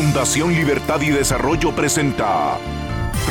Fundación 0.00 0.54
Libertad 0.54 1.00
y 1.00 1.10
Desarrollo 1.10 1.74
presenta 1.74 2.56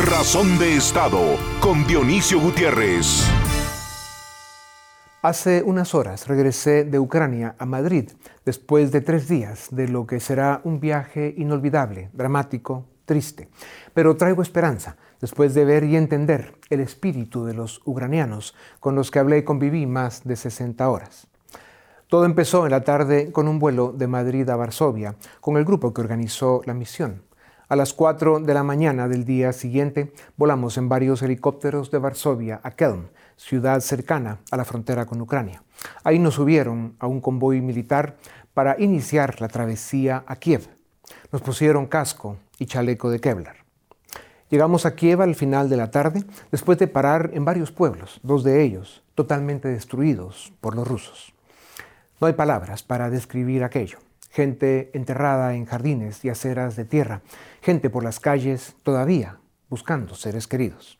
Razón 0.06 0.60
de 0.60 0.76
Estado 0.76 1.38
con 1.62 1.88
Dionisio 1.88 2.42
Gutiérrez. 2.42 3.26
Hace 5.22 5.64
unas 5.64 5.96
horas 5.96 6.28
regresé 6.28 6.84
de 6.84 7.00
Ucrania 7.00 7.56
a 7.58 7.66
Madrid 7.66 8.10
después 8.44 8.92
de 8.92 9.00
tres 9.00 9.30
días 9.30 9.70
de 9.72 9.88
lo 9.88 10.06
que 10.06 10.20
será 10.20 10.60
un 10.66 10.82
viaje 10.82 11.34
inolvidable, 11.38 12.10
dramático, 12.12 12.86
triste. 13.06 13.48
Pero 13.94 14.18
traigo 14.18 14.42
esperanza 14.42 14.98
después 15.22 15.54
de 15.54 15.64
ver 15.64 15.86
y 15.86 15.96
entender 15.96 16.60
el 16.70 16.82
espíritu 16.82 17.46
de 17.46 17.54
los 17.54 17.82
ucranianos 17.86 18.54
con 18.82 18.94
los 18.94 19.10
que 19.10 19.20
hablé 19.20 19.38
y 19.38 19.44
conviví 19.44 19.86
más 19.86 20.26
de 20.26 20.36
60 20.36 20.90
horas. 20.90 21.30
Todo 22.08 22.24
empezó 22.24 22.64
en 22.64 22.72
la 22.72 22.86
tarde 22.86 23.34
con 23.34 23.50
un 23.50 23.60
vuelo 23.60 23.92
de 23.92 24.08
Madrid 24.08 24.50
a 24.50 24.56
Varsovia 24.56 25.16
con 25.42 25.58
el 25.58 25.66
grupo 25.66 25.94
que 25.94 26.00
organizó 26.00 26.62
la 26.64 26.74
misión. 26.74 27.24
A 27.68 27.76
las 27.76 27.92
4 27.92 28.40
de 28.40 28.54
la 28.54 28.64
mañana 28.64 29.10
del 29.10 29.26
día 29.26 29.52
siguiente 29.52 30.14
volamos 30.38 30.78
en 30.78 30.88
varios 30.88 31.22
helicópteros 31.22 31.92
de 31.92 31.98
Varsovia 31.98 32.62
a 32.64 32.72
Kelm, 32.72 33.08
ciudad 33.36 33.82
cercana 33.82 34.40
a 34.52 34.56
la 34.56 34.64
frontera 34.64 35.06
con 35.06 35.20
Ucrania. 35.20 35.64
Ahí 36.06 36.18
nos 36.18 36.36
subieron 36.36 36.96
a 37.00 37.08
un 37.08 37.20
convoy 37.20 37.60
militar 37.60 38.16
para 38.54 38.80
iniciar 38.80 39.42
la 39.42 39.50
travesía 39.50 40.24
a 40.28 40.38
Kiev. 40.38 40.66
Nos 41.34 41.42
pusieron 41.42 41.88
casco 41.88 42.38
y 42.58 42.68
chaleco 42.68 43.10
de 43.10 43.20
Kevlar. 43.20 43.58
Llegamos 44.50 44.86
a 44.86 44.96
Kiev 44.96 45.22
al 45.22 45.36
final 45.36 45.68
de 45.68 45.76
la 45.76 45.92
tarde, 45.92 46.24
después 46.52 46.78
de 46.78 46.88
parar 46.88 47.32
en 47.34 47.44
varios 47.44 47.74
pueblos, 47.74 48.22
dos 48.24 48.46
de 48.46 48.64
ellos 48.64 49.04
totalmente 49.14 49.68
destruidos 49.68 50.54
por 50.62 50.74
los 50.74 50.88
rusos. 50.88 51.34
No 52.20 52.26
hay 52.26 52.34
palabras 52.34 52.82
para 52.82 53.12
describir 53.12 53.64
aquello. 53.64 54.00
Gente 54.32 54.90
enterrada 54.94 55.54
en 55.54 55.66
jardines 55.66 56.26
y 56.26 56.30
aceras 56.30 56.76
de 56.76 56.84
tierra, 56.84 57.22
gente 57.62 57.92
por 57.92 58.04
las 58.04 58.20
calles 58.20 58.76
todavía 58.84 59.38
buscando 59.70 60.16
seres 60.16 60.48
queridos. 60.48 61.00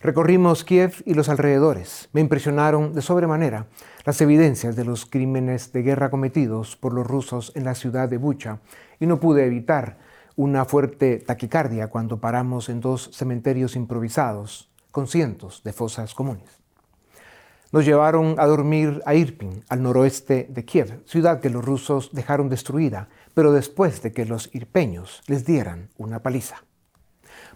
Recorrimos 0.00 0.64
Kiev 0.64 1.02
y 1.04 1.14
los 1.14 1.28
alrededores. 1.28 2.08
Me 2.12 2.20
impresionaron 2.20 2.94
de 2.94 3.02
sobremanera 3.02 3.66
las 4.04 4.20
evidencias 4.20 4.74
de 4.74 4.84
los 4.84 5.06
crímenes 5.06 5.72
de 5.72 5.82
guerra 5.82 6.10
cometidos 6.10 6.76
por 6.76 6.94
los 6.94 7.06
rusos 7.06 7.52
en 7.54 7.64
la 7.64 7.74
ciudad 7.74 8.08
de 8.08 8.16
Bucha 8.16 8.60
y 8.98 9.06
no 9.06 9.20
pude 9.20 9.44
evitar 9.46 9.98
una 10.34 10.64
fuerte 10.64 11.18
taquicardia 11.18 11.88
cuando 11.88 12.20
paramos 12.20 12.70
en 12.70 12.80
dos 12.80 13.10
cementerios 13.12 13.76
improvisados 13.76 14.70
con 14.90 15.06
cientos 15.06 15.62
de 15.62 15.72
fosas 15.72 16.14
comunes. 16.14 16.61
Nos 17.72 17.86
llevaron 17.86 18.34
a 18.38 18.44
dormir 18.44 19.00
a 19.06 19.14
Irpin, 19.14 19.64
al 19.70 19.82
noroeste 19.82 20.46
de 20.50 20.62
Kiev, 20.66 21.02
ciudad 21.06 21.40
que 21.40 21.48
los 21.48 21.64
rusos 21.64 22.10
dejaron 22.12 22.50
destruida, 22.50 23.08
pero 23.32 23.50
después 23.50 24.02
de 24.02 24.12
que 24.12 24.26
los 24.26 24.54
irpeños 24.54 25.22
les 25.26 25.46
dieran 25.46 25.88
una 25.96 26.18
paliza. 26.18 26.64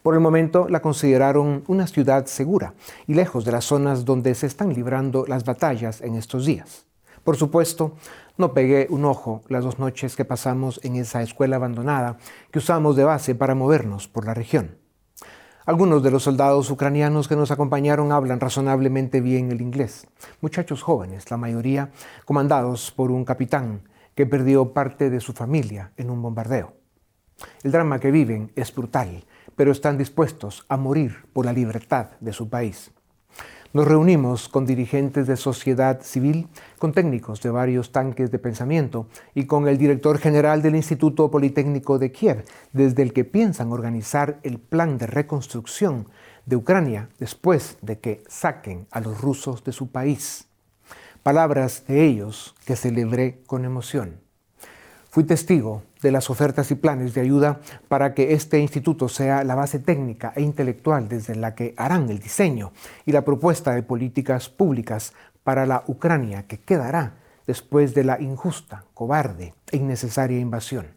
Por 0.03 0.15
el 0.15 0.21
momento 0.21 0.69
la 0.71 0.81
consideraron 0.81 1.65
una 1.67 1.87
ciudad 1.87 2.25
segura 2.25 2.73
y 3.07 3.13
lejos 3.13 3.45
de 3.45 3.53
las 3.53 3.67
zonas 3.67 4.07
donde 4.07 4.35
se 4.35 4.47
están 4.47 4.73
librando 4.73 5.27
las 5.29 5.45
batallas 5.45 6.01
en 6.01 6.15
estos 6.15 6.47
días. 6.47 6.87
Por 7.23 7.37
supuesto, 7.37 7.93
no 8.39 8.55
pegué 8.55 8.87
un 8.89 9.05
ojo 9.05 9.43
las 9.49 9.65
dos 9.65 9.79
noches 9.79 10.17
que 10.17 10.25
pasamos 10.25 10.81
en 10.83 10.97
esa 10.97 11.21
escuela 11.21 11.57
abandonada 11.57 12.17
que 12.51 12.61
usamos 12.61 12.97
de 12.97 13.05
base 13.05 13.35
para 13.35 13.55
movernos 13.55 14.09
por 14.09 14.25
la 14.25 14.33
región. 14.33 14.79
Algunos 15.67 16.01
de 16.05 16.13
los 16.13 16.23
soldados 16.23 16.71
ucranianos 16.71 17.27
que 17.27 17.35
nos 17.35 17.51
acompañaron 17.51 18.13
hablan 18.13 18.39
razonablemente 18.39 19.21
bien 19.21 19.51
el 19.51 19.61
inglés. 19.61 20.07
Muchachos 20.41 20.81
jóvenes, 20.81 21.29
la 21.29 21.39
mayoría 21.39 21.91
comandados 22.25 22.93
por 22.93 23.11
un 23.11 23.25
capitán 23.25 23.83
que 24.15 24.27
perdió 24.27 24.73
parte 24.73 25.11
de 25.11 25.19
su 25.19 25.33
familia 25.33 25.91
en 25.97 26.11
un 26.11 26.23
bombardeo. 26.23 26.75
El 27.65 27.73
drama 27.73 27.99
que 27.99 28.13
viven 28.13 28.53
es 28.55 28.73
brutal, 28.73 29.25
pero 29.57 29.73
están 29.73 29.99
dispuestos 29.99 30.65
a 30.69 30.77
morir 30.77 31.27
por 31.33 31.45
la 31.45 31.53
libertad 31.53 32.11
de 32.21 32.33
su 32.33 32.49
país. 32.49 32.93
Nos 33.77 33.87
reunimos 33.87 34.49
con 34.49 34.65
dirigentes 34.65 35.27
de 35.27 35.37
sociedad 35.37 36.01
civil, 36.01 36.49
con 36.79 36.95
técnicos 36.95 37.43
de 37.43 37.51
varios 37.51 37.93
tanques 37.93 38.31
de 38.31 38.39
pensamiento 38.39 39.07
y 39.35 39.45
con 39.45 39.69
el 39.69 39.77
director 39.77 40.17
general 40.17 40.63
del 40.63 40.77
Instituto 40.77 41.31
Politécnico 41.31 41.99
de 41.99 42.11
Kiev, 42.11 42.47
desde 42.73 43.03
el 43.03 43.13
que 43.13 43.27
piensan 43.27 43.73
organizar 43.73 44.41
el 44.45 44.59
plan 44.61 44.97
de 44.97 45.07
reconstrucción 45.07 46.09
de 46.47 46.57
Ucrania 46.57 47.11
después 47.19 47.77
de 47.83 47.99
que 47.99 48.25
saquen 48.29 48.87
a 48.91 49.01
los 49.01 49.21
rusos 49.21 49.63
de 49.63 49.73
su 49.73 49.91
país. 49.91 50.49
Palabras 51.23 51.85
de 51.87 52.07
ellos 52.07 52.55
que 52.65 52.77
celebré 52.77 53.43
con 53.47 53.67
emoción. 53.67 54.26
Fui 55.17 55.25
testigo 55.25 55.83
de 56.03 56.13
las 56.13 56.29
ofertas 56.29 56.71
y 56.71 56.75
planes 56.75 57.15
de 57.15 57.23
ayuda 57.23 57.61
para 57.89 58.13
que 58.13 58.35
este 58.35 58.59
instituto 58.59 59.09
sea 59.09 59.45
la 59.45 59.55
base 59.55 59.79
técnica 59.79 60.35
e 60.37 60.43
intelectual 60.43 61.09
desde 61.09 61.35
la 61.37 61.55
que 61.55 61.73
harán 61.79 62.11
el 62.11 62.19
diseño 62.19 62.73
y 63.07 63.13
la 63.13 63.25
propuesta 63.25 63.73
de 63.73 63.83
políticas 63.83 64.51
públicas 64.51 65.15
para 65.43 65.65
la 65.65 65.85
Ucrania 65.87 66.47
que 66.47 66.61
quedará 66.61 67.15
después 67.47 67.95
de 67.95 68.05
la 68.05 68.21
injusta, 68.21 68.85
cobarde 68.93 69.55
e 69.73 69.79
innecesaria 69.79 70.39
invasión. 70.39 70.89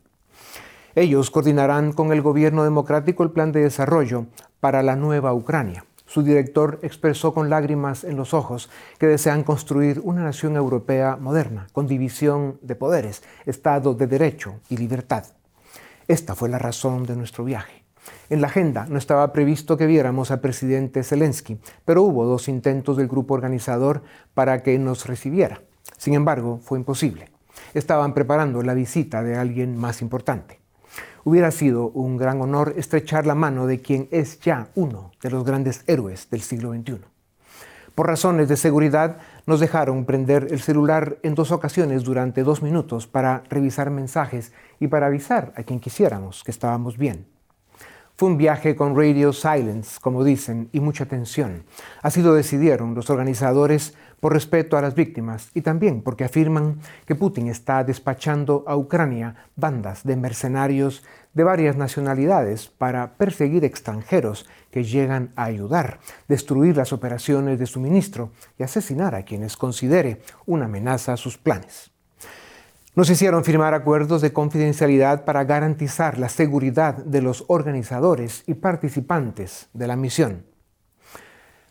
Ellos 0.95 1.31
coordinarán 1.31 1.93
con 1.93 2.11
el 2.11 2.21
gobierno 2.21 2.65
democrático 2.65 3.23
el 3.23 3.31
plan 3.31 3.53
de 3.53 3.61
desarrollo 3.61 4.25
para 4.59 4.83
la 4.83 4.97
nueva 4.97 5.33
Ucrania 5.33 5.85
su 6.09 6.23
director 6.23 6.79
expresó 6.81 7.35
con 7.35 7.51
lágrimas 7.51 8.03
en 8.03 8.17
los 8.17 8.33
ojos 8.33 8.71
que 8.97 9.05
desean 9.05 9.43
construir 9.43 10.01
una 10.03 10.23
nación 10.23 10.55
europea 10.55 11.17
moderna, 11.17 11.67
con 11.71 11.85
división 11.85 12.57
de 12.63 12.73
poderes, 12.73 13.21
Estado 13.45 13.93
de 13.93 14.07
Derecho 14.07 14.55
y 14.69 14.77
libertad. 14.77 15.25
Esta 16.07 16.33
fue 16.33 16.49
la 16.49 16.57
razón 16.57 17.05
de 17.05 17.15
nuestro 17.15 17.43
viaje. 17.43 17.83
En 18.31 18.41
la 18.41 18.47
agenda 18.47 18.87
no 18.89 18.97
estaba 18.97 19.31
previsto 19.31 19.77
que 19.77 19.85
viéramos 19.85 20.31
al 20.31 20.39
presidente 20.39 21.03
Zelensky, 21.03 21.59
pero 21.85 22.01
hubo 22.01 22.25
dos 22.25 22.47
intentos 22.47 22.97
del 22.97 23.07
grupo 23.07 23.35
organizador 23.35 24.01
para 24.33 24.63
que 24.63 24.79
nos 24.79 25.05
recibiera. 25.05 25.61
Sin 25.97 26.15
embargo, 26.15 26.59
fue 26.63 26.79
imposible. 26.79 27.29
Estaban 27.75 28.15
preparando 28.15 28.63
la 28.63 28.73
visita 28.73 29.21
de 29.21 29.37
alguien 29.37 29.77
más 29.77 30.01
importante. 30.01 30.58
Hubiera 31.23 31.51
sido 31.51 31.89
un 31.89 32.17
gran 32.17 32.41
honor 32.41 32.73
estrechar 32.77 33.25
la 33.25 33.35
mano 33.35 33.67
de 33.67 33.81
quien 33.81 34.07
es 34.11 34.39
ya 34.39 34.69
uno 34.75 35.11
de 35.21 35.29
los 35.29 35.43
grandes 35.43 35.83
héroes 35.87 36.29
del 36.29 36.41
siglo 36.41 36.73
XXI. 36.73 36.99
Por 37.95 38.07
razones 38.07 38.47
de 38.47 38.55
seguridad, 38.55 39.17
nos 39.45 39.59
dejaron 39.59 40.05
prender 40.05 40.47
el 40.51 40.61
celular 40.61 41.17
en 41.21 41.35
dos 41.35 41.51
ocasiones 41.51 42.03
durante 42.03 42.43
dos 42.43 42.61
minutos 42.61 43.07
para 43.07 43.43
revisar 43.49 43.89
mensajes 43.89 44.53
y 44.79 44.87
para 44.87 45.07
avisar 45.07 45.51
a 45.55 45.63
quien 45.63 45.79
quisiéramos 45.79 46.43
que 46.43 46.51
estábamos 46.51 46.97
bien. 46.97 47.25
Fue 48.19 48.27
un 48.27 48.37
viaje 48.37 48.75
con 48.75 48.97
radio 48.97 49.31
silence, 49.31 49.97
como 50.01 50.25
dicen, 50.25 50.67
y 50.73 50.81
mucha 50.81 51.05
tensión. 51.05 51.63
Así 52.01 52.21
lo 52.21 52.33
decidieron 52.33 52.93
los 52.93 53.09
organizadores 53.09 53.93
por 54.19 54.33
respeto 54.33 54.77
a 54.77 54.81
las 54.81 54.95
víctimas 54.95 55.49
y 55.53 55.61
también 55.61 56.01
porque 56.01 56.23
afirman 56.23 56.79
que 57.05 57.15
Putin 57.15 57.47
está 57.47 57.83
despachando 57.83 58.63
a 58.67 58.75
Ucrania 58.75 59.35
bandas 59.55 60.03
de 60.03 60.15
mercenarios 60.15 61.03
de 61.33 61.43
varias 61.43 61.75
nacionalidades 61.75 62.67
para 62.67 63.13
perseguir 63.17 63.63
extranjeros 63.63 64.47
que 64.71 64.83
llegan 64.83 65.31
a 65.35 65.45
ayudar, 65.45 65.99
destruir 66.27 66.77
las 66.77 66.93
operaciones 66.93 67.59
de 67.59 67.65
suministro 67.65 68.31
y 68.57 68.63
asesinar 68.63 69.15
a 69.15 69.23
quienes 69.23 69.57
considere 69.57 70.21
una 70.45 70.65
amenaza 70.65 71.13
a 71.13 71.17
sus 71.17 71.37
planes. 71.37 71.91
Nos 72.95 73.09
hicieron 73.09 73.45
firmar 73.45 73.73
acuerdos 73.73 74.21
de 74.21 74.33
confidencialidad 74.33 75.23
para 75.23 75.43
garantizar 75.45 76.17
la 76.17 76.27
seguridad 76.27 76.95
de 76.95 77.21
los 77.21 77.45
organizadores 77.47 78.43
y 78.47 78.55
participantes 78.55 79.69
de 79.73 79.87
la 79.87 79.95
misión. 79.95 80.48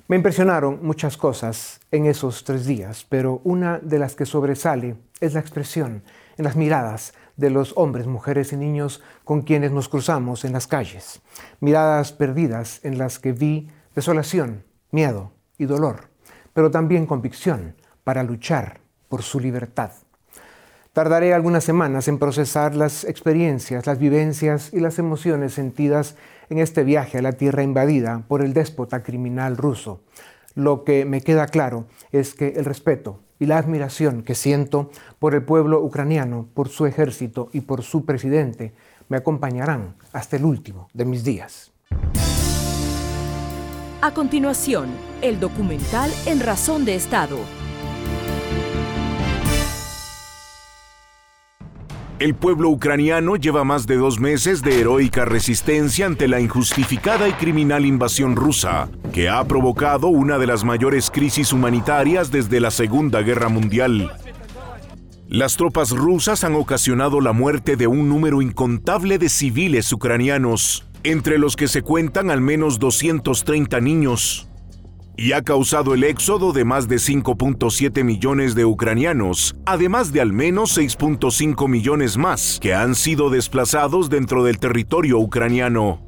Me 0.09 0.17
impresionaron 0.17 0.79
muchas 0.81 1.19
cosas 1.19 1.81
en 1.91 2.07
esos 2.07 2.43
tres 2.43 2.65
días, 2.65 3.05
pero 3.11 3.43
una 3.45 3.79
de 3.79 3.99
las 3.99 4.17
que 4.17 4.25
sobresale 4.25 4.97
es 5.21 5.35
la 5.35 5.41
expresión 5.41 6.03
en 6.39 6.47
las 6.47 6.57
miradas 6.57 7.13
de 7.37 7.51
los 7.51 7.75
hombres, 7.77 8.07
mujeres 8.07 8.55
y 8.55 8.57
niños 8.57 9.03
con 9.25 9.43
quienes 9.43 9.71
nos 9.71 9.91
cruzamos 9.91 10.47
en 10.47 10.55
las 10.55 10.67
calles. 10.67 11.21
Miradas 11.61 12.13
perdidas 12.13 12.83
en 12.87 12.97
las 12.97 13.19
que 13.19 13.33
vi 13.33 13.69
desolación, 13.95 14.65
miedo 14.93 15.33
y 15.59 15.67
dolor, 15.67 16.09
pero 16.55 16.71
también 16.71 17.05
convicción 17.05 17.77
para 18.03 18.23
luchar 18.23 18.81
por 19.11 19.23
su 19.23 19.39
libertad. 19.39 19.91
Tardaré 20.95 21.35
algunas 21.35 21.65
semanas 21.65 22.09
en 22.09 22.19
procesar 22.19 22.75
las 22.75 23.05
experiencias, 23.05 23.87
las 23.87 23.99
vivencias 23.99 24.73
y 24.73 24.81
las 24.81 24.99
emociones 24.99 25.53
sentidas 25.53 26.17
en 26.51 26.59
este 26.59 26.85
viaje 26.85 27.19
a 27.19 27.23
la 27.23 27.33
tierra 27.33 27.63
invadida 27.63 28.25
por 28.29 28.43
el 28.43 28.53
déspota 28.53 29.03
criminal 29.03 29.57
ruso. 29.57 30.01
Lo 30.55 30.85
que 30.85 31.05
me 31.05 31.21
queda 31.21 31.47
claro 31.47 31.87
es 32.13 32.35
que 32.35 32.49
el 32.57 32.65
respeto 32.65 33.21
y 33.39 33.47
la 33.47 33.59
admiración 33.59 34.23
que 34.23 34.35
siento 34.35 34.91
por 35.19 35.35
el 35.35 35.43
pueblo 35.45 35.83
ucraniano, 35.83 36.49
por 36.55 36.69
su 36.69 36.87
ejército 36.87 37.49
y 37.53 37.61
por 37.61 37.83
su 37.83 38.05
presidente 38.05 38.73
me 39.09 39.17
acompañarán 39.17 39.95
hasta 40.13 40.37
el 40.37 40.45
último 40.45 40.89
de 40.93 41.05
mis 41.05 41.25
días. 41.25 41.73
A 44.01 44.13
continuación, 44.15 44.89
el 45.23 45.41
documental 45.41 46.11
En 46.27 46.41
Razón 46.41 46.85
de 46.85 46.95
Estado 46.95 47.39
El 52.19 52.35
pueblo 52.35 52.69
ucraniano 52.71 53.37
lleva 53.37 53.63
más 53.63 53.87
de 53.87 53.95
dos 53.95 54.19
meses 54.19 54.61
de 54.63 54.81
heroica 54.81 55.25
resistencia 55.25 56.05
ante 56.05 56.27
la 56.27 56.41
injustificada 56.41 57.29
y 57.29 57.33
criminal 57.35 57.87
invasión 57.87 58.35
rusa, 58.35 58.89
que 59.13 59.29
ha 59.29 59.45
provocado 59.45 60.09
una 60.09 60.37
de 60.37 60.49
las 60.49 60.65
mayores 60.65 61.13
crisis 61.13 61.53
humanitarias 61.53 62.33
desde 62.33 62.59
la 62.59 62.73
Segunda 62.73 63.23
Guerra 63.23 63.49
Mundial. 63.49 64.11
Las 65.29 65.57
tropas 65.57 65.93
rusas 65.93 66.43
han 66.43 66.57
ocasionado 66.57 67.21
la 67.21 67.33
muerte 67.33 67.77
de 67.77 67.87
un 67.87 68.09
número 68.09 68.43
incontable 68.43 69.19
de 69.19 69.29
civiles 69.29 69.93
ucranianos, 69.93 70.89
entre 71.05 71.39
los 71.39 71.55
que 71.55 71.69
se 71.69 71.83
cuentan 71.83 72.33
al 72.33 72.41
menos 72.41 72.81
230 72.81 73.81
niños 73.81 74.48
y 75.19 75.33
ha 75.33 75.43
causado 75.43 75.95
el 75.95 76.05
éxodo 76.05 76.53
de 76.53 76.65
más 76.65 76.87
de 76.87 76.97
5.7 76.97 78.05
millones 78.05 78.55
de 78.55 78.65
ucranianos, 78.65 79.57
además 79.67 80.13
de 80.13 80.21
al 80.21 80.33
menos 80.33 80.79
6.5 80.79 81.69
millones 81.69 82.17
más 82.17 82.61
que 82.63 82.73
han 82.73 82.95
sido 82.95 83.29
desplazados 83.29 84.11
dentro 84.11 84.45
del 84.45 84.61
territorio 84.61 85.19
ucraniano. 85.19 86.07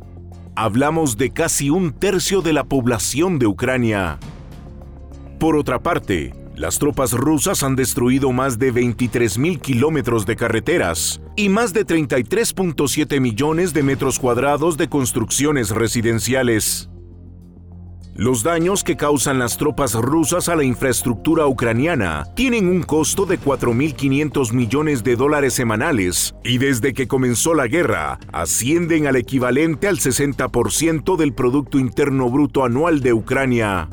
Hablamos 0.54 1.16
de 1.16 1.30
casi 1.30 1.70
un 1.70 1.92
tercio 1.92 2.40
de 2.40 2.52
la 2.52 2.62
población 2.62 3.40
de 3.40 3.48
Ucrania. 3.48 4.20
Por 5.40 5.56
otra 5.56 5.80
parte, 5.80 6.32
las 6.54 6.78
tropas 6.78 7.12
rusas 7.12 7.64
han 7.64 7.74
destruido 7.74 8.30
más 8.30 8.60
de 8.60 8.72
23.000 8.72 9.60
kilómetros 9.60 10.24
de 10.24 10.36
carreteras 10.36 11.20
y 11.34 11.48
más 11.48 11.72
de 11.72 11.84
33.7 11.84 13.20
millones 13.20 13.72
de 13.72 13.82
metros 13.82 14.20
cuadrados 14.20 14.76
de 14.76 14.88
construcciones 14.88 15.70
residenciales. 15.70 16.89
Los 18.20 18.43
daños 18.43 18.84
que 18.84 18.99
causan 18.99 19.38
las 19.38 19.56
tropas 19.56 19.94
rusas 19.94 20.50
a 20.50 20.55
la 20.55 20.62
infraestructura 20.62 21.46
ucraniana 21.46 22.26
tienen 22.37 22.69
un 22.69 22.82
costo 22.82 23.25
de 23.25 23.40
4.500 23.40 24.52
millones 24.52 25.02
de 25.02 25.17
dólares 25.17 25.55
semanales 25.55 26.34
y 26.44 26.58
desde 26.58 26.93
que 26.93 27.08
comenzó 27.08 27.55
la 27.55 27.67
guerra 27.67 28.19
ascienden 28.31 29.06
al 29.06 29.17
equivalente 29.17 29.88
al 29.88 29.96
60% 29.96 31.17
del 31.17 31.32
Producto 31.32 31.78
Interno 31.78 32.28
Bruto 32.28 32.62
anual 32.62 33.00
de 33.00 33.14
Ucrania. 33.14 33.88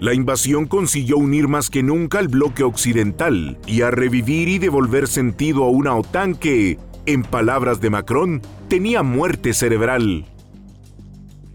La 0.00 0.12
invasión 0.12 0.66
consiguió 0.66 1.18
unir 1.18 1.46
más 1.46 1.70
que 1.70 1.84
nunca 1.84 2.18
al 2.18 2.26
bloque 2.26 2.64
occidental 2.64 3.58
y 3.64 3.82
a 3.82 3.92
revivir 3.92 4.48
y 4.48 4.58
devolver 4.58 5.06
sentido 5.06 5.62
a 5.62 5.70
una 5.70 5.94
OTAN 5.94 6.34
que, 6.34 6.80
en 7.06 7.22
palabras 7.22 7.80
de 7.80 7.90
Macron, 7.90 8.42
tenía 8.66 9.04
muerte 9.04 9.54
cerebral. 9.54 10.24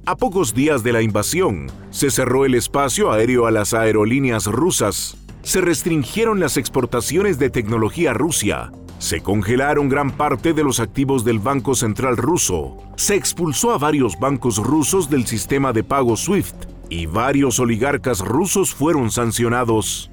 A 0.08 0.16
pocos 0.16 0.54
días 0.54 0.84
de 0.84 0.94
la 0.94 1.02
invasión, 1.02 1.68
se 1.90 2.10
cerró 2.12 2.46
el 2.46 2.56
espacio 2.56 3.12
aéreo 3.12 3.46
a 3.46 3.52
las 3.52 3.74
aerolíneas 3.74 4.46
rusas, 4.46 5.18
se 5.42 5.60
restringieron 5.60 6.40
las 6.40 6.56
exportaciones 6.56 7.40
de 7.40 7.50
tecnología 7.50 8.14
rusia, 8.14 8.72
se 9.00 9.20
congelaron 9.20 9.90
gran 9.90 10.12
parte 10.12 10.54
de 10.54 10.64
los 10.64 10.80
activos 10.80 11.26
del 11.26 11.40
Banco 11.40 11.76
Central 11.76 12.16
ruso, 12.16 12.78
se 12.96 13.16
expulsó 13.16 13.74
a 13.74 13.78
varios 13.78 14.18
bancos 14.18 14.60
rusos 14.60 15.10
del 15.10 15.28
sistema 15.28 15.74
de 15.74 15.84
pago 15.84 16.16
SWIFT 16.16 16.56
y 16.88 17.06
varios 17.06 17.60
oligarcas 17.60 18.22
rusos 18.22 18.74
fueron 18.74 19.12
sancionados. 19.12 20.10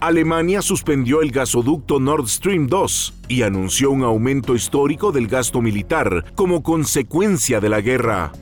Alemania 0.00 0.60
suspendió 0.60 1.22
el 1.22 1.30
gasoducto 1.30 2.00
Nord 2.00 2.26
Stream 2.26 2.66
2 2.66 3.14
y 3.28 3.42
anunció 3.42 3.92
un 3.92 4.02
aumento 4.02 4.56
histórico 4.56 5.12
del 5.12 5.28
gasto 5.28 5.62
militar 5.62 6.24
como 6.34 6.64
consecuencia 6.64 7.60
de 7.60 7.68
la 7.68 7.80
guerra. 7.80 8.32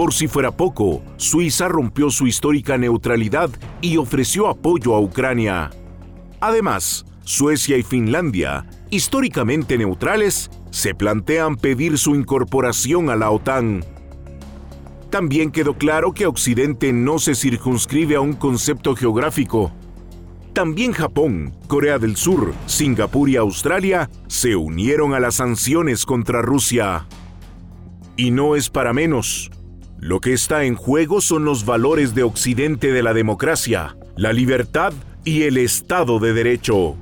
Por 0.00 0.14
si 0.14 0.28
fuera 0.28 0.50
poco, 0.50 1.02
Suiza 1.18 1.68
rompió 1.68 2.08
su 2.08 2.26
histórica 2.26 2.78
neutralidad 2.78 3.50
y 3.82 3.98
ofreció 3.98 4.48
apoyo 4.48 4.94
a 4.94 4.98
Ucrania. 4.98 5.68
Además, 6.40 7.04
Suecia 7.22 7.76
y 7.76 7.82
Finlandia, 7.82 8.64
históricamente 8.88 9.76
neutrales, 9.76 10.50
se 10.70 10.94
plantean 10.94 11.56
pedir 11.56 11.98
su 11.98 12.14
incorporación 12.14 13.10
a 13.10 13.14
la 13.14 13.30
OTAN. 13.30 13.84
También 15.10 15.50
quedó 15.50 15.74
claro 15.74 16.14
que 16.14 16.24
Occidente 16.24 16.94
no 16.94 17.18
se 17.18 17.34
circunscribe 17.34 18.16
a 18.16 18.22
un 18.22 18.32
concepto 18.32 18.96
geográfico. 18.96 19.70
También 20.54 20.92
Japón, 20.92 21.52
Corea 21.66 21.98
del 21.98 22.16
Sur, 22.16 22.54
Singapur 22.64 23.28
y 23.28 23.36
Australia 23.36 24.08
se 24.28 24.56
unieron 24.56 25.12
a 25.12 25.20
las 25.20 25.34
sanciones 25.34 26.06
contra 26.06 26.40
Rusia. 26.40 27.06
Y 28.16 28.30
no 28.30 28.56
es 28.56 28.70
para 28.70 28.94
menos. 28.94 29.50
Lo 30.00 30.20
que 30.20 30.32
está 30.32 30.64
en 30.64 30.76
juego 30.76 31.20
son 31.20 31.44
los 31.44 31.66
valores 31.66 32.14
de 32.14 32.22
Occidente 32.22 32.90
de 32.90 33.02
la 33.02 33.12
democracia, 33.12 33.98
la 34.16 34.32
libertad 34.32 34.94
y 35.26 35.42
el 35.42 35.58
Estado 35.58 36.18
de 36.18 36.32
Derecho. 36.32 36.96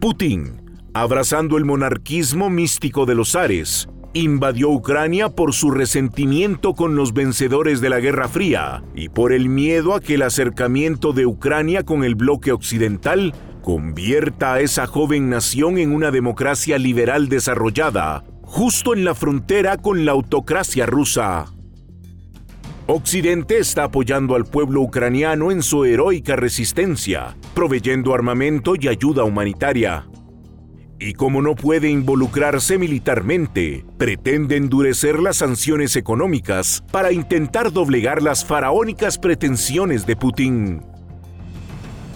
Putin, 0.00 0.62
abrazando 0.94 1.58
el 1.58 1.66
monarquismo 1.66 2.48
místico 2.48 3.04
de 3.04 3.14
los 3.14 3.36
Ares, 3.36 3.90
invadió 4.14 4.70
Ucrania 4.70 5.28
por 5.28 5.52
su 5.52 5.70
resentimiento 5.70 6.72
con 6.72 6.96
los 6.96 7.12
vencedores 7.12 7.82
de 7.82 7.90
la 7.90 8.00
Guerra 8.00 8.26
Fría 8.26 8.82
y 8.94 9.10
por 9.10 9.34
el 9.34 9.50
miedo 9.50 9.94
a 9.94 10.00
que 10.00 10.14
el 10.14 10.22
acercamiento 10.22 11.12
de 11.12 11.26
Ucrania 11.26 11.82
con 11.82 12.04
el 12.04 12.14
bloque 12.14 12.52
occidental 12.52 13.34
convierta 13.60 14.54
a 14.54 14.60
esa 14.60 14.86
joven 14.86 15.28
nación 15.28 15.76
en 15.76 15.94
una 15.94 16.10
democracia 16.10 16.78
liberal 16.78 17.28
desarrollada, 17.28 18.24
justo 18.44 18.94
en 18.94 19.04
la 19.04 19.14
frontera 19.14 19.76
con 19.76 20.06
la 20.06 20.12
autocracia 20.12 20.86
rusa. 20.86 21.52
Occidente 22.94 23.56
está 23.56 23.84
apoyando 23.84 24.34
al 24.34 24.44
pueblo 24.44 24.82
ucraniano 24.82 25.50
en 25.50 25.62
su 25.62 25.86
heroica 25.86 26.36
resistencia, 26.36 27.34
proveyendo 27.54 28.12
armamento 28.12 28.74
y 28.78 28.86
ayuda 28.86 29.24
humanitaria. 29.24 30.06
Y 30.98 31.14
como 31.14 31.40
no 31.40 31.54
puede 31.54 31.88
involucrarse 31.88 32.76
militarmente, 32.76 33.86
pretende 33.96 34.58
endurecer 34.58 35.20
las 35.20 35.38
sanciones 35.38 35.96
económicas 35.96 36.84
para 36.92 37.12
intentar 37.12 37.72
doblegar 37.72 38.22
las 38.22 38.44
faraónicas 38.44 39.16
pretensiones 39.16 40.04
de 40.04 40.14
Putin. 40.14 40.82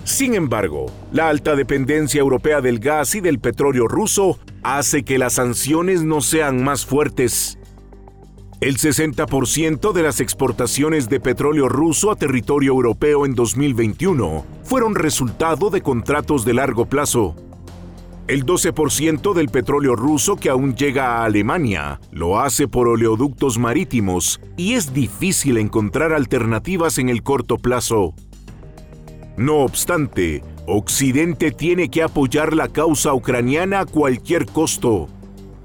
Sin 0.05 0.35
embargo, 0.35 0.93
la 1.11 1.31
alta 1.31 1.57
dependencia 1.57 2.21
europea 2.21 2.61
del 2.61 2.81
gas 2.81 3.15
y 3.15 3.23
del 3.23 3.39
petróleo 3.39 3.89
ruso 3.89 4.39
hace 4.63 5.05
que 5.05 5.17
las 5.17 5.33
sanciones 5.33 6.03
no 6.03 6.21
sean 6.21 6.63
más 6.63 6.85
fuertes 6.85 7.59
el 8.61 8.79
60% 8.79 9.93
de 9.93 10.03
las 10.03 10.21
exportaciones 10.21 11.11
de 11.11 11.21
petróleo 11.21 11.69
ruso 11.69 12.11
a 12.11 12.17
territorio 12.17 12.73
europeo 12.73 13.27
en 13.27 13.35
2021 13.35 14.47
fueron 14.65 14.95
resultado 14.95 15.69
de 15.69 15.83
contratos 15.83 16.47
de 16.47 16.55
largo 16.55 16.87
plazo. 16.87 17.37
El 18.29 18.47
12% 18.47 19.35
del 19.35 19.51
petróleo 19.51 19.95
ruso 19.95 20.37
que 20.37 20.49
aún 20.49 20.75
llega 20.75 21.19
a 21.19 21.25
Alemania 21.25 22.01
lo 22.11 22.41
hace 22.41 22.67
por 22.67 22.89
oleoductos 22.89 23.59
marítimos 23.59 24.41
y 24.57 24.73
es 24.73 24.95
difícil 24.95 25.59
encontrar 25.59 26.15
alternativas 26.15 26.97
en 26.97 27.11
el 27.11 27.23
corto 27.23 27.59
plazo. 27.59 28.15
No 29.37 29.59
obstante, 29.59 30.43
Occidente 30.67 31.53
tiene 31.53 31.91
que 31.91 32.03
apoyar 32.03 32.55
la 32.55 32.69
causa 32.69 33.13
ucraniana 33.13 33.81
a 33.81 33.87
cualquier 33.87 34.47
costo, 34.47 35.09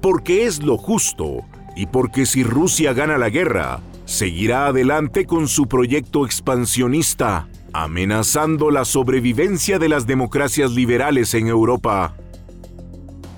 porque 0.02 0.44
es 0.44 0.62
lo 0.62 0.76
justo 0.76 1.46
y 1.76 1.86
porque 1.86 2.26
si 2.26 2.42
Rusia 2.42 2.92
gana 2.92 3.18
la 3.18 3.30
guerra, 3.30 3.80
seguirá 4.04 4.66
adelante 4.66 5.26
con 5.26 5.48
su 5.48 5.66
proyecto 5.66 6.26
expansionista, 6.26 7.48
amenazando 7.72 8.70
la 8.70 8.84
sobrevivencia 8.84 9.78
de 9.78 9.88
las 9.88 10.06
democracias 10.06 10.72
liberales 10.72 11.34
en 11.34 11.48
Europa. 11.48 12.14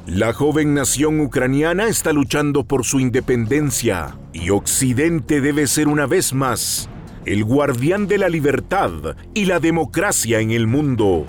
La 0.07 0.33
joven 0.33 0.75
nación 0.75 1.21
ucraniana 1.21 1.87
está 1.87 2.13
luchando 2.13 2.65
por 2.65 2.85
su 2.85 3.01
independencia 3.01 4.19
y 4.33 4.51
Occidente 4.51 5.41
debe 5.41 5.67
ser 5.67 5.89
una 5.89 6.07
vez 6.07 6.35
más 6.35 6.91
el 7.25 7.45
guardián 7.45 8.07
de 8.07 8.19
la 8.19 8.29
libertad 8.29 9.17
y 9.33 9.47
la 9.47 9.61
democracia 9.61 10.41
en 10.41 10.51
el 10.51 10.67
mundo. 10.67 11.25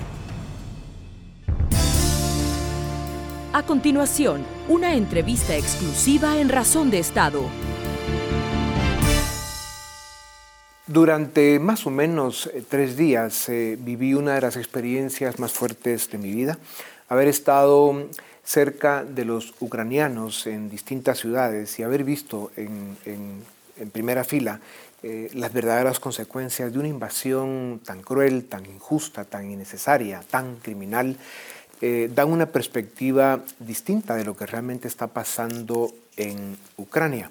A 3.55 3.63
continuación, 3.63 4.45
una 4.67 4.95
entrevista 4.95 5.55
exclusiva 5.55 6.41
en 6.41 6.49
Razón 6.49 6.91
de 6.91 6.99
Estado. 6.99 7.41
Durante 10.87 11.57
más 11.59 11.87
o 11.87 11.89
menos 11.89 12.47
eh, 12.47 12.61
tres 12.67 12.97
días 12.97 13.47
eh, 13.47 13.77
viví 13.79 14.13
una 14.13 14.35
de 14.35 14.41
las 14.41 14.57
experiencias 14.57 15.39
más 15.39 15.53
fuertes 15.53 16.11
de 16.11 16.17
mi 16.17 16.31
vida, 16.31 16.57
haber 17.07 17.29
estado 17.29 18.09
cerca 18.43 19.05
de 19.05 19.23
los 19.23 19.53
ucranianos 19.61 20.47
en 20.47 20.69
distintas 20.69 21.19
ciudades 21.19 21.79
y 21.79 21.83
haber 21.83 22.03
visto 22.03 22.51
en, 22.57 22.97
primera 23.93 24.25
fila 24.25 24.59
eh, 25.01 25.29
las 25.33 25.53
verdaderas 25.53 26.01
consecuencias 26.01 26.73
de 26.73 26.79
una 26.79 26.89
invasión 26.89 27.79
tan 27.85 28.01
cruel, 28.01 28.47
tan 28.49 28.65
injusta, 28.65 29.23
tan 29.23 29.49
innecesaria, 29.49 30.21
tan 30.29 30.57
criminal 30.57 31.15
eh, 31.81 32.09
dan 32.13 32.29
una 32.29 32.45
perspectiva 32.47 33.43
distinta 33.59 34.15
de 34.15 34.23
lo 34.23 34.35
que 34.35 34.45
realmente 34.45 34.87
está 34.87 35.07
pasando 35.07 35.91
en 36.17 36.57
Ucrania. 36.77 37.29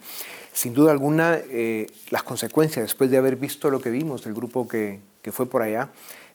Sin 0.52 0.74
duda 0.74 0.92
alguna, 0.92 1.38
eh, 1.50 1.86
las 2.10 2.22
consecuencias, 2.22 2.84
después 2.84 3.10
de 3.10 3.16
haber 3.16 3.36
visto 3.36 3.70
lo 3.70 3.80
que 3.80 3.90
vimos 3.90 4.24
del 4.24 4.34
grupo 4.34 4.68
que, 4.68 5.00
fue 5.32 5.46
por 5.46 5.62
allá, 5.62 5.88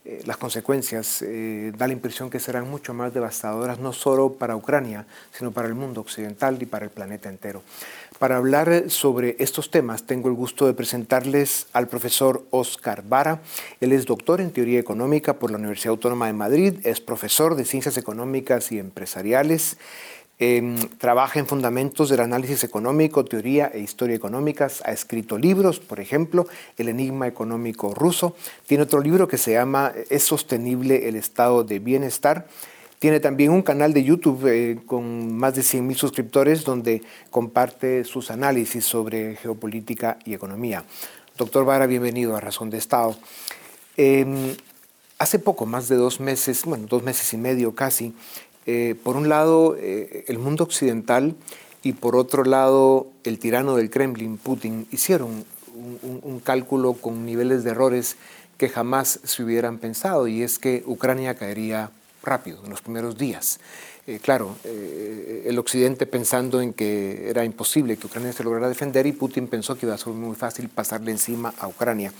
eh, 0.05 0.21
las 0.25 0.37
consecuencias 0.37 1.21
eh, 1.21 1.73
da 1.77 1.85
la 1.85 1.93
impresión 1.93 2.29
que 2.29 2.39
serán 2.39 2.69
mucho 2.69 2.93
más 2.93 3.13
devastadoras, 3.13 3.79
no 3.79 3.91
solo 3.91 4.33
para 4.33 4.55
Ucrania, 4.55 5.05
sino 5.31 5.51
para 5.51 5.67
el 5.67 5.75
mundo 5.75 5.99
occidental 5.99 6.57
y 6.61 6.65
para 6.65 6.85
el 6.85 6.91
planeta 6.91 7.27
entero. 7.27 7.61
Para 8.17 8.37
hablar 8.37 8.89
sobre 8.89 9.35
estos 9.39 9.71
temas, 9.71 10.03
tengo 10.03 10.29
el 10.29 10.35
gusto 10.35 10.67
de 10.67 10.73
presentarles 10.73 11.67
al 11.73 11.87
profesor 11.87 12.45
Oscar 12.49 13.03
Vara. 13.07 13.41
Él 13.81 13.91
es 13.91 14.05
doctor 14.05 14.39
en 14.39 14.51
teoría 14.51 14.79
económica 14.79 15.33
por 15.33 15.51
la 15.51 15.57
Universidad 15.57 15.91
Autónoma 15.91 16.27
de 16.27 16.33
Madrid, 16.33 16.73
es 16.83 17.01
profesor 17.01 17.55
de 17.55 17.65
ciencias 17.65 17.97
económicas 17.97 18.71
y 18.71 18.79
empresariales. 18.79 19.77
Em, 20.41 20.77
trabaja 20.97 21.37
en 21.37 21.47
fundamentos 21.47 22.07
del 22.07 22.21
análisis 22.21 22.63
económico, 22.63 23.25
teoría 23.25 23.69
e 23.73 23.79
historia 23.79 24.15
económicas. 24.15 24.81
Ha 24.85 24.93
escrito 24.93 25.37
libros, 25.37 25.81
por 25.81 25.99
ejemplo, 25.99 26.47
El 26.77 26.87
enigma 26.87 27.27
económico 27.27 27.93
ruso. 27.93 28.37
Tiene 28.65 28.85
otro 28.85 29.01
libro 29.01 29.27
que 29.27 29.37
se 29.37 29.51
llama 29.51 29.91
¿Es 30.09 30.23
sostenible 30.23 31.09
el 31.09 31.17
estado 31.17 31.65
de 31.65 31.79
bienestar? 31.79 32.47
Tiene 32.99 33.19
también 33.19 33.51
un 33.51 33.61
canal 33.63 33.93
de 33.93 34.05
YouTube 34.05 34.47
eh, 34.47 34.79
con 34.85 35.35
más 35.35 35.55
de 35.55 35.61
100.000 35.61 35.95
suscriptores 35.95 36.63
donde 36.63 37.01
comparte 37.31 38.05
sus 38.05 38.31
análisis 38.31 38.85
sobre 38.85 39.35
geopolítica 39.35 40.19
y 40.23 40.33
economía. 40.33 40.85
Doctor 41.37 41.65
Vara, 41.65 41.85
bienvenido 41.85 42.37
a 42.37 42.39
Razón 42.39 42.69
de 42.69 42.77
Estado. 42.77 43.17
Em, 43.97 44.55
hace 45.17 45.37
poco, 45.37 45.65
más 45.65 45.89
de 45.89 45.97
dos 45.97 46.21
meses, 46.21 46.63
bueno, 46.63 46.87
dos 46.87 47.03
meses 47.03 47.33
y 47.33 47.37
medio 47.37 47.75
casi, 47.75 48.13
eh, 48.71 48.93
por 49.03 49.15
un 49.15 49.29
lado, 49.29 49.75
eh, 49.79 50.25
el 50.27 50.37
mundo 50.37 50.63
occidental 50.63 51.35
y 51.81 51.93
por 51.93 52.15
otro 52.15 52.43
lado, 52.43 53.07
el 53.23 53.39
tirano 53.39 53.75
del 53.75 53.89
Kremlin, 53.89 54.37
Putin, 54.37 54.85
hicieron 54.91 55.43
un, 55.73 56.39
cálculo 56.39 56.93
con 56.93 57.25
niveles 57.25 57.63
de 57.63 57.71
errores 57.71 58.15
que 58.59 58.69
jamás 58.69 59.21
se 59.23 59.41
hubieran 59.41 59.79
pensado, 59.79 60.27
y 60.27 60.43
es 60.43 60.59
que 60.59 60.83
Ucrania 60.85 61.33
caería 61.33 61.89
rápido, 62.21 62.63
en 62.63 62.69
los 62.69 62.83
primeros 62.83 63.17
días. 63.17 63.59
Eh, 64.05 64.19
claro, 64.21 64.55
el 64.63 65.57
Occidente 65.57 66.05
pensando 66.05 66.61
en 66.61 66.73
que 66.73 67.27
era 67.27 67.45
imposible 67.45 67.97
que 67.97 68.05
Ucrania 68.05 68.33
se 68.33 68.43
lograra 68.43 68.69
defender 68.69 69.07
y 69.07 69.13
Putin 69.13 69.47
pensó 69.47 69.79
que 69.79 69.87
iba 69.87 69.95
a 69.95 69.97
ser 69.97 70.13
muy 70.13 70.35
fácil 70.35 70.69
pasarle 70.69 71.09
encima 71.09 71.55
a 71.57 71.67
Ucrania 71.67 72.13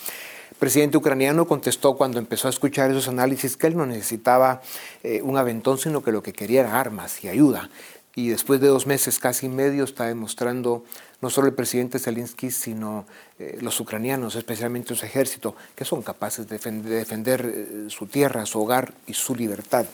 presidente 0.59 0.97
ucraniano 0.97 1.47
contestó 1.47 1.95
cuando 1.95 2.19
empezó 2.19 2.47
a 2.47 2.51
escuchar 2.51 2.91
esos 2.91 3.07
análisis 3.07 3.55
que 3.57 3.67
él 3.67 3.77
no 3.77 3.85
necesitaba 3.85 4.61
eh, 5.03 5.21
un 5.21 5.37
aventón, 5.37 5.77
sino 5.77 6.03
que 6.03 6.11
lo 6.11 6.21
que 6.21 6.33
quería 6.33 6.61
era 6.61 6.79
armas 6.79 7.23
y 7.23 7.29
ayuda. 7.29 7.69
Y 8.13 8.29
después 8.29 8.59
de 8.59 8.67
dos 8.67 8.85
meses, 8.85 9.17
casi 9.19 9.47
medio, 9.47 9.85
está 9.85 10.05
demostrando 10.05 10.83
no 11.21 11.29
solo 11.29 11.47
el 11.47 11.53
presidente 11.53 11.99
Zelensky, 11.99 12.51
sino 12.51 13.05
eh, 13.39 13.57
los 13.61 13.79
ucranianos, 13.79 14.35
especialmente 14.35 14.93
su 14.95 15.05
ejército, 15.05 15.55
que 15.75 15.85
son 15.85 16.01
capaces 16.01 16.47
de 16.49 16.57
defender, 16.57 17.45
eh, 17.45 17.85
su 17.87 18.07
tierra, 18.07 18.45
su 18.45 18.61
hogar 18.61 18.93
y 19.07 19.13
su 19.13 19.35
libertad. 19.35 19.85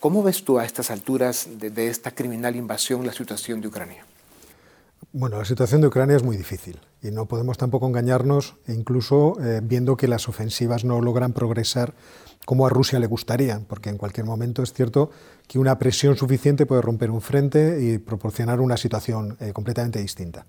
¿Cómo 0.00 0.22
ves 0.22 0.44
tú 0.44 0.58
a 0.58 0.66
estas 0.66 0.90
alturas 0.90 1.48
de 1.50 1.88
esta 1.88 2.10
criminal 2.10 2.56
invasión 2.56 3.06
la 3.06 3.12
situación 3.12 3.62
de 3.62 3.68
Ucrania? 3.68 4.04
Bueno, 5.12 5.38
la 5.38 5.44
situación 5.44 5.80
de 5.80 5.88
Ucrania 5.88 6.16
es 6.16 6.22
muy 6.22 6.36
difícil 6.36 6.80
y 7.02 7.10
no 7.10 7.26
podemos 7.26 7.58
tampoco 7.58 7.86
engañarnos, 7.86 8.56
incluso 8.68 9.34
eh, 9.42 9.60
viendo 9.62 9.96
que 9.96 10.08
las 10.08 10.28
ofensivas 10.28 10.84
no 10.84 11.00
logran 11.00 11.32
progresar 11.32 11.94
como 12.46 12.66
a 12.66 12.70
Rusia 12.70 12.98
le 12.98 13.06
gustaría, 13.06 13.60
porque 13.66 13.90
en 13.90 13.96
cualquier 13.96 14.26
momento 14.26 14.62
es 14.62 14.72
cierto 14.72 15.10
que 15.48 15.58
una 15.58 15.78
presión 15.78 16.16
suficiente 16.16 16.66
puede 16.66 16.82
romper 16.82 17.10
un 17.10 17.20
frente 17.20 17.82
y 17.82 17.98
proporcionar 17.98 18.60
una 18.60 18.76
situación 18.76 19.36
eh, 19.40 19.52
completamente 19.52 19.98
distinta. 20.00 20.46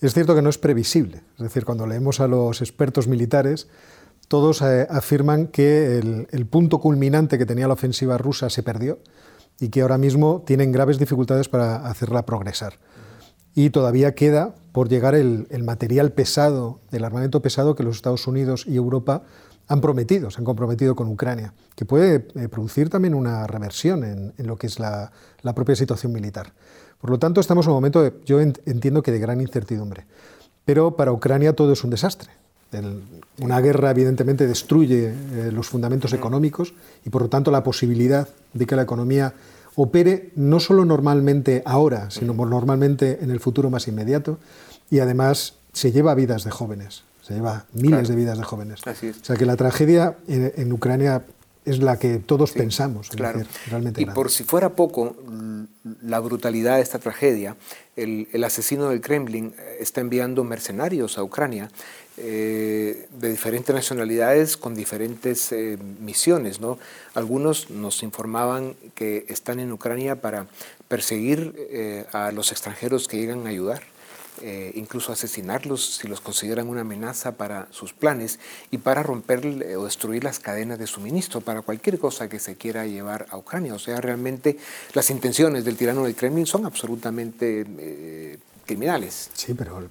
Es 0.00 0.14
cierto 0.14 0.34
que 0.34 0.42
no 0.42 0.50
es 0.50 0.58
previsible, 0.58 1.22
es 1.36 1.42
decir, 1.42 1.64
cuando 1.64 1.86
leemos 1.86 2.20
a 2.20 2.28
los 2.28 2.60
expertos 2.60 3.08
militares, 3.08 3.68
todos 4.28 4.62
eh, 4.62 4.86
afirman 4.90 5.48
que 5.48 5.98
el 6.30 6.46
punto 6.46 6.80
culminante 6.80 7.38
que 7.38 7.46
tenía 7.46 7.68
la 7.68 7.74
ofensiva 7.74 8.18
rusa 8.18 8.50
se 8.50 8.62
perdió 8.62 8.98
y 9.60 9.68
que 9.70 9.82
ahora 9.82 9.98
mismo 9.98 10.42
tienen 10.46 10.72
graves 10.72 10.98
dificultades 10.98 11.48
para 11.48 11.86
hacerla 11.86 12.26
progresar 12.26 12.78
y 13.58 13.70
todavía 13.70 14.14
queda 14.14 14.54
por 14.70 14.88
llegar 14.88 15.16
el, 15.16 15.48
material 15.64 16.12
pesado, 16.12 16.78
el 16.92 17.02
armamento 17.02 17.42
pesado 17.42 17.74
que 17.74 17.82
los 17.82 17.96
Estados 17.96 18.28
Unidos 18.28 18.64
y 18.68 18.76
Europa 18.76 19.24
han 19.66 19.80
prometido, 19.80 20.30
se 20.30 20.38
han 20.38 20.44
comprometido 20.44 20.94
con 20.94 21.08
Ucrania, 21.08 21.52
que 21.74 21.84
puede 21.84 22.28
eh, 22.36 22.48
producir 22.48 22.88
también 22.88 23.14
una 23.14 23.48
reversión 23.48 24.04
en, 24.04 24.46
lo 24.46 24.56
que 24.56 24.68
es 24.68 24.78
la, 24.78 25.10
propia 25.56 25.74
situación 25.74 26.12
militar. 26.12 26.52
Por 27.00 27.10
lo 27.10 27.18
tanto, 27.18 27.40
estamos 27.40 27.66
en 27.66 27.70
un 27.70 27.78
momento, 27.78 28.12
yo 28.24 28.40
entiendo 28.40 29.02
que 29.02 29.10
de 29.10 29.18
gran 29.18 29.40
incertidumbre, 29.40 30.04
pero 30.64 30.94
para 30.94 31.10
Ucrania 31.10 31.52
todo 31.52 31.72
es 31.72 31.82
un 31.82 31.90
desastre. 31.90 32.30
una 33.40 33.60
guerra 33.60 33.90
evidentemente 33.90 34.46
destruye 34.46 35.08
eh, 35.08 35.50
los 35.52 35.66
fundamentos 35.66 36.12
económicos 36.12 36.74
y 37.04 37.10
por 37.10 37.22
lo 37.22 37.28
tanto 37.28 37.50
la 37.50 37.64
posibilidad 37.64 38.28
de 38.52 38.66
que 38.66 38.76
la 38.76 38.82
economía 38.82 39.34
opere 39.80 40.32
no 40.34 40.58
solo 40.58 40.84
normalmente 40.84 41.62
ahora, 41.64 42.10
sino 42.10 42.34
normalmente 42.34 43.20
en 43.22 43.30
el 43.30 43.38
futuro 43.38 43.70
más 43.70 43.86
inmediato 43.86 44.40
y 44.90 44.98
además 44.98 45.54
se 45.72 45.92
lleva 45.92 46.16
vidas 46.16 46.42
de 46.42 46.50
jóvenes, 46.50 47.04
se 47.22 47.34
lleva 47.34 47.66
miles 47.74 48.08
de 48.08 48.16
vidas 48.16 48.38
de 48.38 48.44
jóvenes. 48.44 48.80
O 48.84 49.24
sea 49.24 49.36
que 49.36 49.46
la 49.46 49.54
tragedia 49.54 50.16
en, 50.26 50.72
Ucrania 50.72 51.22
es 51.64 51.78
la 51.78 51.96
que 51.96 52.18
todos 52.18 52.50
pensamos. 52.50 53.10
Claro. 53.10 53.42
realmente 53.68 54.02
y 54.02 54.06
por 54.06 54.32
si 54.32 54.42
fuera 54.42 54.70
poco, 54.70 55.14
la 56.02 56.18
brutalidad 56.18 56.76
de 56.76 56.82
esta 56.82 56.98
tragedia, 56.98 57.54
el, 57.94 58.26
el, 58.32 58.42
asesino 58.42 58.88
del 58.88 59.00
Kremlin 59.00 59.54
está 59.78 60.00
enviando 60.00 60.42
mercenarios 60.42 61.18
a 61.18 61.22
Ucrania 61.22 61.70
eh, 62.20 63.06
de 63.12 63.30
diferentes 63.30 63.72
nacionalidades 63.72 64.56
con 64.56 64.74
diferentes 64.74 65.52
eh, 65.52 65.78
misiones. 66.00 66.60
¿no? 66.60 66.78
Algunos 67.14 67.70
nos 67.70 68.02
informaban 68.02 68.74
que 68.94 69.24
están 69.28 69.60
en 69.60 69.70
Ucrania 69.70 70.20
para 70.20 70.46
perseguir 70.88 71.54
eh, 71.70 72.06
a 72.12 72.32
los 72.32 72.50
extranjeros 72.50 73.06
que 73.06 73.18
llegan 73.18 73.46
a 73.46 73.50
ayudar. 73.50 73.82
incluso 74.74 75.10
asesinarlos 75.10 75.98
si 75.98 76.06
los 76.06 76.20
consideran 76.20 76.68
una 76.68 76.82
amenaza 76.82 77.32
para 77.32 77.66
sus 77.72 77.92
planes 77.92 78.38
y 78.70 78.78
para 78.78 79.02
romper 79.02 79.40
o 79.76 79.84
destruir 79.84 80.22
las 80.22 80.38
cadenas 80.38 80.78
de 80.78 80.86
suministro 80.86 81.40
para 81.40 81.60
cualquier 81.62 81.98
cosa 81.98 82.28
que 82.28 82.38
se 82.38 82.54
quiera 82.54 82.86
llevar 82.86 83.26
a 83.30 83.36
Ucrania. 83.36 83.74
O 83.74 83.80
sea, 83.80 84.00
realmente 84.00 84.56
las 84.94 85.10
intenciones 85.10 85.64
del 85.64 85.76
tirano 85.76 86.04
del 86.04 86.14
Kremlin 86.14 86.46
son 86.46 86.66
absolutamente 86.66 87.66
criminales. 88.64 89.30
Sí, 89.34 89.54
pero 89.54 89.90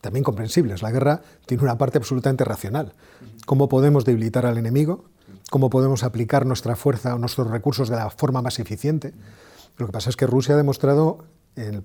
también 0.00 0.24
comprensibles. 0.24 0.82
La 0.82 0.90
guerra 0.90 1.22
tiene 1.46 1.62
una 1.62 1.78
parte 1.78 1.98
absolutamente 1.98 2.44
racional. 2.44 2.94
¿Cómo 3.46 3.68
podemos 3.68 4.04
debilitar 4.04 4.46
al 4.46 4.58
enemigo? 4.58 5.04
¿Cómo 5.50 5.70
podemos 5.70 6.04
aplicar 6.04 6.46
nuestra 6.46 6.76
fuerza 6.76 7.14
o 7.14 7.18
nuestros 7.18 7.48
recursos 7.48 7.88
de 7.88 7.96
la 7.96 8.10
forma 8.10 8.42
más 8.42 8.58
eficiente? 8.58 9.14
Lo 9.76 9.86
que 9.86 9.92
pasa 9.92 10.10
es 10.10 10.16
que 10.16 10.26
Rusia 10.26 10.54
ha 10.54 10.58
demostrado, 10.58 11.24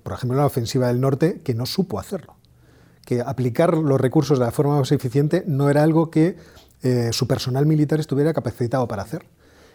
por 0.02 0.12
ejemplo, 0.12 0.34
en 0.34 0.40
la 0.40 0.46
ofensiva 0.46 0.88
del 0.88 1.00
norte, 1.00 1.40
que 1.42 1.54
no 1.54 1.66
supo 1.66 1.98
hacerlo. 1.98 2.36
Que 3.04 3.20
aplicar 3.20 3.76
los 3.76 4.00
recursos 4.00 4.38
de 4.38 4.44
la 4.44 4.50
forma 4.50 4.78
más 4.78 4.92
eficiente 4.92 5.44
no 5.46 5.70
era 5.70 5.82
algo 5.82 6.10
que 6.10 6.36
eh, 6.82 7.10
su 7.12 7.26
personal 7.26 7.66
militar 7.66 8.00
estuviera 8.00 8.34
capacitado 8.34 8.86
para 8.86 9.02
hacer. 9.02 9.24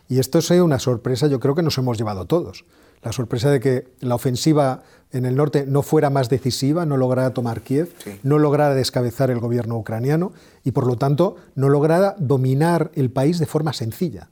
Y 0.10 0.20
esto 0.20 0.40
es 0.40 0.50
una 0.52 0.80
sorpresa, 0.80 1.28
yo 1.28 1.40
creo 1.40 1.56
que 1.56 1.64
nos 1.64 1.78
hemos 1.78 1.98
llevado 1.98 2.26
todos 2.26 2.66
la 3.02 3.12
sorpresa 3.12 3.50
de 3.50 3.60
que 3.60 3.88
la 4.02 4.16
ofensiva 4.16 4.84
en 5.12 5.26
el 5.26 5.36
norte 5.36 5.66
no 5.66 5.82
fuera 5.82 6.10
más 6.10 6.30
decisiva, 6.30 6.86
no 6.86 6.98
lograra 6.98 7.34
tomar 7.34 7.62
Kiev, 7.62 7.94
no 8.24 8.38
lograra 8.38 8.76
descabezar 8.76 9.32
el 9.32 9.40
gobierno 9.40 9.78
ucraniano 9.78 10.34
y 10.64 10.72
por 10.72 10.86
lo 10.86 10.98
tanto 10.98 11.38
no 11.56 11.70
lograra 11.70 12.16
dominar 12.20 12.92
el 12.96 13.10
país 13.10 13.40
de 13.40 13.46
forma 13.46 13.74
sencilla, 13.74 14.30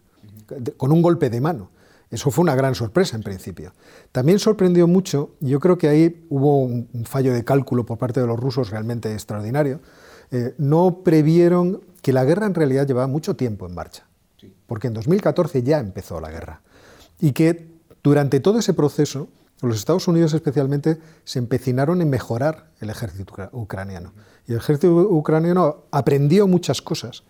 con 0.77 0.91
un 0.91 1.01
golpe 1.01 1.29
de 1.29 1.41
mano. 1.41 1.72
Eso 2.10 2.31
fue 2.31 2.43
una 2.43 2.55
gran 2.55 2.74
sorpresa 2.74 3.17
en 3.17 3.24
principio. 3.24 3.74
También 4.13 4.39
sorprendió 4.39 4.88
mucho, 4.88 5.31
yo 5.41 5.60
creo 5.60 5.77
que 5.77 5.89
ahí 5.89 6.25
hubo 6.29 6.60
un, 6.60 6.88
fallo 7.05 7.34
de 7.34 7.43
cálculo 7.43 7.86
por 7.86 7.98
parte 7.98 8.22
de 8.22 8.27
los 8.27 8.39
rusos 8.39 8.69
realmente 8.69 9.12
extraordinario, 9.12 9.81
eh, 10.31 10.53
no 10.57 11.03
previeron 11.03 11.81
que 12.01 12.13
la 12.13 12.24
guerra 12.24 12.46
en 12.46 12.53
realidad 12.53 12.88
llevaba 12.88 13.07
mucho 13.07 13.36
tiempo 13.36 13.65
en 13.65 13.74
marcha, 13.74 14.05
porque 14.65 14.88
en 14.88 14.94
2014 14.94 15.63
ya 15.63 15.79
empezó 15.79 16.20
la 16.20 16.29
guerra 16.29 16.62
y 17.20 17.32
que 17.32 17.67
durante 18.03 18.39
todo 18.39 18.60
ese 18.60 18.74
proceso, 18.74 19.27
los 19.62 19.77
Estados 19.77 20.08
Unidos 20.08 20.34
especialmente 20.34 20.98
se 21.24 21.39
empecinaron 21.39 22.01
en 22.01 22.10
mejorar 22.10 22.70
el 22.79 22.89
ejército 22.89 23.50
ucraniano. 23.51 24.13
Y 24.48 24.51
el 24.51 24.60
ejército 24.60 24.94
ucraniano 24.94 25.84
aprendió 25.91 26.48
muchas 26.48 26.82
cosas. 26.82 27.24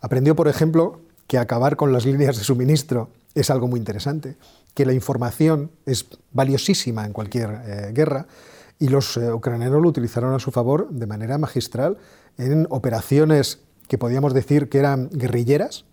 Aprendió, 0.00 0.36
por 0.36 0.48
ejemplo, 0.48 1.00
que 1.26 1.38
acabar 1.38 1.76
con 1.76 1.92
las 1.92 2.06
líneas 2.06 2.36
de 2.36 2.44
suministro 2.44 3.10
es 3.34 3.50
algo 3.50 3.66
muy 3.66 3.78
interesante, 3.78 4.36
que 4.74 4.86
la 4.86 4.92
información 4.92 5.72
es 5.86 6.06
valiosísima 6.32 7.04
en 7.04 7.12
cualquier 7.12 7.50
eh, 7.64 7.90
guerra, 7.92 8.26
y 8.78 8.88
los 8.88 9.16
eh, 9.16 9.32
ucranianos 9.32 9.82
lo 9.82 9.88
utilizaron 9.88 10.34
a 10.34 10.38
su 10.38 10.50
favor 10.50 10.88
de 10.90 11.06
manera 11.06 11.38
magistral 11.38 11.98
en 12.38 12.66
operaciones 12.70 13.60
que 13.88 13.98
podíamos 13.98 14.34
decir 14.34 14.68
que 14.68 14.78
eran 14.78 15.08
guerrilleras, 15.10 15.84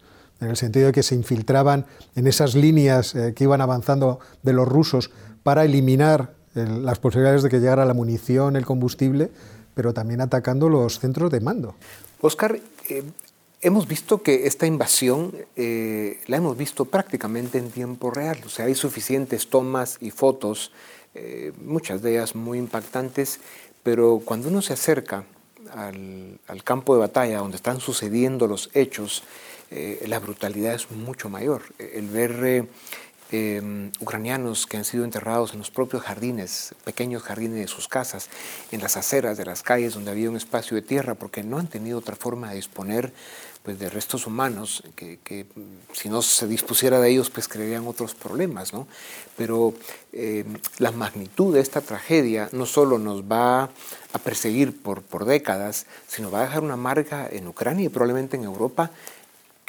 en 0.42 0.50
el 0.50 0.58
sentido 0.58 0.88
de 0.88 0.92
que 0.92 1.04
se 1.04 1.16
infiltraban 1.16 1.86
en 2.16 2.28
esas 2.28 2.56
líneas 2.56 3.16
eh, 3.16 3.34
que 3.34 3.46
iban 3.46 3.62
avanzando 3.62 4.20
de 4.44 4.54
los 4.54 4.68
rusos 4.68 5.12
para 5.44 5.64
eliminar 5.64 6.34
las 6.54 7.00
posibilidades 7.00 7.44
de 7.44 7.50
que 7.50 7.60
llegara 7.60 7.86
la 7.86 7.94
munición, 7.94 8.58
el 8.58 8.66
combustible, 8.66 9.32
pero 9.74 9.94
también 9.94 10.20
atacando 10.20 10.68
los 10.68 11.00
centros 11.00 11.32
de 11.32 11.40
mando. 11.40 11.76
Oscar, 12.20 12.60
eh, 12.90 13.04
hemos 13.62 13.88
visto 13.88 14.22
que 14.22 14.48
esta 14.48 14.66
invasión 14.66 15.34
eh, 15.56 16.20
la 16.28 16.38
hemos 16.38 16.58
visto 16.58 16.86
prácticamente 16.86 17.58
en 17.58 17.72
tiempo 17.72 18.12
real. 18.12 18.40
O 18.46 18.50
sea, 18.50 18.66
hay 18.66 18.76
suficientes 18.76 19.50
tomas 19.50 19.98
y 20.02 20.12
fotos, 20.12 20.72
eh, 21.16 21.54
muchas 21.64 22.02
de 22.02 22.14
ellas 22.14 22.36
muy 22.36 22.58
impactantes, 22.58 23.40
pero 23.84 24.22
cuando 24.24 24.50
uno 24.50 24.62
se 24.62 24.74
acerca 24.74 25.26
al, 25.74 26.40
campo 26.64 26.94
de 26.96 27.02
batalla, 27.02 27.40
donde 27.40 27.58
están 27.58 27.80
sucediendo 27.80 28.48
los 28.48 28.70
hechos, 28.74 29.24
eh, 29.72 30.04
la 30.08 30.20
brutalidad 30.20 30.74
es 30.74 30.92
mucho 30.92 31.30
mayor. 31.30 31.64
El 31.80 32.08
ver 32.10 32.68
Em, 33.34 33.92
ucranianos 34.02 34.68
que 34.68 34.76
han 34.76 34.84
sido 34.84 35.06
enterrados 35.06 35.54
en 35.54 35.60
los 35.60 35.72
propios 35.72 36.04
jardines, 36.04 36.76
pequeños 36.84 37.24
jardines 37.24 37.60
de 37.60 37.68
sus 37.70 37.88
casas, 37.88 38.30
en 38.72 38.82
las 38.82 38.98
aceras 38.98 39.38
de 39.38 39.46
las 39.46 39.64
calles 39.64 39.94
donde 39.94 40.12
había 40.12 40.30
un 40.30 40.36
espacio 40.36 40.76
de 40.76 40.82
tierra, 40.82 41.16
porque 41.16 41.42
no 41.42 41.58
han 41.58 41.68
tenido 41.68 41.98
otra 41.98 42.18
forma 42.18 42.50
de 42.50 42.58
disponer 42.58 43.14
pues, 43.64 43.80
de 43.80 43.90
restos 43.90 44.28
humanos, 44.28 44.84
que, 44.98 45.46
si 45.94 46.10
no 46.10 46.22
se 46.22 46.46
dispusiera 46.46 47.00
de 47.00 47.10
ellos, 47.10 47.30
pues 47.30 47.48
crearían 47.48 47.88
otros 47.88 48.16
problemas. 48.16 48.74
¿no? 48.74 48.86
Pero 49.38 49.76
em, 50.12 50.58
la 50.80 50.92
magnitud 50.92 51.54
de 51.54 51.62
esta 51.62 51.80
tragedia 51.80 52.50
no 52.52 52.66
solo 52.66 52.98
nos 52.98 53.24
va 53.24 53.70
a 54.12 54.20
perseguir 54.22 54.76
por, 54.82 55.04
por 55.04 55.24
décadas, 55.24 55.86
sino 56.06 56.32
va 56.32 56.40
a 56.40 56.48
dejar 56.48 56.64
una 56.64 56.76
marca 56.76 57.30
en 57.32 57.48
Ucrania 57.48 57.86
y 57.86 57.90
probablemente 57.90 58.36
en 58.36 58.44
Europa 58.44 58.92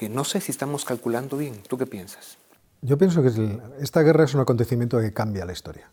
no 0.09 0.25
sé 0.25 0.41
si 0.41 0.53
estamos 0.53 0.85
calculando 0.85 1.37
bien. 1.37 1.63
¿Tú 1.69 1.79
qué 1.79 1.87
piensas? 1.87 2.39
Yo 2.81 2.99
pienso 2.99 3.23
que 3.23 3.61
esta 3.81 4.03
guerra 4.03 4.25
es 4.25 4.35
un 4.35 4.41
acontecimiento 4.41 4.99
que 5.01 5.13
cambia 5.13 5.45
la 5.45 5.53
historia. 5.53 5.89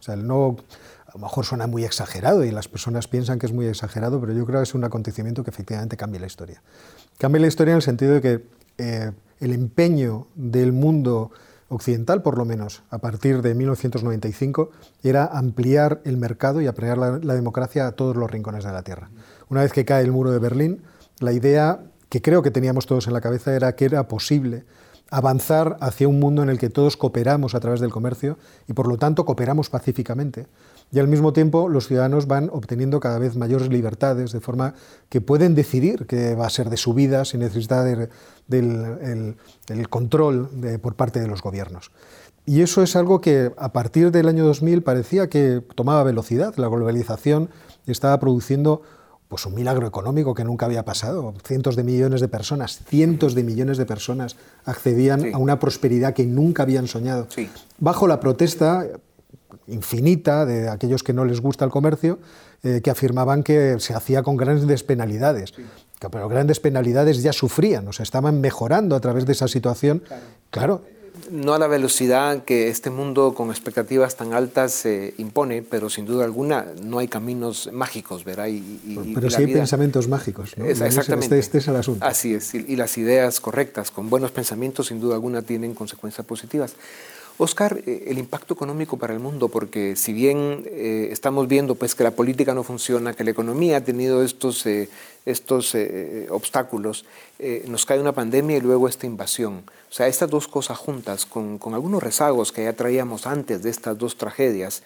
O 0.00 0.02
sea, 0.02 0.16
no, 0.16 0.56
a 1.06 1.12
lo 1.14 1.20
mejor 1.20 1.44
suena 1.44 1.66
muy 1.66 1.84
exagerado 1.84 2.44
y 2.44 2.50
las 2.50 2.68
personas 2.68 3.06
piensan 3.06 3.38
que 3.38 3.46
es 3.46 3.52
muy 3.52 3.66
exagerado, 3.66 4.20
pero 4.20 4.32
yo 4.32 4.46
creo 4.46 4.60
que 4.60 4.64
es 4.64 4.74
un 4.74 4.84
acontecimiento 4.84 5.44
que 5.44 5.50
efectivamente 5.50 5.96
cambia 5.96 6.20
la 6.20 6.26
historia. 6.26 6.62
Cambia 7.18 7.40
la 7.40 7.48
historia 7.48 7.72
en 7.72 7.76
el 7.76 7.82
sentido 7.82 8.14
de 8.14 8.20
que 8.20 8.46
eh, 8.78 9.12
el 9.40 9.52
empeño 9.52 10.26
del 10.34 10.72
mundo 10.72 11.30
occidental, 11.68 12.22
por 12.22 12.38
lo 12.38 12.44
menos, 12.44 12.82
a 12.90 12.98
partir 12.98 13.42
de 13.42 13.54
1995, 13.54 14.70
era 15.02 15.26
ampliar 15.26 16.00
el 16.04 16.16
mercado 16.16 16.60
y 16.60 16.66
ampliar 16.66 16.98
la 16.98 17.34
democracia 17.34 17.86
a 17.86 17.92
todos 17.92 18.16
los 18.16 18.30
rincones 18.30 18.64
de 18.64 18.72
la 18.72 18.82
Tierra. 18.82 19.10
Una 19.48 19.62
vez 19.62 19.72
que 19.72 19.84
cae 19.84 20.02
el 20.02 20.12
muro 20.12 20.30
de 20.30 20.38
Berlín, 20.38 20.82
la 21.20 21.32
idea 21.32 21.80
que 22.12 22.20
creo 22.20 22.42
que 22.42 22.50
teníamos 22.50 22.84
todos 22.84 23.06
en 23.06 23.14
la 23.14 23.22
cabeza 23.22 23.56
era 23.56 23.74
que 23.74 23.86
era 23.86 24.06
posible 24.06 24.66
avanzar 25.10 25.78
hacia 25.80 26.08
un 26.08 26.20
mundo 26.20 26.42
en 26.42 26.50
el 26.50 26.58
que 26.58 26.68
todos 26.68 26.98
cooperamos 26.98 27.54
a 27.54 27.60
través 27.60 27.80
del 27.80 27.90
comercio 27.90 28.36
y 28.68 28.74
por 28.74 28.86
lo 28.86 28.98
tanto 28.98 29.24
cooperamos 29.24 29.70
pacíficamente. 29.70 30.46
Y 30.92 30.98
al 30.98 31.08
mismo 31.08 31.32
tiempo 31.32 31.70
los 31.70 31.88
ciudadanos 31.88 32.26
van 32.26 32.50
obteniendo 32.52 33.00
cada 33.00 33.18
vez 33.18 33.34
mayores 33.34 33.70
libertades, 33.70 34.30
de 34.30 34.40
forma 34.40 34.74
que 35.08 35.22
pueden 35.22 35.54
decidir 35.54 36.04
qué 36.06 36.34
va 36.34 36.46
a 36.46 36.50
ser 36.50 36.68
de 36.68 36.76
su 36.76 36.92
vida 36.92 37.24
sin 37.24 37.40
necesidad 37.40 37.82
del 38.46 39.38
control 39.88 40.50
por 40.82 40.96
parte 40.96 41.18
de 41.18 41.28
los 41.28 41.40
gobiernos. 41.40 41.92
Y 42.44 42.60
eso 42.60 42.82
es 42.82 42.94
algo 42.94 43.22
que 43.22 43.54
a 43.56 43.72
partir 43.72 44.10
del 44.10 44.28
año 44.28 44.44
2000 44.44 44.82
parecía 44.82 45.30
que 45.30 45.62
tomaba 45.74 46.02
velocidad. 46.02 46.54
La 46.56 46.68
globalización 46.68 47.48
estaba 47.86 48.20
produciendo 48.20 48.82
pues 49.32 49.46
un 49.46 49.54
milagro 49.54 49.86
económico 49.86 50.34
que 50.34 50.44
nunca 50.44 50.66
había 50.66 50.84
pasado. 50.84 51.32
Cientos 51.42 51.74
de 51.74 51.84
millones 51.84 52.20
de 52.20 52.28
personas, 52.28 52.80
cientos 52.84 53.34
de 53.34 53.42
millones 53.42 53.78
de 53.78 53.86
personas 53.86 54.36
accedían 54.66 55.34
a 55.34 55.38
una 55.38 55.58
prosperidad 55.58 56.12
que 56.12 56.26
nunca 56.26 56.64
habían 56.64 56.86
soñado. 56.86 57.26
Bajo 57.78 58.06
la 58.06 58.20
protesta 58.20 58.86
infinita 59.68 60.44
de 60.44 60.68
aquellos 60.68 61.02
que 61.02 61.14
no 61.14 61.24
les 61.24 61.40
gusta 61.40 61.64
el 61.64 61.70
comercio, 61.70 62.18
eh, 62.62 62.82
que 62.84 62.90
afirmaban 62.90 63.42
que 63.42 63.80
se 63.80 63.94
hacía 63.94 64.22
con 64.22 64.36
grandes 64.36 64.82
penalidades. 64.82 65.54
Pero 65.98 66.28
grandes 66.28 66.60
penalidades 66.60 67.22
ya 67.22 67.32
sufrían, 67.32 67.88
o 67.88 67.94
sea, 67.94 68.02
estaban 68.02 68.38
mejorando 68.42 68.94
a 68.96 69.00
través 69.00 69.24
de 69.24 69.32
esa 69.32 69.48
situación. 69.48 70.02
claro 70.50 70.82
no 71.30 71.54
a 71.54 71.58
la 71.58 71.66
velocidad 71.66 72.44
que 72.44 72.68
este 72.68 72.90
mundo 72.90 73.34
con 73.34 73.50
expectativas 73.50 74.16
tan 74.16 74.32
altas 74.32 74.72
se 74.72 75.14
impone, 75.18 75.62
pero 75.62 75.88
sin 75.90 76.06
duda 76.06 76.24
alguna 76.24 76.66
no 76.82 76.98
hay 76.98 77.08
caminos 77.08 77.70
mágicos, 77.72 78.24
¿verdad? 78.24 78.48
pero 79.14 79.30
sí 79.30 79.36
hay 79.36 79.52
pensamientos 79.52 80.08
mágicos, 80.08 80.56
¿no? 80.56 80.64
exactamente. 80.64 81.38
Este, 81.38 81.38
este, 81.38 81.58
es 81.58 81.68
el 81.68 81.76
asunto. 81.76 82.04
Así 82.04 82.34
es, 82.34 82.54
y, 82.54 82.76
las 82.76 82.96
ideas 82.98 83.40
correctas, 83.40 83.90
con 83.90 84.10
buenos 84.10 84.32
pensamientos, 84.32 84.88
sin 84.88 85.00
duda 85.00 85.14
alguna 85.14 85.42
tienen 85.42 85.74
consecuencias 85.74 86.26
positivas. 86.26 86.74
Oscar, 87.42 87.82
eh, 87.86 88.04
el 88.06 88.18
impacto 88.18 88.54
económico 88.54 88.96
para 88.96 89.12
el 89.12 89.18
mundo, 89.18 89.48
porque 89.48 89.96
si 89.96 90.12
bien 90.12 90.64
eh, 90.66 91.08
estamos 91.10 91.48
viendo 91.48 91.74
pues, 91.74 91.96
que 91.96 92.04
la 92.04 92.12
política 92.12 92.54
no 92.54 92.62
funciona, 92.62 93.14
que 93.14 93.24
la 93.24 93.32
economía 93.32 93.78
ha 93.78 93.80
tenido 93.80 94.22
estos, 94.22 94.64
eh, 94.66 94.88
estos 95.26 95.76
obstáculos, 96.30 97.04
nos 97.66 97.86
cae 97.86 98.00
una 98.00 98.12
pandemia 98.12 98.56
y 98.56 98.60
luego 98.60 98.88
esta 98.88 99.06
invasión. 99.06 99.64
O 99.90 99.92
sea, 99.92 100.06
estas 100.06 100.30
dos 100.30 100.48
cosas 100.48 100.78
juntas, 100.78 101.26
con, 101.26 101.58
con 101.58 101.74
algunos 101.74 102.02
rezagos 102.02 102.52
que 102.52 102.64
ya 102.64 102.72
traíamos 102.72 103.26
antes 103.26 103.62
de 103.62 103.70
estas 103.70 103.98
dos 103.98 104.16
tragedias, 104.16 104.82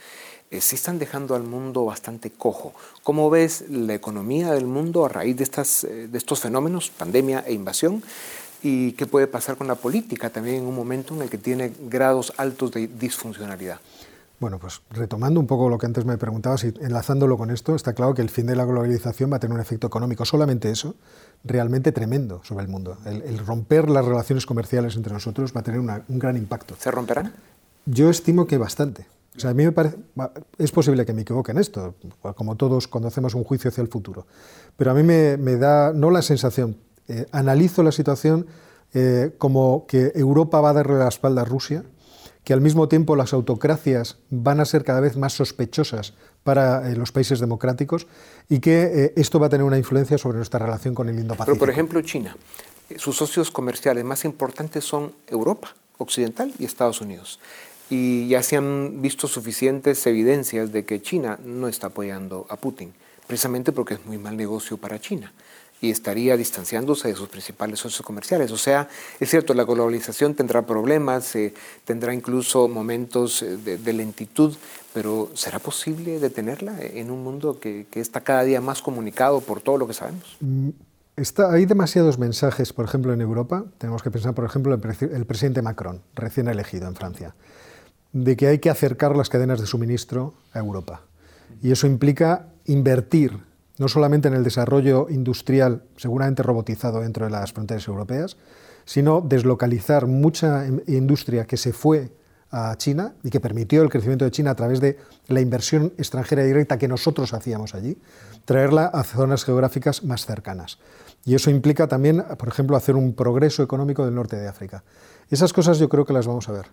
sí 0.51 0.77
están 0.77 0.99
dejando 0.99 1.35
al 1.35 1.43
mundo 1.43 1.85
bastante 1.85 2.31
cojo. 2.31 2.73
¿Cómo 3.03 3.31
ves 3.31 3.65
la 3.69 3.95
economía 3.95 4.53
del 4.53 4.67
mundo 4.67 5.05
a 5.05 5.09
raíz 5.09 5.37
de, 5.37 5.45
estas, 5.45 5.87
de 5.89 6.19
estos 6.19 6.41
fenómenos, 6.41 6.91
pandemia 6.91 7.45
e 7.47 7.53
invasión? 7.53 8.03
Y 8.63 8.93
qué 8.93 9.07
puede 9.07 9.27
pasar 9.27 9.57
con 9.57 9.67
la 9.67 9.75
política 9.75 10.31
también 10.31 10.57
en 10.57 10.67
un 10.67 10.75
momento 10.75 11.15
en 11.15 11.23
el 11.23 11.31
que 11.31 11.39
tiene 11.39 11.73
grados 11.89 12.33
altos 12.37 12.73
de 12.73 12.89
disfuncionalidad. 12.89 13.81
Bueno, 14.39 14.59
pues 14.59 14.83
retomando 14.91 15.41
un 15.41 15.47
poco 15.47 15.71
lo 15.71 15.79
que 15.79 15.87
antes 15.87 16.05
me 16.05 16.19
preguntabas 16.19 16.65
y 16.65 16.75
enlazándolo 16.81 17.39
con 17.39 17.51
esto, 17.51 17.75
está 17.75 17.95
claro 17.95 18.13
que 18.13 18.21
el 18.21 18.29
fin 18.29 18.47
de 18.47 18.55
la 18.55 18.67
globalización 18.67 19.33
va 19.33 19.37
a 19.37 19.41
tener 19.41 19.55
un 19.55 19.61
efecto 19.63 19.87
económico, 19.87 20.27
solamente 20.27 20.71
eso, 20.71 20.95
realmente 21.43 21.91
tremendo 21.91 22.43
sobre 22.45 22.65
el 22.65 22.71
mundo. 22.71 22.99
El, 23.07 23.39
romper 23.39 23.89
las 23.89 24.05
relaciones 24.05 24.45
comerciales 24.45 24.95
entre 24.97 25.15
nosotros 25.15 25.55
va 25.57 25.61
a 25.61 25.65
tener 25.65 25.81
un 25.81 26.19
gran 26.19 26.37
impacto. 26.37 26.77
¿Se 26.79 26.91
romperán? 26.91 27.33
Yo 27.87 28.11
estimo 28.11 28.47
que 28.47 28.59
bastante. 28.59 29.07
O 29.37 29.41
sea, 29.41 29.51
a 29.51 29.55
mí 29.55 29.65
me 29.65 29.73
parece, 29.73 29.97
es 30.59 30.71
posible 30.71 31.05
que 31.05 31.13
me 31.13 31.23
equivoque 31.23 31.53
en 31.53 31.59
esto, 31.59 31.95
como 32.35 32.57
todos 32.57 32.89
cuando 32.89 33.09
hacemos 33.09 33.35
un 33.35 33.45
juicio 33.45 33.69
hacia 33.69 33.83
el 33.83 33.89
futuro, 33.89 34.27
pero 34.77 34.91
a 34.91 34.95
mí 34.95 35.03
me, 35.03 35.37
me 35.37 35.57
da 35.57 35.93
no 35.93 36.11
la 36.11 36.23
sensación, 36.23 36.77
eh, 37.09 37.27
analizo 37.31 37.83
la 37.83 37.93
situación 37.93 38.47
eh, 38.93 39.31
como 39.39 39.87
que 39.87 40.13
Europa 40.15 40.61
va 40.61 40.71
a 40.71 40.73
darle 40.73 40.99
la 40.99 41.09
espalda 41.09 41.43
a 41.43 41.45
Rusia, 41.45 41.85
que 42.43 42.53
al 42.53 42.61
mismo 42.61 42.89
tiempo 42.89 43.15
las 43.17 43.33
autocracias 43.33 44.19
van 44.31 44.61
a 44.61 44.65
ser 44.65 44.85
cada 44.85 45.01
vez 45.01 45.17
más 45.17 45.33
sospechosas 45.33 46.15
para 46.43 46.91
eh, 46.91 46.97
los 46.97 47.13
países 47.13 47.39
democráticos 47.39 48.07
y 48.49 48.61
que 48.61 49.13
esto 49.17 49.39
va 49.39 49.47
a 49.47 49.51
tener 49.51 49.65
una 49.65 49.79
influencia 49.79 50.19
sobre 50.19 50.37
nuestra 50.37 50.59
relación 50.59 50.95
con 50.95 51.09
el 51.09 51.17
Indo-Pacífico. 51.17 51.45
Pero, 51.47 51.59
por 51.59 51.71
ejemplo, 51.71 52.01
China, 52.03 52.37
sus 52.97 53.17
socios 53.17 53.51
comerciales 53.51 54.05
más 54.05 54.25
importantes 54.25 54.85
son 54.85 55.13
Europa 55.27 55.75
Occidental 55.99 56.53
y 56.59 56.65
Estados 56.65 57.01
Unidos. 57.01 57.41
Y 57.89 58.29
ya 58.29 58.43
se 58.43 58.57
han 58.57 59.01
visto 59.01 59.29
suficientes 59.29 60.05
evidencias 60.07 60.73
de 60.73 60.85
que 60.85 61.01
China 61.01 61.39
no 61.45 61.69
está 61.69 61.89
apoyando 61.89 62.47
a 62.49 62.57
Putin, 62.57 62.93
precisamente 63.27 63.71
porque 63.73 63.95
es 63.95 64.05
muy 64.07 64.19
mal 64.19 64.37
negocio 64.37 64.77
para 64.77 65.01
China 65.01 65.33
y 65.81 65.91
estaría 65.91 66.37
distanciándose 66.37 67.09
de 67.09 67.15
sus 67.15 67.29
principales 67.29 67.81
socios 67.81 68.05
comerciales. 68.05 68.51
O 68.51 68.57
sea, 68.57 68.89
es 69.21 69.29
cierto, 69.29 69.55
la 69.55 69.65
globalización 69.65 70.35
tendrá 70.35 70.63
problemas, 70.63 71.35
eh, 71.37 71.53
tendrá 71.85 72.15
incluso 72.15 72.69
momentos 72.69 73.43
eh, 73.43 73.57
de, 73.57 73.93
lentitud, 73.93 74.57
pero 74.95 75.31
¿será 75.35 75.59
posible 75.59 76.19
detenerla 76.19 76.81
en 76.81 77.11
un 77.11 77.23
mundo 77.23 77.61
que, 77.61 77.87
está 77.95 78.21
cada 78.21 78.43
día 78.43 78.61
más 78.61 78.83
comunicado 78.83 79.41
por 79.41 79.61
todo 79.61 79.79
lo 79.79 79.87
que 79.87 79.93
sabemos? 79.93 80.37
Mm, 80.41 80.71
está, 81.17 81.53
hay 81.53 81.67
demasiados 81.67 82.19
mensajes, 82.19 82.73
por 82.73 82.87
ejemplo, 82.87 83.13
en 83.13 83.21
Europa. 83.21 83.65
Tenemos 83.79 84.03
que 84.03 84.11
pensar, 84.11 84.35
por 84.35 84.45
ejemplo, 84.45 84.75
el, 84.75 85.11
el 85.13 85.27
presidente 85.27 85.61
Macron, 85.61 86.03
recién 86.15 86.49
elegido 86.49 86.89
en 86.89 86.95
Francia, 86.95 87.35
de 88.13 88.37
que 88.37 88.47
hay 88.47 88.59
que 88.59 88.71
acercar 88.71 89.15
las 89.15 89.29
cadenas 89.29 89.61
de 89.61 89.67
suministro 89.67 90.35
a 90.53 90.59
Europa. 90.59 91.03
Y 91.63 91.71
eso 91.71 91.87
implica 91.87 92.47
invertir 92.65 93.39
no 93.79 93.89
solamente 93.89 94.29
en 94.29 94.35
el 94.35 94.45
desarrollo 94.45 95.09
industrial, 95.11 95.83
seguramente 95.97 96.43
robotizado 96.43 97.01
dentro 97.01 97.27
de 97.27 97.31
las 97.31 97.53
fronteras 97.53 97.87
europeas, 97.89 98.37
sino 98.85 99.21
deslocalizar 99.21 100.07
mucha 100.07 100.67
industria 100.87 101.45
que 101.45 101.57
se 101.57 101.73
fue 101.73 102.11
a 102.51 102.77
China 102.77 103.15
y 103.23 103.31
que 103.31 103.41
permitió 103.41 103.83
el 103.83 103.91
crecimiento 103.91 104.25
de 104.25 104.31
China 104.31 104.53
a 104.53 104.55
través 104.55 104.81
de 104.81 104.99
la 105.27 105.41
inversión 105.41 105.93
extranjera 105.99 106.45
directa 106.45 106.79
que 106.79 106.89
nosotros 106.89 107.35
hacíamos 107.35 107.75
allí, 107.75 107.99
traerla 108.45 108.87
a 108.87 109.03
zonas 109.03 109.45
geográficas 109.45 110.05
más 110.05 110.25
cercanas. 110.25 110.79
Y 111.25 111.35
eso 111.35 111.51
implica 111.51 111.89
también, 111.89 112.25
por 112.39 112.49
ejemplo, 112.49 112.77
hacer 112.77 112.95
un 112.95 113.13
progreso 113.13 113.63
económico 113.63 114.05
del 114.05 114.15
norte 114.15 114.37
de 114.37 114.47
África. 114.47 114.85
Esas 115.29 115.53
cosas 115.53 115.79
yo 115.79 115.89
creo 115.89 116.05
que 116.05 116.13
las 116.13 116.27
vamos 116.27 116.49
a 116.49 116.53
ver. 116.53 116.67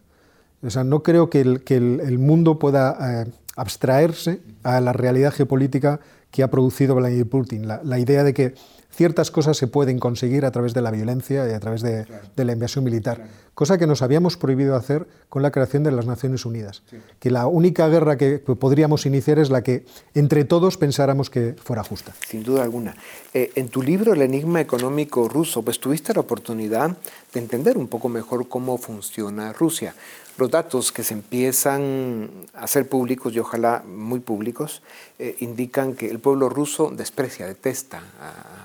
O 0.61 0.69
sea, 0.69 0.83
no 0.83 1.01
creo 1.01 1.29
que 1.29 1.41
el, 1.41 2.19
mundo 2.19 2.59
pueda 2.59 3.23
eh, 3.23 3.31
abstraerse 3.55 4.41
a 4.61 4.79
la 4.79 4.93
realidad 4.93 5.33
geopolítica 5.33 5.99
que 6.33 6.41
ha 6.41 6.49
producido 6.49 6.95
Vladimir 6.95 7.29
Putin. 7.29 7.67
La, 7.67 7.99
idea 7.99 8.23
de 8.23 8.33
que 8.33 8.55
ciertas 8.89 9.29
cosas 9.29 9.55
se 9.55 9.67
pueden 9.67 9.99
conseguir 9.99 10.45
a 10.45 10.51
través 10.51 10.73
de 10.73 10.81
la 10.81 10.89
violencia 10.89 11.47
y 11.47 11.53
a 11.53 11.59
través 11.59 11.83
de, 11.83 12.07
la 12.35 12.51
invasión 12.51 12.83
militar, 12.83 13.27
cosa 13.53 13.77
que 13.77 13.85
nos 13.85 14.01
habíamos 14.01 14.35
prohibido 14.35 14.75
hacer 14.75 15.05
con 15.29 15.43
la 15.43 15.51
creación 15.51 15.83
de 15.83 15.91
las 15.91 16.07
Naciones 16.07 16.43
Unidas, 16.43 16.81
que 17.19 17.29
la 17.29 17.45
única 17.45 17.87
guerra 17.87 18.17
que 18.17 18.39
podríamos 18.39 19.05
iniciar 19.05 19.37
es 19.37 19.51
la 19.51 19.61
que 19.61 19.85
entre 20.15 20.43
todos 20.43 20.77
pensáramos 20.77 21.29
que 21.29 21.53
fuera 21.63 21.83
justa. 21.83 22.13
Sin 22.27 22.41
duda 22.41 22.63
alguna. 22.63 22.95
Eh, 23.35 23.51
en 23.53 23.69
tu 23.69 23.83
libro 23.83 24.13
El 24.13 24.23
enigma 24.23 24.59
económico 24.59 25.29
ruso, 25.29 25.61
pues 25.61 25.79
tuviste 25.79 26.15
la 26.15 26.21
oportunidad 26.21 26.97
de 27.31 27.39
entender 27.39 27.77
un 27.77 27.87
poco 27.87 28.09
mejor 28.09 28.47
cómo 28.47 28.79
funciona 28.79 29.53
Rusia. 29.53 29.93
Los 30.37 30.49
datos 30.49 30.91
que 30.91 31.03
se 31.03 31.13
empiezan 31.13 32.29
a 32.53 32.65
ser 32.65 32.89
públicos 32.89 33.33
y 33.33 33.39
ojalá 33.39 33.83
muy 33.85 34.19
públicos 34.19 34.81
eh, 35.19 35.35
indican 35.41 35.93
que 35.93 36.09
el 36.09 36.19
pueblo 36.19 36.49
ruso 36.49 36.89
desprecia, 36.89 37.45
detesta 37.45 38.01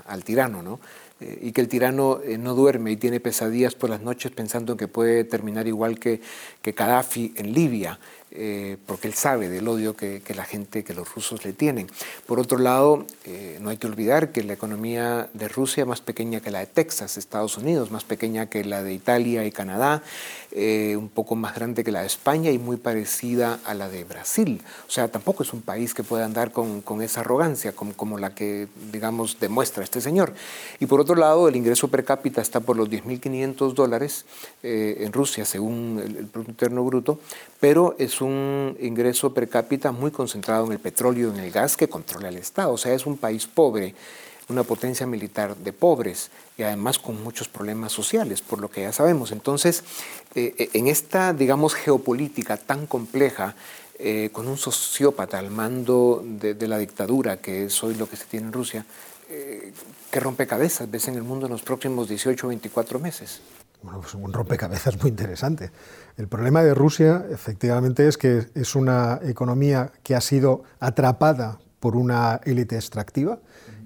al 0.06 0.24
tirano, 0.24 0.62
¿no? 0.62 0.80
Eh, 1.20 1.38
y 1.42 1.52
que 1.52 1.60
el 1.60 1.68
tirano 1.68 2.20
eh, 2.22 2.38
no 2.38 2.54
duerme 2.54 2.92
y 2.92 2.96
tiene 2.96 3.18
pesadillas 3.18 3.74
por 3.74 3.90
las 3.90 4.00
noches 4.00 4.30
pensando 4.30 4.76
que 4.76 4.86
puede 4.86 5.24
terminar 5.24 5.66
igual 5.66 5.98
que, 5.98 6.20
que 6.62 6.72
Gaddafi 6.72 7.34
en 7.36 7.52
Libia. 7.52 7.98
Eh, 8.30 8.76
porque 8.84 9.08
él 9.08 9.14
sabe 9.14 9.48
del 9.48 9.66
odio 9.68 9.96
que, 9.96 10.22
la 10.36 10.44
gente, 10.44 10.84
que 10.84 10.92
los 10.92 11.14
rusos 11.14 11.46
le 11.46 11.54
tienen. 11.54 11.86
Por 12.26 12.38
otro 12.38 12.58
lado, 12.58 13.06
eh, 13.24 13.56
no 13.62 13.70
hay 13.70 13.78
que 13.78 13.86
olvidar 13.86 14.32
que 14.32 14.42
la 14.42 14.52
economía 14.52 15.30
de 15.32 15.48
Rusia 15.48 15.82
es 15.82 15.86
más 15.86 16.02
pequeña 16.02 16.40
que 16.40 16.50
la 16.50 16.58
de 16.58 16.66
Texas, 16.66 17.16
Estados 17.16 17.56
Unidos, 17.56 17.90
más 17.90 18.04
pequeña 18.04 18.46
que 18.46 18.64
la 18.64 18.82
de 18.82 18.92
Italia 18.92 19.46
y 19.46 19.50
Canadá, 19.50 20.02
eh, 20.52 20.94
un 20.96 21.08
poco 21.08 21.36
más 21.36 21.54
grande 21.54 21.82
que 21.84 21.90
la 21.90 22.02
de 22.02 22.06
España 22.06 22.50
y 22.50 22.58
muy 22.58 22.76
parecida 22.76 23.60
a 23.64 23.72
la 23.72 23.88
de 23.88 24.04
Brasil. 24.04 24.60
O 24.86 24.90
sea, 24.90 25.08
tampoco 25.08 25.42
es 25.42 25.54
un 25.54 25.62
país 25.62 25.94
que 25.94 26.04
pueda 26.04 26.26
andar 26.26 26.52
con, 26.52 26.82
esa 27.00 27.20
arrogancia 27.20 27.72
como, 27.72 28.18
la 28.18 28.34
que, 28.34 28.68
digamos, 28.92 29.40
demuestra 29.40 29.84
este 29.84 30.02
señor. 30.02 30.34
Y 30.80 30.86
por 30.86 31.00
otro 31.00 31.14
lado, 31.14 31.48
el 31.48 31.56
ingreso 31.56 31.88
per 31.88 32.04
cápita 32.04 32.42
está 32.42 32.60
por 32.60 32.76
los 32.76 32.90
10.500 32.90 33.72
dólares 33.72 34.26
en 34.62 35.12
Rusia, 35.12 35.44
según 35.44 36.00
el, 36.04 36.16
el 36.16 36.26
Producto 36.26 36.50
Interno 36.50 36.84
Bruto, 36.84 37.20
pero 37.60 37.94
es 37.98 38.17
un 38.20 38.76
ingreso 38.80 39.32
per 39.32 39.48
cápita 39.48 39.92
muy 39.92 40.10
concentrado 40.10 40.66
en 40.66 40.72
el 40.72 40.78
petróleo 40.78 41.28
y 41.28 41.38
en 41.38 41.44
el 41.44 41.50
gas 41.50 41.76
que 41.76 41.88
controla 41.88 42.28
el 42.28 42.36
Estado. 42.36 42.72
O 42.72 42.78
sea, 42.78 42.94
es 42.94 43.06
un 43.06 43.16
país 43.16 43.46
pobre, 43.46 43.94
una 44.48 44.64
potencia 44.64 45.06
militar 45.06 45.56
de 45.56 45.72
pobres 45.72 46.30
y 46.56 46.62
además 46.62 46.98
con 46.98 47.22
muchos 47.22 47.48
problemas 47.48 47.92
sociales, 47.92 48.40
por 48.40 48.60
lo 48.60 48.70
que 48.70 48.82
ya 48.82 48.92
sabemos. 48.92 49.32
Entonces, 49.32 49.84
eh, 50.34 50.54
eh, 50.58 50.70
en 50.72 50.88
esta, 50.88 51.32
digamos, 51.32 51.74
geopolítica 51.74 52.56
tan 52.56 52.86
compleja, 52.86 53.54
eh, 53.98 54.30
con 54.32 54.46
un 54.46 54.56
sociópata 54.56 55.38
al 55.38 55.50
mando 55.50 56.22
de, 56.24 56.68
la 56.68 56.78
dictadura, 56.78 57.38
que 57.38 57.64
es 57.64 57.82
hoy 57.82 57.94
lo 57.96 58.08
que 58.08 58.16
se 58.16 58.26
tiene 58.26 58.46
en 58.46 58.52
Rusia, 58.52 58.86
¿qué 59.28 60.20
rompecabezas 60.20 60.90
ves 60.90 61.08
en 61.08 61.16
el 61.16 61.22
mundo 61.22 61.46
en 61.46 61.52
los 61.52 61.62
próximos 61.62 62.08
18 62.08 62.46
o 62.46 62.48
24 62.48 62.98
meses? 62.98 63.42
Bueno, 63.82 64.00
pues 64.00 64.14
un 64.14 64.32
rompecabezas 64.32 65.00
muy 65.00 65.10
interesante. 65.10 65.70
El 66.16 66.26
problema 66.26 66.62
de 66.62 66.74
Rusia, 66.74 67.24
efectivamente, 67.30 68.08
es 68.08 68.18
que 68.18 68.46
es 68.54 68.74
una 68.74 69.20
economía 69.22 69.92
que 70.02 70.16
ha 70.16 70.20
sido 70.20 70.64
atrapada 70.80 71.60
por 71.78 71.96
una 71.96 72.40
élite 72.44 72.74
extractiva, 72.74 73.38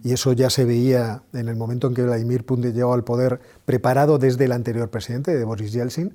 y 0.02 0.12
eso 0.12 0.33
ya 0.33 0.50
se 0.50 0.64
veía 0.64 1.22
en 1.33 1.48
el 1.48 1.57
momento 1.57 1.87
en 1.87 1.94
que 1.94 2.02
Vladimir 2.02 2.44
Putin 2.44 2.72
llegó 2.72 2.94
al 2.94 3.05
poder, 3.05 3.40
preparado 3.64 4.18
desde 4.18 4.46
el 4.46 4.52
anterior 4.52 4.88
presidente, 4.88 5.37
de 5.37 5.44
Boris 5.44 5.72
Yeltsin, 5.72 6.12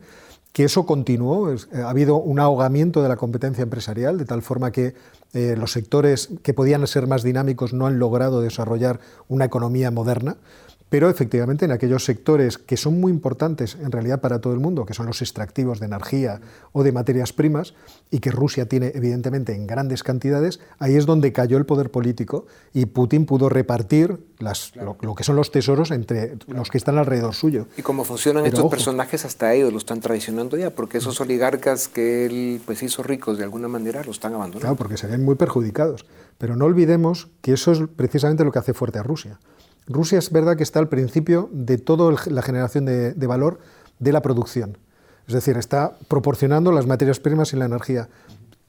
que 0.51 0.63
eso 0.63 0.85
continuó. 0.85 1.53
Eh, 1.53 1.57
ha 1.75 1.89
habido 1.89 2.15
un 2.17 2.39
ahogamiento 2.39 3.03
de 3.03 3.09
la 3.09 3.15
competencia 3.15 3.61
empresarial, 3.61 4.17
de 4.17 4.25
tal 4.25 4.41
forma 4.41 4.71
que 4.71 4.95
eh, 5.33 5.55
los 5.57 5.71
sectores 5.71 6.29
que 6.41 6.53
podían 6.53 6.85
ser 6.87 7.07
más 7.07 7.23
dinámicos 7.23 7.73
no 7.73 7.85
han 7.85 7.99
logrado 7.99 8.41
desarrollar 8.41 8.99
una 9.27 9.45
economía 9.45 9.91
moderna. 9.91 10.37
Pero 10.89 11.09
efectivamente 11.09 11.65
en 11.65 11.71
aquellos 11.71 12.05
sectores 12.05 12.57
que 12.57 12.77
son 12.77 12.99
muy 12.99 13.11
importantes 13.11 13.75
en 13.75 13.91
realidad 13.91 14.21
para 14.21 14.39
todo 14.39 14.53
el 14.53 14.59
mundo, 14.59 14.85
que 14.85 14.93
son 14.93 15.05
los 15.05 15.21
extractivos 15.21 15.79
de 15.79 15.87
energía 15.87 16.39
o 16.71 16.83
de 16.83 16.91
materias 16.93 17.33
primas, 17.33 17.73
y 18.09 18.19
que 18.19 18.31
Rusia 18.31 18.67
tiene 18.67 18.91
evidentemente 18.95 19.53
en 19.53 19.67
grandes 19.67 20.03
cantidades, 20.03 20.61
ahí 20.79 20.95
es 20.95 21.05
donde 21.05 21.33
cayó 21.33 21.57
el 21.57 21.65
poder 21.65 21.91
político 21.91 22.45
y 22.73 22.85
Putin 22.85 23.25
pudo 23.25 23.49
repartir 23.49 24.17
las, 24.39 24.73
lo, 24.75 25.15
que 25.15 25.23
son 25.23 25.35
los 25.35 25.51
tesoros 25.51 25.91
entre 25.91 26.37
los 26.47 26.69
que 26.69 26.77
están 26.77 26.97
alrededor 26.97 27.33
suyo. 27.33 27.67
¿Y 27.75 27.81
cómo 27.81 28.05
funcionan 28.05 28.45
estos 28.45 28.69
personajes 28.69 29.25
hasta 29.25 29.53
ellos? 29.53 29.71
¿Lo 29.73 29.79
están 29.79 29.99
traicionando 29.99 30.57
ya? 30.57 30.69
Porque 30.69 30.99
esos 30.99 31.19
oligarcas 31.19 31.89
que 31.89 32.25
él 32.25 32.61
pues, 32.65 32.81
hizo 32.81 33.03
ricos 33.03 33.37
de 33.37 33.43
alguna 33.43 33.67
manera 33.67 34.03
lo 34.03 34.11
están 34.11 34.33
abandonando. 34.33 34.61
Claro, 34.61 34.75
porque 34.77 34.95
se 34.95 35.07
ven 35.07 35.25
muy 35.25 35.35
perjudicados. 35.35 36.05
Pero 36.37 36.55
no 36.55 36.65
olvidemos 36.65 37.27
que 37.41 37.53
eso 37.53 37.71
es 37.71 37.79
precisamente 37.95 38.43
lo 38.43 38.51
que 38.51 38.59
hace 38.59 38.73
fuerte 38.73 38.99
a 38.99 39.03
Rusia. 39.03 39.39
Rusia 39.87 40.19
es 40.19 40.31
verdad 40.31 40.57
que 40.57 40.63
está 40.63 40.79
al 40.79 40.89
principio 40.89 41.49
de 41.51 41.77
toda 41.77 42.13
la 42.27 42.41
generación 42.41 42.85
de, 42.85 43.27
valor 43.27 43.59
de 43.99 44.11
la 44.11 44.21
producción. 44.21 44.77
Es 45.27 45.33
decir, 45.33 45.57
está 45.57 45.97
proporcionando 46.07 46.71
las 46.71 46.85
materias 46.85 47.19
primas 47.19 47.53
y 47.53 47.57
la 47.57 47.65
energía 47.65 48.09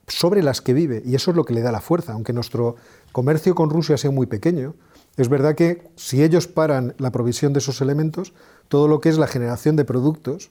sobre 0.07 0.42
las 0.42 0.61
que 0.61 0.72
vive, 0.72 1.02
y 1.04 1.14
eso 1.14 1.33
es 1.33 1.37
lo 1.37 1.44
que 1.44 1.52
le 1.52 1.61
da 1.61 1.70
la 1.70 1.81
fuerza. 1.81 2.12
Aunque 2.12 2.33
nuestro 2.33 2.76
comercio 3.12 3.54
con 3.54 3.68
Rusia 3.70 3.98
sea 3.98 4.11
muy 4.11 4.26
pequeño, 4.26 4.74
es 5.16 5.28
verdad 5.28 5.54
que 5.54 5.83
si 5.96 6.22
ellos 6.22 6.46
paran 6.46 6.94
la 6.98 7.11
provisión 7.11 7.52
de 7.52 7.59
esos 7.59 7.81
elementos, 7.81 8.33
todo 8.68 8.88
lo 8.88 9.00
que 9.00 9.09
es 9.09 9.18
la 9.18 9.26
generación 9.26 9.76
de 9.76 9.85
productos 9.85 10.50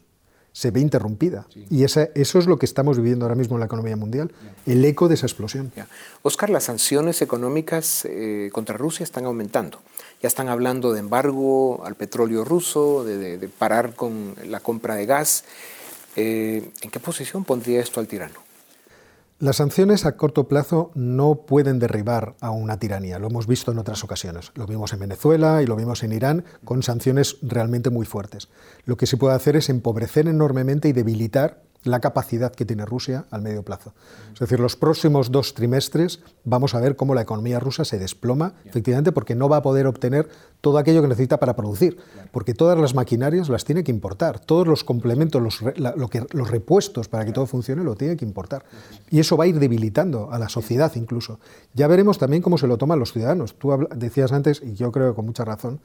se 0.58 0.72
ve 0.72 0.80
interrumpida. 0.80 1.46
Y 1.70 1.84
esa, 1.84 2.10
eso 2.16 2.40
es 2.40 2.48
lo 2.48 2.58
que 2.58 2.66
estamos 2.66 2.98
viviendo 2.98 3.26
ahora 3.26 3.36
mismo 3.36 3.56
en 3.56 3.60
la 3.60 3.68
economía 3.68 3.96
mundial, 3.96 4.32
el 4.66 4.84
eco 4.84 5.08
de 5.08 5.14
esa 5.14 5.28
explosión. 5.28 5.72
Oscar, 6.24 6.50
las 6.50 6.64
sanciones 6.64 7.22
económicas 7.22 8.06
eh, 8.06 8.50
contra 8.52 8.76
Rusia 8.76 9.04
están 9.04 9.26
aumentando. 9.26 9.80
Ya 10.22 10.28
están 10.28 10.50
hablando 10.50 10.94
de 10.94 11.00
embargo 11.00 11.86
al 11.86 11.96
petróleo 11.96 12.44
ruso, 12.44 13.04
de, 13.04 13.50
parar 13.60 13.94
con 13.94 14.36
la 14.46 14.60
compra 14.60 14.96
de 14.96 15.06
gas. 15.06 15.44
Eh, 16.16 16.72
¿En 16.82 16.90
qué 16.90 17.00
posición 17.00 17.44
pondría 17.44 17.80
esto 17.80 18.00
al 18.00 18.08
tirano? 18.08 18.48
Las 19.40 19.58
sanciones 19.58 20.08
a 20.08 20.18
corto 20.18 20.48
plazo 20.48 20.90
no 20.96 21.36
pueden 21.46 21.78
derribar 21.78 22.34
a 22.42 22.50
una 22.50 22.80
tiranía, 22.80 23.20
lo 23.20 23.28
hemos 23.28 23.46
visto 23.46 23.72
en 23.72 23.78
otras 23.78 24.04
ocasiones. 24.04 24.52
Lo 24.56 24.66
vimos 24.66 24.94
en 24.94 25.00
Venezuela 25.00 25.62
y 25.62 25.68
lo 25.68 25.76
vimos 25.76 26.02
en 26.02 26.12
Irán 26.12 26.44
con 26.66 26.82
sanciones 26.82 27.38
realmente 27.44 27.92
muy 27.92 28.08
fuertes. 28.08 28.50
Lo 28.86 28.98
que 28.98 29.06
se 29.06 29.16
puede 29.16 29.36
hacer 29.36 29.56
es 29.56 29.70
empobrecer 29.70 30.28
enormemente 30.28 30.90
y 30.90 30.94
debilitar 30.94 31.62
la 31.84 32.00
capacidad 32.00 32.54
que 32.54 32.66
tiene 32.66 32.86
Rusia 32.86 33.26
al 33.32 33.42
medio 33.42 33.64
plazo. 33.64 33.94
Es 34.34 34.40
decir, 34.40 34.60
los 34.60 34.76
próximos 34.76 35.32
dos 35.32 35.54
trimestres 35.54 36.20
vamos 36.44 36.76
a 36.76 36.80
ver 36.80 36.96
cómo 36.96 37.16
la 37.16 37.22
economía 37.22 37.60
rusa 37.60 37.86
se 37.86 37.98
desploma, 37.98 38.54
efectivamente, 38.66 39.12
porque 39.12 39.36
no 39.36 39.50
va 39.50 39.58
a 39.58 39.62
poder 39.62 39.88
obtener 39.88 40.30
todo 40.62 40.78
aquello 40.78 41.02
que 41.02 41.08
necesita 41.08 41.40
para 41.40 41.56
producir, 41.56 41.98
porque 42.32 42.54
todas 42.54 42.78
las 42.80 42.94
maquinarias 42.94 43.50
las 43.50 43.64
tiene 43.64 43.84
que 43.84 43.92
importar, 43.92 44.40
todos 44.40 44.68
los 44.68 44.84
complementos, 44.84 45.42
los, 45.42 45.62
lo 45.78 46.08
que, 46.10 46.26
los 46.32 46.50
repuestos 46.50 47.08
para 47.08 47.26
que 47.26 47.32
todo 47.32 47.46
funcione 47.46 47.84
lo 47.84 47.96
tiene 47.96 48.18
que 48.18 48.26
importar. 48.26 48.66
Y 49.10 49.20
eso 49.20 49.38
va 49.38 49.46
a 49.46 49.48
ir 49.48 49.60
debilitando 49.60 50.32
a 50.32 50.40
la 50.40 50.50
sociedad 50.50 50.92
incluso. 50.96 51.40
Ya 51.74 51.88
veremos 51.88 52.18
también 52.18 52.42
cómo 52.42 52.58
se 52.58 52.68
lo 52.68 52.78
toman 52.78 53.00
los 53.00 53.14
ciudadanos. 53.14 53.56
Tú 53.58 53.88
decías 53.96 54.32
antes, 54.32 54.62
y 54.64 54.74
yo 54.74 54.92
creo 54.92 55.16
con 55.16 55.26
mucha 55.26 55.46
razón, 55.46 55.80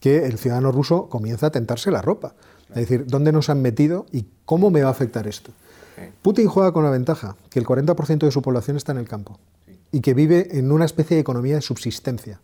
que 0.00 0.26
el 0.26 0.38
ciudadano 0.38 0.72
ruso 0.72 1.08
comienza 1.08 1.46
a 1.46 1.50
tentarse 1.50 1.90
la 1.90 2.02
ropa. 2.02 2.34
Es 2.70 2.76
decir, 2.76 3.06
¿dónde 3.06 3.32
nos 3.32 3.48
han 3.48 3.62
metido 3.62 4.06
y 4.12 4.26
cómo 4.44 4.70
me 4.70 4.82
va 4.82 4.88
a 4.88 4.92
afectar 4.92 5.26
esto? 5.26 5.52
Putin 6.22 6.48
juega 6.48 6.72
con 6.72 6.84
la 6.84 6.90
ventaja 6.90 7.36
que 7.48 7.58
el 7.58 7.64
40% 7.64 8.18
de 8.18 8.30
su 8.30 8.42
población 8.42 8.76
está 8.76 8.92
en 8.92 8.98
el 8.98 9.08
campo 9.08 9.38
y 9.92 10.00
que 10.00 10.14
vive 10.14 10.58
en 10.58 10.72
una 10.72 10.84
especie 10.84 11.16
de 11.16 11.20
economía 11.20 11.54
de 11.54 11.62
subsistencia. 11.62 12.40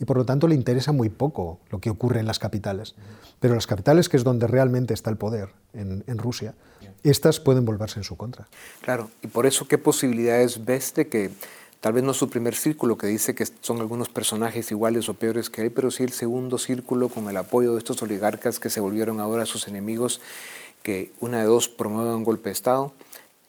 Y 0.00 0.04
por 0.04 0.16
lo 0.16 0.24
tanto 0.24 0.48
le 0.48 0.54
interesa 0.54 0.92
muy 0.92 1.08
poco 1.08 1.60
lo 1.70 1.80
que 1.80 1.90
ocurre 1.90 2.20
en 2.20 2.26
las 2.26 2.38
capitales. 2.38 2.94
Pero 3.40 3.54
las 3.54 3.66
capitales, 3.66 4.08
que 4.08 4.16
es 4.16 4.24
donde 4.24 4.46
realmente 4.46 4.94
está 4.94 5.10
el 5.10 5.16
poder 5.16 5.50
en, 5.72 6.02
en 6.06 6.18
Rusia, 6.18 6.54
estas 7.02 7.40
pueden 7.40 7.64
volverse 7.64 8.00
en 8.00 8.04
su 8.04 8.16
contra. 8.16 8.48
Claro, 8.80 9.10
y 9.22 9.28
por 9.28 9.46
eso, 9.46 9.68
¿qué 9.68 9.78
posibilidades 9.78 10.64
ves 10.64 10.94
de 10.94 11.08
que 11.08 11.30
tal 11.80 11.92
vez 11.92 12.02
no 12.02 12.14
su 12.14 12.28
primer 12.28 12.54
círculo 12.54 12.98
que 12.98 13.06
dice 13.06 13.34
que 13.34 13.46
son 13.60 13.80
algunos 13.80 14.08
personajes 14.08 14.70
iguales 14.70 15.08
o 15.08 15.14
peores 15.14 15.50
que 15.50 15.62
él, 15.62 15.70
pero 15.70 15.90
sí 15.90 16.02
el 16.02 16.12
segundo 16.12 16.58
círculo 16.58 17.08
con 17.08 17.28
el 17.28 17.36
apoyo 17.36 17.72
de 17.72 17.78
estos 17.78 18.02
oligarcas 18.02 18.58
que 18.58 18.70
se 18.70 18.80
volvieron 18.80 19.20
ahora 19.20 19.46
sus 19.46 19.68
enemigos, 19.68 20.20
que 20.82 21.12
una 21.20 21.38
de 21.38 21.44
dos 21.44 21.68
promuevan 21.68 22.16
un 22.16 22.24
golpe 22.24 22.48
de 22.48 22.54
Estado, 22.54 22.92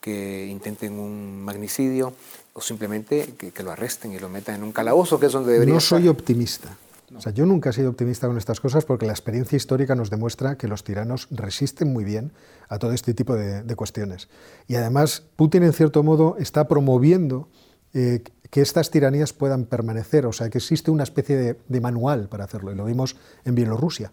que 0.01 0.47
intenten 0.47 0.93
un 0.93 1.41
magnicidio 1.43 2.13
o 2.53 2.61
simplemente 2.61 3.33
que, 3.37 3.63
lo 3.63 3.71
arresten 3.71 4.13
y 4.13 4.19
lo 4.19 4.29
metan 4.29 4.55
en 4.55 4.63
un 4.63 4.71
calabozo, 4.71 5.19
que 5.19 5.25
es 5.25 5.31
donde 5.31 5.53
debería 5.53 5.73
No 5.73 5.79
soy 5.79 6.07
optimista. 6.07 6.77
O 7.15 7.21
sea, 7.21 7.33
yo 7.33 7.47
nunca 7.47 7.71
he 7.71 7.73
sido 7.73 7.89
optimista 7.89 8.27
con 8.27 8.37
estas 8.37 8.59
cosas 8.59 8.85
porque 8.85 9.07
la 9.07 9.13
experiencia 9.13 9.55
histórica 9.55 9.95
nos 9.95 10.11
demuestra 10.11 10.57
que 10.57 10.67
los 10.67 10.83
tiranos 10.83 11.27
resisten 11.31 11.91
muy 11.91 12.03
bien 12.03 12.31
a 12.69 12.77
todo 12.77 12.91
este 12.93 13.15
tipo 13.15 13.35
de, 13.35 13.63
de 13.63 13.75
cuestiones. 13.75 14.29
Y 14.67 14.75
además, 14.75 15.23
Putin, 15.35 15.63
en 15.63 15.73
cierto 15.73 16.03
modo, 16.03 16.35
está 16.37 16.67
promoviendo 16.67 17.47
eh, 17.93 18.23
que 18.49 18.61
estas 18.61 18.89
tiranías 18.89 19.33
puedan 19.33 19.65
permanecer, 19.65 20.25
o 20.25 20.33
sea, 20.33 20.49
que 20.49 20.57
existe 20.57 20.91
una 20.91 21.03
especie 21.03 21.55
de, 21.67 21.81
manual 21.81 22.27
para 22.29 22.45
hacerlo, 22.45 22.71
y 22.71 22.75
lo 22.75 22.85
vimos 22.85 23.15
en 23.45 23.55
Bielorrusia. 23.55 24.11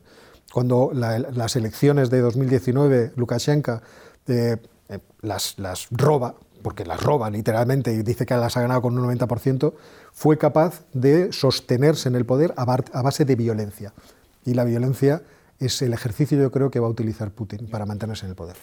Cuando 0.52 0.90
las 0.92 1.56
elecciones 1.56 2.10
de 2.10 2.20
2019, 2.20 3.12
Lukashenko 3.16 3.80
eh, 4.28 4.56
eh, 4.88 4.98
las, 5.22 5.58
las 5.58 5.88
roba, 5.90 6.36
porque 6.62 6.84
las 6.84 7.02
roba 7.02 7.30
literalmente 7.30 7.92
y 7.92 8.02
dice 8.02 8.26
que 8.26 8.34
las 8.34 8.56
ha 8.56 8.60
ganado 8.60 8.82
con 8.82 8.98
un 8.98 9.18
90%, 9.18 9.72
fue 10.12 10.38
capaz 10.38 10.84
de 10.92 11.32
sostenerse 11.32 12.08
en 12.08 12.14
el 12.14 12.26
poder 12.26 12.54
a 12.56 12.64
base 13.02 13.24
de 13.24 13.36
violencia. 13.36 13.92
Y 14.44 14.54
la 14.54 14.64
violencia 14.64 15.22
es 15.58 15.80
el 15.82 15.92
ejercicio, 15.92 16.38
yo 16.38 16.50
creo, 16.50 16.70
que 16.70 16.80
va 16.80 16.86
a 16.86 16.90
utilizar 16.90 17.30
Putin 17.30 17.68
para 17.68 17.86
mantenerse 17.86 18.26
en 18.26 18.30
el 18.30 18.36
poder. 18.36 18.56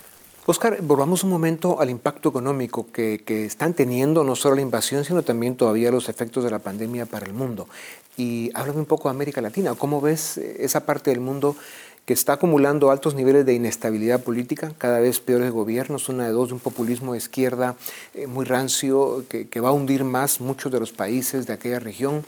Oscar, 0.46 0.82
volvamos 0.82 1.24
un 1.24 1.30
momento 1.30 1.80
al 1.80 1.90
impacto 1.90 2.28
económico 2.28 2.88
que, 2.92 3.24
están 3.46 3.74
teniendo 3.74 4.26
no 4.26 4.36
solo 4.36 4.56
la 4.56 4.62
invasión, 4.62 5.06
sino 5.06 5.24
también 5.24 5.56
todavía 5.56 5.90
los 5.90 6.10
efectos 6.10 6.44
de 6.44 6.52
la 6.52 6.60
pandemia 6.60 7.06
para 7.06 7.26
el 7.26 7.34
mundo. 7.34 7.70
Y 8.18 8.52
háblame 8.54 8.80
un 8.80 8.86
poco 8.86 9.08
de 9.08 9.16
América 9.16 9.40
Latina. 9.40 9.74
¿Cómo 9.76 10.02
ves 10.02 10.38
esa 10.38 10.86
parte 10.86 11.12
del 11.12 11.22
mundo 11.22 11.56
que 12.06 12.12
está 12.12 12.34
acumulando 12.34 12.92
altos 12.92 13.16
niveles 13.16 13.46
de 13.46 13.54
inestabilidad 13.54 14.22
política, 14.22 14.74
cada 14.78 15.00
vez 15.00 15.22
peores 15.22 15.50
gobiernos, 15.50 16.10
una 16.10 16.26
de 16.26 16.34
dos, 16.34 16.50
de 16.50 16.56
un 16.56 16.60
populismo 16.60 17.14
de 17.14 17.20
izquierda 17.20 17.78
eh, 18.14 18.28
muy 18.28 18.44
rancio 18.44 19.24
que, 19.30 19.48
que 19.48 19.62
va 19.62 19.70
a 19.70 19.72
hundir 19.72 20.04
más 20.04 20.42
muchos 20.42 20.74
de 20.74 20.82
los 20.82 20.92
países 20.92 21.48
de 21.48 21.54
aquella 21.54 21.80
región? 21.80 22.26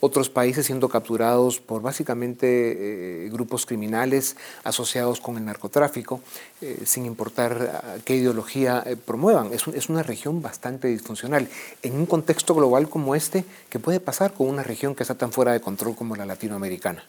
Otros 0.00 0.30
países 0.30 0.66
siendo 0.66 0.88
capturados 0.88 1.60
por 1.60 1.82
básicamente 1.82 3.26
eh, 3.26 3.28
grupos 3.30 3.66
criminales 3.66 4.36
asociados 4.64 5.20
con 5.20 5.36
el 5.36 5.44
narcotráfico, 5.44 6.20
eh, 6.60 6.82
sin 6.84 7.06
importar 7.06 8.00
qué 8.04 8.16
ideología 8.16 8.82
eh, 8.86 8.96
promuevan. 8.96 9.52
Es, 9.52 9.66
es, 9.68 9.88
una 9.88 10.02
región 10.02 10.42
bastante 10.42 10.88
disfuncional. 10.88 11.48
En 11.82 11.94
un 11.94 12.06
contexto 12.06 12.54
global 12.54 12.88
como 12.88 13.14
este, 13.14 13.44
¿qué 13.68 13.78
puede 13.78 14.00
pasar 14.00 14.32
con 14.34 14.48
una 14.48 14.62
región 14.62 14.94
que 14.94 15.02
está 15.02 15.14
tan 15.14 15.32
fuera 15.32 15.52
de 15.52 15.60
control 15.60 15.96
como 15.96 16.16
la 16.16 16.26
latinoamericana? 16.26 17.02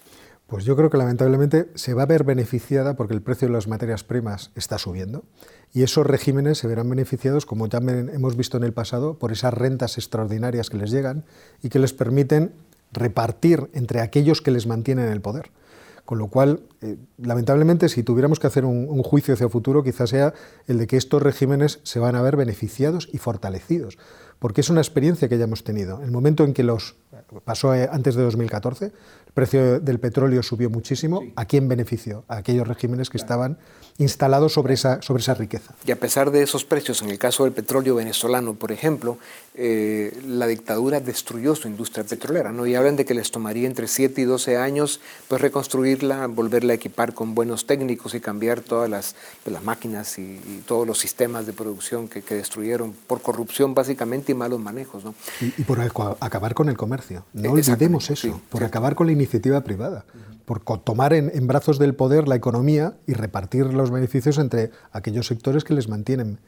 Pues 0.47 0.63
yo 0.63 0.77
creo 0.77 0.89
que 0.89 0.97
lamentablemente 0.97 1.69
se 1.75 1.93
va 1.93 2.03
a 2.03 2.05
ver 2.05 2.23
beneficiada 2.23 2.95
porque 2.95 3.13
el 3.13 3.21
precio 3.21 3.49
de 3.49 3.53
las 3.53 3.67
materias 3.67 4.05
primas 4.05 4.51
está 4.55 4.77
subiendo 4.77 5.25
y 5.73 5.83
esos 5.83 6.07
regímenes 6.07 6.57
se 6.57 6.67
verán 6.67 6.89
beneficiados, 6.89 7.45
como 7.45 7.67
ya 7.67 7.79
hemos 7.79 8.37
visto 8.37 8.55
en 8.55 8.63
el 8.63 8.71
pasado, 8.71 9.19
por 9.19 9.33
esas 9.33 9.53
rentas 9.53 9.97
extraordinarias 9.97 10.69
que 10.69 10.77
les 10.77 10.89
llegan 10.89 11.25
y 11.61 11.67
que 11.67 11.79
les 11.79 11.91
permiten 11.91 12.53
repartir 12.91 13.69
entre 13.73 14.01
aquellos 14.01 14.41
que 14.41 14.51
les 14.51 14.67
mantienen 14.67 15.05
en 15.05 15.11
el 15.11 15.21
poder. 15.21 15.51
Con 16.05 16.19
lo 16.19 16.27
cual, 16.27 16.61
eh, 16.81 16.95
lamentablemente, 17.17 17.89
si 17.89 18.01
tuviéramos 18.01 18.39
que 18.39 18.47
hacer 18.47 18.63
un, 18.63 18.87
un, 18.89 19.03
juicio 19.03 19.33
hacia 19.33 19.43
el 19.43 19.51
futuro, 19.51 19.83
quizás 19.83 20.09
sea 20.09 20.33
el 20.65 20.77
de 20.77 20.87
que 20.87 20.95
estos 20.95 21.21
regímenes 21.21 21.81
se 21.83 21.99
van 21.99 22.15
a 22.15 22.21
ver 22.21 22.37
beneficiados 22.37 23.09
y 23.11 23.17
fortalecidos, 23.17 23.97
porque 24.39 24.61
es 24.61 24.69
una 24.69 24.81
experiencia 24.81 25.27
que 25.27 25.37
ya 25.37 25.45
hemos 25.45 25.63
tenido. 25.63 26.01
El 26.03 26.11
momento 26.11 26.43
en 26.43 26.53
que 26.53 26.63
los 26.63 26.95
pasó 27.43 27.73
eh, 27.73 27.89
antes 27.91 28.15
de 28.15 28.23
2014, 28.23 28.91
precio 29.37 29.79
del 29.79 29.99
petróleo 29.99 30.41
subió 30.41 30.67
muchísimo. 30.71 31.21
¿A 31.35 31.45
quién 31.45 31.67
benefició? 31.67 32.23
A 32.27 32.37
aquellos 32.37 32.67
regímenes 32.67 33.11
que 33.11 33.17
estaban 33.17 33.59
instalados 33.99 34.53
sobre 34.53 34.73
esa, 34.73 34.99
sobre 35.03 35.21
esa 35.21 35.35
riqueza. 35.35 35.75
Y 35.85 35.91
a 35.91 35.95
pesar 35.95 36.31
de 36.31 36.41
esos 36.41 36.65
precios, 36.65 37.03
en 37.03 37.11
el 37.11 37.19
caso 37.19 37.43
del 37.43 37.53
petróleo 37.53 37.93
venezolano, 37.93 38.55
por 38.55 38.71
ejemplo, 38.71 39.19
eh, 39.53 40.19
la 40.25 40.47
dictadura 40.47 41.01
destruyó 41.01 41.53
su 41.53 41.67
industria 41.67 42.03
petrolera. 42.03 42.51
¿no? 42.51 42.65
Y 42.65 42.73
hablan 42.73 42.95
de 42.95 43.05
que 43.05 43.13
les 43.13 43.29
tomaría 43.29 43.67
entre 43.67 43.87
7 43.87 44.21
y 44.21 44.23
12 44.23 44.57
años 44.57 45.01
pues, 45.27 45.39
reconstruirla, 45.39 46.25
volverla 46.25 46.73
a 46.73 46.75
equipar 46.75 47.13
con 47.13 47.35
buenos 47.35 47.67
técnicos 47.67 48.15
y 48.15 48.19
cambiar 48.19 48.61
todas 48.61 48.89
las, 48.89 49.15
pues, 49.43 49.53
las 49.53 49.63
máquinas 49.63 50.17
y, 50.17 50.63
todos 50.65 50.87
los 50.87 50.97
sistemas 50.97 51.45
de 51.45 51.53
producción 51.53 52.07
que, 52.07 52.21
destruyeron 52.21 52.93
por 53.05 53.21
corrupción 53.21 53.75
básicamente 53.75 54.26
y 54.31 54.35
malos 54.35 54.59
manejos. 54.59 55.03
¿no? 55.03 55.15
Y, 55.41 55.53
y 55.57 55.63
por 55.63 55.79
acabar 55.79 56.53
con 56.53 56.69
el 56.69 56.77
comercio. 56.77 57.25
No 57.33 57.51
olvidemos 57.51 58.09
eso, 58.09 58.41
por 58.49 58.63
acabar 58.63 58.95
con 58.95 59.07
la 59.07 59.13
iniciativa 59.13 59.61
privada, 59.61 60.05
por 60.45 60.61
tomar 60.79 61.13
en, 61.13 61.45
brazos 61.45 61.77
del 61.77 61.93
poder 61.93 62.27
la 62.27 62.35
economía 62.35 62.95
y 63.05 63.13
repartir 63.13 63.65
los 63.65 63.91
beneficios 63.91 64.37
entre 64.37 64.71
aquellos 64.93 65.27
sectores 65.27 65.65
que 65.65 65.73
les 65.73 65.89
mantienen 65.89 66.39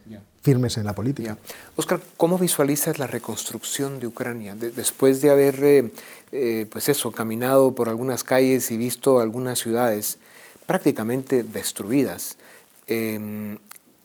firmes 0.42 0.78
en 0.78 0.86
la 0.86 0.94
política. 0.94 1.38
Oscar, 1.76 2.00
¿cómo 2.16 2.38
visualizas 2.38 2.98
la 2.98 3.08
reconstrucción 3.08 4.00
de 4.00 4.08
Ucrania 4.08 4.56
después 4.56 5.22
de 5.22 5.32
haber, 5.32 5.64
eh, 5.64 5.92
eh, 6.32 6.66
pues 6.72 6.88
eso, 6.88 7.12
caminado 7.12 7.76
por 7.76 7.90
algunas 7.90 8.24
calles 8.24 8.72
y 8.72 8.78
visto 8.78 9.20
algunas 9.20 9.60
ciudades 9.60 10.18
prácticamente 10.66 11.44
destruidas? 11.44 12.38
Em, 12.88 13.58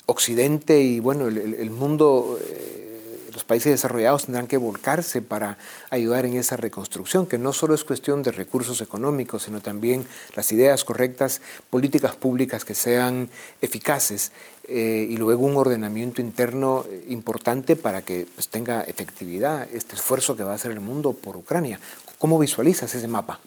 Occidente 0.07 0.81
y 0.83 1.01
bueno, 1.01 1.29
el, 1.29 1.71
mundo 1.71 2.39
eh, 2.43 2.94
los 3.35 3.45
países 3.45 3.73
desarrollados 3.73 4.25
tendrán 4.25 4.47
que 4.47 4.57
volcarse 4.57 5.21
para 5.21 5.59
ayudar 5.91 6.25
en 6.25 6.37
esa 6.37 6.57
reconstrucción, 6.57 7.27
que 7.27 7.39
no 7.39 7.53
solo 7.53 7.75
es 7.75 7.85
cuestión 7.85 8.23
de 8.23 8.33
recursos 8.33 8.81
económicos, 8.81 9.43
sino 9.43 9.61
también 9.61 10.07
las 10.35 10.51
ideas 10.53 10.85
correctas, 10.85 11.43
políticas 11.69 12.15
públicas 12.17 12.65
que 12.65 12.75
sean 12.75 13.29
eficaces 13.61 14.33
eh, 14.67 15.07
y 15.11 15.17
luego 15.17 15.45
un 15.45 15.57
ordenamiento 15.57 16.23
interno 16.23 16.87
eh, 16.89 17.05
importante 17.09 17.77
para 17.77 18.03
que 18.03 18.27
pues, 18.35 18.49
tenga 18.49 18.83
efectividad 18.83 19.69
este 19.73 19.97
esfuerzo 19.97 20.37
que 20.37 20.45
va 20.45 20.53
a 20.53 20.55
hacer 20.55 20.71
el 20.71 20.81
mundo 20.81 21.13
por 21.13 21.37
Ucrania. 21.37 21.79
¿Cómo 22.19 22.39
visualizas 22.39 22.95
ese 22.95 23.09
mapa? 23.09 23.41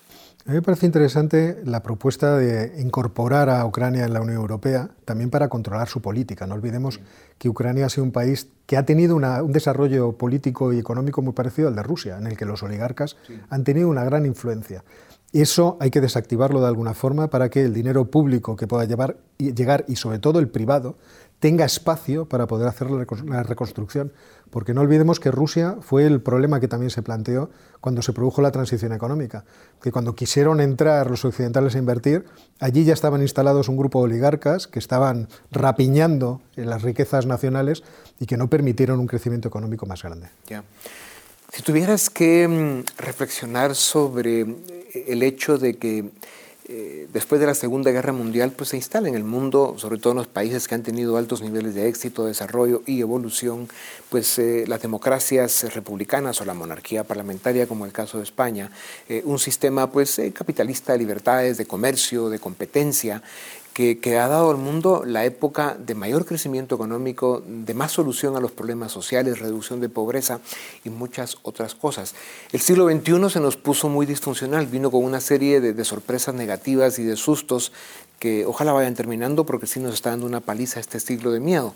A 0.48 0.52
mí 0.52 0.56
me 0.56 0.62
parece 0.62 0.86
interesante 0.86 1.62
la 1.66 1.84
propuesta 1.84 2.38
de 2.38 2.80
incorporar 2.80 3.50
a 3.50 3.66
Ucrania 3.66 4.06
en 4.06 4.14
la 4.14 4.22
Unión 4.22 4.38
Europea 4.38 4.90
también 5.04 5.30
para 5.30 5.50
controlar 5.50 5.90
su 5.90 6.02
política. 6.02 6.48
No 6.48 6.56
olvidemos 6.56 7.02
que 7.38 7.50
Ucrania 7.50 7.86
ha 7.86 7.90
sido 7.90 8.06
un 8.06 8.14
país 8.14 8.48
que 8.66 8.78
ha 8.78 8.86
tenido 8.86 9.18
un 9.18 9.52
desarrollo 9.52 10.14
político 10.14 10.72
y 10.72 10.80
económico 10.80 11.22
muy 11.22 11.34
parecido 11.34 11.68
al 11.68 11.76
de 11.76 11.84
Rusia, 11.84 12.18
en 12.18 12.28
el 12.28 12.38
que 12.38 12.46
los 12.46 12.64
oligarcas 12.64 13.18
han 13.50 13.66
tenido 13.66 13.90
una 13.90 14.06
gran 14.06 14.26
influencia. 14.26 14.86
Eso 15.34 15.76
hay 15.82 15.92
que 15.92 16.00
desactivarlo 16.00 16.62
de 16.62 16.68
alguna 16.68 16.94
forma 16.94 17.30
para 17.30 17.50
que 17.50 17.66
el 17.66 17.74
dinero 17.74 18.06
público 18.06 18.56
que 18.56 18.68
pueda 18.68 18.86
llevar, 18.86 19.18
llegar 19.38 19.84
y 19.90 19.98
sobre 19.98 20.20
todo 20.20 20.40
el 20.40 20.48
privado 20.48 20.96
tenga 21.40 21.66
espacio 21.66 22.26
para 22.26 22.48
poder 22.48 22.68
hacer 22.68 22.90
la 22.90 23.44
reconstrucción. 23.44 24.12
Porque 24.50 24.74
no 24.74 24.82
olvidemos 24.82 25.20
que 25.20 25.30
Rusia 25.30 25.76
fue 25.82 26.06
el 26.06 26.22
problema 26.22 26.60
que 26.60 26.70
también 26.70 26.90
se 26.90 27.02
planteó 27.02 27.50
cuando 27.82 28.02
se 28.02 28.14
produjo 28.14 28.42
la 28.42 28.52
transición 28.52 28.94
económica, 28.94 29.44
que 29.82 29.92
cuando 29.92 30.16
quisieron 30.16 30.62
entrar 30.62 31.12
los 31.12 31.26
occidentales 31.26 31.76
a 31.76 31.80
invertir, 31.80 32.26
allí 32.60 32.86
ya 32.86 32.94
estaban 32.94 33.22
instalados 33.22 33.68
un 33.68 33.78
grupo 33.78 34.00
de 34.00 34.06
oligarcas 34.06 34.68
que 34.68 34.80
estaban 34.80 35.28
rapiñando 35.52 36.42
las 36.56 36.82
riquezas 36.82 37.26
nacionales 37.26 37.84
y 38.20 38.26
que 38.26 38.38
no 38.38 38.50
permitieron 38.50 39.00
un 39.00 39.08
crecimiento 39.08 39.50
económico 39.50 39.86
más 39.86 40.02
grande. 40.02 40.30
Si 41.52 41.62
tuvieras 41.62 42.10
que 42.10 42.48
mm, 42.48 43.02
reflexionar 43.02 43.76
sobre 43.76 44.46
el 44.94 45.24
hecho 45.24 45.58
de 45.58 45.76
que 45.76 46.12
eh, 46.70 47.08
después 47.14 47.40
de 47.40 47.48
la 47.48 47.54
Segunda 47.54 47.92
Guerra 47.92 48.12
Mundial, 48.12 48.52
pues 48.52 48.70
se 48.70 48.76
instala 48.76 49.08
en 49.08 49.16
el 49.16 49.24
mundo, 49.24 49.76
sobre 49.78 49.98
todo 49.98 50.12
en 50.12 50.18
los 50.18 50.28
países 50.28 50.68
que 50.68 50.76
han 50.76 50.84
tenido 50.84 51.16
altos 51.16 51.42
niveles 51.42 51.76
de 51.76 51.88
éxito, 51.88 52.26
desarrollo 52.26 52.84
y 52.86 53.00
evolución, 53.00 53.70
pues 54.10 54.38
eh, 54.38 54.66
las 54.68 54.82
democracias 54.82 55.74
republicanas 55.74 56.42
o 56.42 56.46
la 56.46 56.54
monarquía 56.54 57.06
parlamentaria, 57.06 57.68
como 57.68 57.86
el 57.86 57.94
caso 57.94 58.18
de 58.18 58.26
España, 58.26 58.70
eh, 59.08 59.22
un 59.24 59.40
sistema 59.40 59.90
pues 59.92 60.20
capitalista 60.34 60.92
de 60.92 61.00
libertades, 61.00 61.58
de 61.58 61.66
comercio, 61.66 62.30
de 62.30 62.40
competencia, 62.40 63.24
que, 63.78 64.18
ha 64.18 64.28
dado 64.28 64.50
al 64.50 64.58
mundo 64.58 65.04
la 65.06 65.24
época 65.24 65.78
de 65.78 65.94
mayor 65.94 66.26
crecimiento 66.26 66.74
económico, 66.74 67.44
de 67.46 67.76
más 67.76 67.92
solución 67.92 68.36
a 68.36 68.40
los 68.40 68.52
problemas 68.52 68.92
sociales, 68.92 69.38
reducción 69.38 69.82
de 69.82 69.88
pobreza 69.88 70.40
y 70.84 70.90
muchas 70.90 71.38
otras 71.44 71.76
cosas. 71.76 72.16
El 72.52 72.60
siglo 72.60 72.90
XXI 72.90 73.30
se 73.30 73.40
nos 73.40 73.56
puso 73.56 73.88
muy 73.88 74.08
disfuncional, 74.08 74.66
vino 74.66 74.90
con 74.90 75.04
una 75.04 75.22
serie 75.22 75.62
de, 75.62 75.86
sorpresas 75.86 76.34
negativas 76.34 76.98
y 76.98 77.04
de 77.04 77.16
sustos 77.16 77.72
que 78.18 78.48
ojalá 78.48 78.74
vayan 78.74 78.96
terminando 78.96 79.46
porque 79.46 79.68
sí 79.68 79.80
nos 79.80 79.94
está 79.94 80.10
dando 80.10 80.26
una 80.26 80.42
paliza 80.42 80.80
este 80.80 81.00
siglo 81.00 81.32
de 81.32 81.40
miedo. 81.40 81.76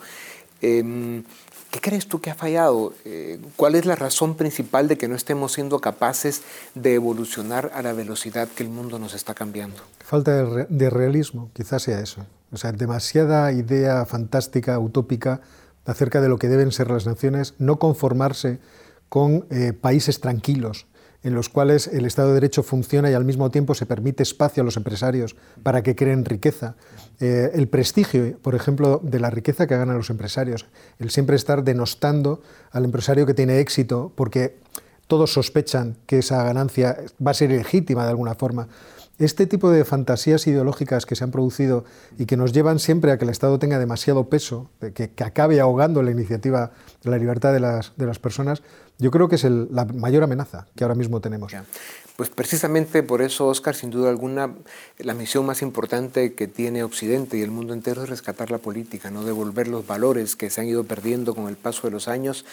Em, 0.64 1.24
¿Qué 1.72 1.80
crees 1.80 2.08
tú 2.08 2.20
que 2.20 2.30
ha 2.30 2.36
fallado? 2.36 2.94
Eh, 3.06 3.40
¿Cuál 3.56 3.76
es 3.76 3.86
la 3.86 3.96
razón 3.96 4.36
principal 4.36 4.90
de 4.90 4.98
que 4.98 5.08
no 5.08 5.16
estemos 5.16 5.54
siendo 5.54 5.80
capaces 5.80 6.42
de 6.76 6.96
evolucionar 6.96 7.72
a 7.74 7.82
la 7.82 7.94
velocidad 7.94 8.50
que 8.50 8.64
el 8.64 8.70
mundo 8.70 9.00
nos 9.00 9.14
está 9.14 9.34
cambiando? 9.34 9.78
Falta 10.00 10.44
de, 10.44 10.90
realismo, 10.90 11.50
quizás 11.54 11.84
sea 11.84 12.02
eso. 12.02 12.26
O 12.52 12.58
sea, 12.58 12.74
demasiada 12.74 13.54
idea 13.54 14.06
fantástica, 14.06 14.78
utópica, 14.80 15.40
acerca 15.86 16.20
de 16.20 16.28
lo 16.28 16.38
que 16.38 16.50
deben 16.50 16.74
ser 16.74 16.92
las 16.92 17.06
naciones, 17.06 17.54
no 17.58 17.80
conformarse 17.80 18.60
con 19.08 19.46
eh, 19.50 19.72
países 19.72 20.20
tranquilos, 20.20 20.88
en 21.24 21.36
los 21.36 21.50
cuales 21.50 21.88
el 21.88 22.06
Estado 22.06 22.30
de 22.30 22.36
Derecho 22.36 22.64
funciona 22.64 23.12
y 23.12 23.14
al 23.14 23.26
mismo 23.26 23.52
tiempo 23.52 23.74
se 23.76 23.86
permite 23.86 24.24
espacio 24.24 24.62
a 24.62 24.66
los 24.66 24.78
empresarios 24.78 25.36
para 25.64 25.84
que 25.84 25.96
creen 25.96 26.26
riqueza. 26.26 26.76
Eh, 27.20 27.52
el 27.54 27.68
prestigio, 27.68 28.38
por 28.40 28.56
ejemplo, 28.56 29.00
de 29.04 29.20
la 29.20 29.30
riqueza 29.30 29.68
que 29.68 29.78
ganan 29.78 29.98
los 29.98 30.10
empresarios, 30.10 30.66
el 31.00 31.12
siempre 31.12 31.36
estar 31.36 31.64
denostando 31.64 32.42
al 32.72 32.86
empresario 32.86 33.26
que 33.26 33.34
tiene 33.34 33.60
éxito 33.60 34.12
porque 34.16 34.58
todos 35.08 35.34
sospechan 35.34 35.98
que 36.06 36.20
esa 36.20 36.44
ganancia 36.44 36.98
va 37.26 37.32
a 37.32 37.34
ser 37.36 37.52
ilegítima 37.52 38.04
de 38.06 38.12
alguna 38.12 38.34
forma. 38.34 38.68
Este 39.20 39.46
tipo 39.46 39.70
de 39.70 39.86
fantasías 39.86 40.48
ideológicas 40.48 41.06
que 41.06 41.16
se 41.16 41.24
han 41.24 41.30
producido 41.30 41.86
y 42.18 42.26
que 42.26 42.38
nos 42.38 42.54
llevan 42.54 42.80
siempre 42.80 43.12
a 43.12 43.20
que 43.20 43.26
el 43.26 43.30
Estado 43.30 43.60
tenga 43.60 43.78
demasiado 43.78 44.30
peso, 44.30 44.72
que, 44.96 45.12
acabe 45.24 45.60
ahogando 45.60 46.02
la 46.02 46.10
iniciativa 46.10 46.72
de 47.04 47.12
la 47.12 47.20
libertad 47.20 47.54
de 47.54 47.60
las 48.08 48.20
personas, 48.20 48.64
Yo 49.02 49.10
creo 49.10 49.28
que 49.28 49.36
es 49.36 49.44
la 49.44 49.86
mayor 49.86 50.22
amenaza 50.22 50.68
que 50.76 50.84
ahora 50.84 50.94
mismo 50.94 51.20
tenemos. 51.22 51.52
Pues 52.18 52.30
precisamente 52.30 53.02
por 53.02 53.24
eso, 53.24 53.48
Oscar, 53.48 53.74
sin 53.74 53.90
duda 53.90 54.12
alguna, 54.12 54.54
la 55.00 55.16
misión 55.16 55.44
más 55.44 55.64
importante 55.64 56.36
que 56.36 56.48
tiene 56.48 56.84
Occidente 56.84 57.36
y 57.36 57.42
el 57.42 57.50
mundo 57.50 57.74
entero 57.74 58.04
es 58.04 58.10
rescatar 58.10 58.52
la 58.52 58.60
política, 58.60 59.10
no 59.10 59.24
devolver 59.24 59.68
los 59.68 59.88
valores 59.88 60.36
que 60.36 60.52
se 60.52 60.62
han 60.62 60.68
ido 60.68 60.84
perdiendo 60.84 61.34
con 61.34 61.48
el 61.48 61.56
paso 61.56 61.88
de 61.88 61.92
los 61.92 62.08
años 62.08 62.46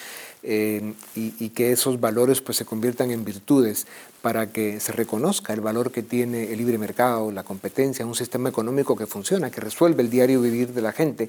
eh, 0.42 0.94
y, 1.14 1.50
que 1.50 1.70
esos 1.72 2.00
valores 2.00 2.40
pues, 2.40 2.56
se 2.56 2.64
conviertan 2.64 3.10
en 3.10 3.26
virtudes 3.26 3.86
para 4.22 4.50
que 4.50 4.80
se 4.80 4.92
reconozca 4.92 5.52
el 5.52 5.60
valor 5.60 5.90
que 5.90 6.02
tiene 6.02 6.50
el 6.50 6.56
libre 6.56 6.78
mercado, 6.78 7.30
la 7.30 7.42
competencia, 7.42 8.06
un 8.06 8.14
sistema 8.14 8.48
económico 8.48 8.96
que 8.96 9.06
funciona, 9.06 9.50
que 9.50 9.60
resuelve 9.60 10.02
el 10.02 10.08
diario 10.08 10.40
vivir 10.40 10.72
de 10.72 10.80
la 10.80 10.92
gente 10.92 11.28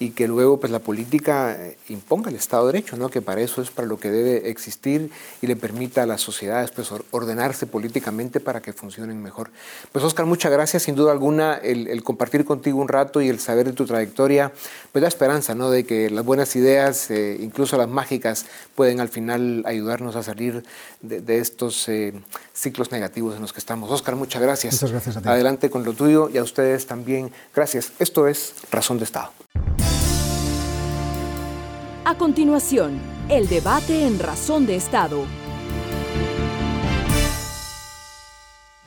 y 0.00 0.10
que 0.10 0.26
luego 0.26 0.58
pues 0.58 0.72
la 0.72 0.78
política 0.78 1.52
eh, 1.52 1.76
imponga 1.90 2.30
el 2.30 2.36
Estado 2.36 2.66
de 2.66 2.72
Derecho, 2.72 2.96
¿no? 2.96 3.10
que 3.10 3.20
para 3.20 3.42
eso 3.42 3.60
es 3.60 3.70
para 3.70 3.86
lo 3.86 4.00
que 4.00 4.10
debe 4.10 4.48
existir 4.48 5.10
y 5.42 5.46
le 5.46 5.56
permita 5.56 6.02
a 6.02 6.06
las 6.06 6.22
sociedades 6.22 6.70
pues, 6.70 6.90
ordenarse 7.10 7.66
políticamente 7.66 8.40
para 8.40 8.62
que 8.62 8.72
funcionen 8.72 9.22
mejor. 9.22 9.50
Pues 9.92 10.02
Oscar, 10.02 10.24
muchas 10.24 10.50
gracias, 10.50 10.84
sin 10.84 10.94
duda 10.94 11.12
alguna 11.12 11.54
el, 11.56 12.02
compartir 12.02 12.46
contigo 12.46 12.80
un 12.80 12.88
rato 12.88 13.20
y 13.20 13.28
el 13.28 13.40
saber 13.40 13.66
de 13.66 13.72
tu 13.74 13.84
trayectoria, 13.84 14.52
pues 14.90 15.02
da 15.02 15.08
esperanza 15.08 15.54
¿no? 15.54 15.70
de 15.70 15.84
que 15.84 16.08
las 16.08 16.24
buenas 16.24 16.56
ideas, 16.56 17.10
eh, 17.10 17.36
incluso 17.38 17.76
las 17.76 17.88
mágicas, 17.88 18.46
pueden 18.74 19.00
al 19.00 19.10
final 19.10 19.64
ayudarnos 19.66 20.16
a 20.16 20.22
salir 20.22 20.64
de, 21.02 21.38
estos 21.38 21.86
eh, 21.90 22.14
ciclos 22.54 22.90
negativos 22.90 23.36
en 23.36 23.42
los 23.42 23.52
que 23.52 23.58
estamos. 23.58 23.90
Oscar, 23.90 24.16
muchas 24.16 24.40
gracias. 24.40 24.74
Muchas 24.74 24.92
gracias 24.92 25.16
a 25.18 25.20
ti. 25.20 25.28
Adelante 25.28 25.68
con 25.68 25.84
lo 25.84 25.92
tuyo 25.92 26.30
y 26.32 26.38
a 26.38 26.42
ustedes 26.42 26.86
también. 26.86 27.30
Gracias. 27.54 27.92
Esto 27.98 28.26
es 28.26 28.54
Razón 28.70 28.96
de 28.96 29.04
Estado. 29.04 29.30
A 32.04 32.14
continuación, 32.16 33.00
el 33.28 33.48
debate 33.48 34.06
en 34.06 34.18
Razón 34.18 34.66
de 34.66 34.74
Estado. 34.74 35.24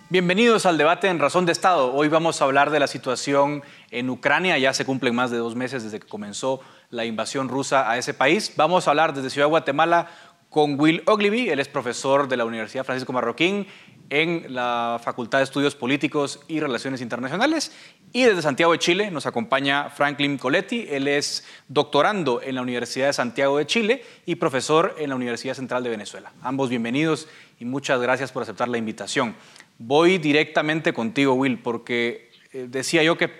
Bienvenidos 0.10 0.68
al 0.68 0.78
debate 0.78 1.08
en 1.08 1.18
Razón 1.18 1.46
de 1.48 1.52
Estado. 1.52 1.92
Hoy 1.92 2.08
vamos 2.08 2.40
a 2.40 2.46
hablar 2.46 2.70
de 2.70 2.80
la 2.80 2.86
situación 2.86 3.64
en 3.90 4.12
Ucrania. 4.12 4.60
Ya 4.60 4.72
se 4.74 4.86
cumplen 4.86 5.16
más 5.16 5.32
de 5.32 5.38
dos 5.38 5.56
meses 5.56 5.84
desde 5.84 6.00
que 6.00 6.08
comenzó 6.08 6.60
la 6.92 7.06
invasión 7.06 7.50
rusa 7.50 7.90
a 7.90 7.98
ese 7.98 8.14
país. 8.14 8.54
Vamos 8.56 8.86
a 8.86 8.92
hablar 8.92 9.16
desde 9.16 9.32
Ciudad 9.32 9.48
de 9.48 9.52
Guatemala 9.52 10.08
con 10.54 10.80
Will 10.80 11.02
Ogilvy. 11.08 11.50
Él 11.50 11.60
es 11.60 11.68
profesor 11.68 12.28
de 12.28 12.38
la 12.38 12.46
Universidad 12.46 12.86
Francisco 12.86 13.12
Marroquín 13.12 13.66
en 14.12 14.54
la 14.54 15.02
Facultad 15.04 15.40
de 15.40 15.46
Estudios 15.46 15.74
Políticos 15.74 16.42
y 16.48 16.60
Relaciones 16.60 17.02
Internacionales. 17.02 17.72
Y 18.12 18.22
desde 18.22 18.44
Santiago 18.44 18.72
de 18.72 18.78
Chile 18.78 19.10
nos 19.10 19.26
acompaña 19.26 19.90
Franklin 19.90 20.38
Coletti. 20.38 20.86
Él 20.92 21.08
es 21.08 21.44
doctorando 21.68 22.40
en 22.40 22.54
la 22.54 22.62
Universidad 22.62 23.08
de 23.08 23.14
Santiago 23.14 23.58
de 23.58 23.66
Chile 23.66 24.06
y 24.28 24.36
profesor 24.36 24.96
en 25.00 25.10
la 25.10 25.16
Universidad 25.16 25.56
Central 25.56 25.84
de 25.84 25.90
Venezuela. 25.90 26.32
Ambos 26.44 26.70
bienvenidos 26.70 27.28
y 27.60 27.66
muchas 27.66 28.00
gracias 28.00 28.32
por 28.32 28.44
aceptar 28.44 28.70
la 28.70 28.78
invitación. 28.78 29.36
Voy 29.80 30.20
directamente 30.20 30.94
contigo, 30.94 31.34
Will, 31.34 31.58
porque 31.58 32.30
eh, 32.52 32.68
decía 32.70 33.02
yo 33.02 33.18
que 33.18 33.32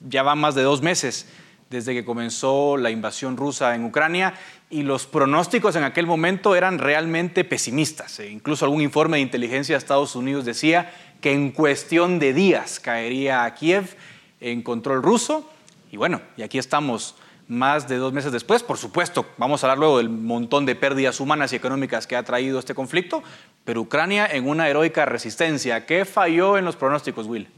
ya 0.00 0.22
van 0.22 0.38
más 0.38 0.54
de 0.54 0.62
dos 0.62 0.80
meses 0.80 1.26
desde 1.74 1.92
que 1.92 2.04
comenzó 2.04 2.76
la 2.76 2.90
invasión 2.90 3.36
rusa 3.36 3.74
en 3.74 3.84
Ucrania 3.84 4.34
y 4.70 4.82
los 4.82 5.06
pronósticos 5.06 5.76
en 5.76 5.84
aquel 5.84 6.06
momento 6.06 6.56
eran 6.56 6.78
realmente 6.78 7.44
pesimistas. 7.44 8.18
E 8.18 8.30
incluso 8.30 8.64
algún 8.64 8.80
informe 8.80 9.18
de 9.18 9.22
inteligencia 9.22 9.74
de 9.74 9.78
Estados 9.78 10.16
Unidos 10.16 10.44
decía 10.44 10.92
que 11.20 11.32
en 11.32 11.52
cuestión 11.52 12.18
de 12.18 12.32
días 12.32 12.80
caería 12.80 13.52
Kiev 13.54 13.96
en 14.40 14.62
control 14.62 15.02
ruso. 15.02 15.48
Y 15.92 15.96
bueno, 15.96 16.20
y 16.36 16.42
aquí 16.42 16.58
estamos 16.58 17.14
más 17.46 17.88
de 17.88 17.98
dos 17.98 18.12
meses 18.12 18.32
después. 18.32 18.62
Por 18.62 18.78
supuesto, 18.78 19.26
vamos 19.36 19.62
a 19.62 19.66
hablar 19.66 19.78
luego 19.78 19.98
del 19.98 20.08
montón 20.08 20.66
de 20.66 20.74
pérdidas 20.74 21.20
humanas 21.20 21.52
y 21.52 21.56
económicas 21.56 22.06
que 22.06 22.16
ha 22.16 22.22
traído 22.22 22.58
este 22.58 22.74
conflicto, 22.74 23.22
pero 23.64 23.82
Ucrania 23.82 24.26
en 24.26 24.48
una 24.48 24.68
heroica 24.68 25.04
resistencia. 25.04 25.86
¿Qué 25.86 26.04
falló 26.04 26.58
en 26.58 26.64
los 26.64 26.76
pronósticos, 26.76 27.26
Will? 27.26 27.48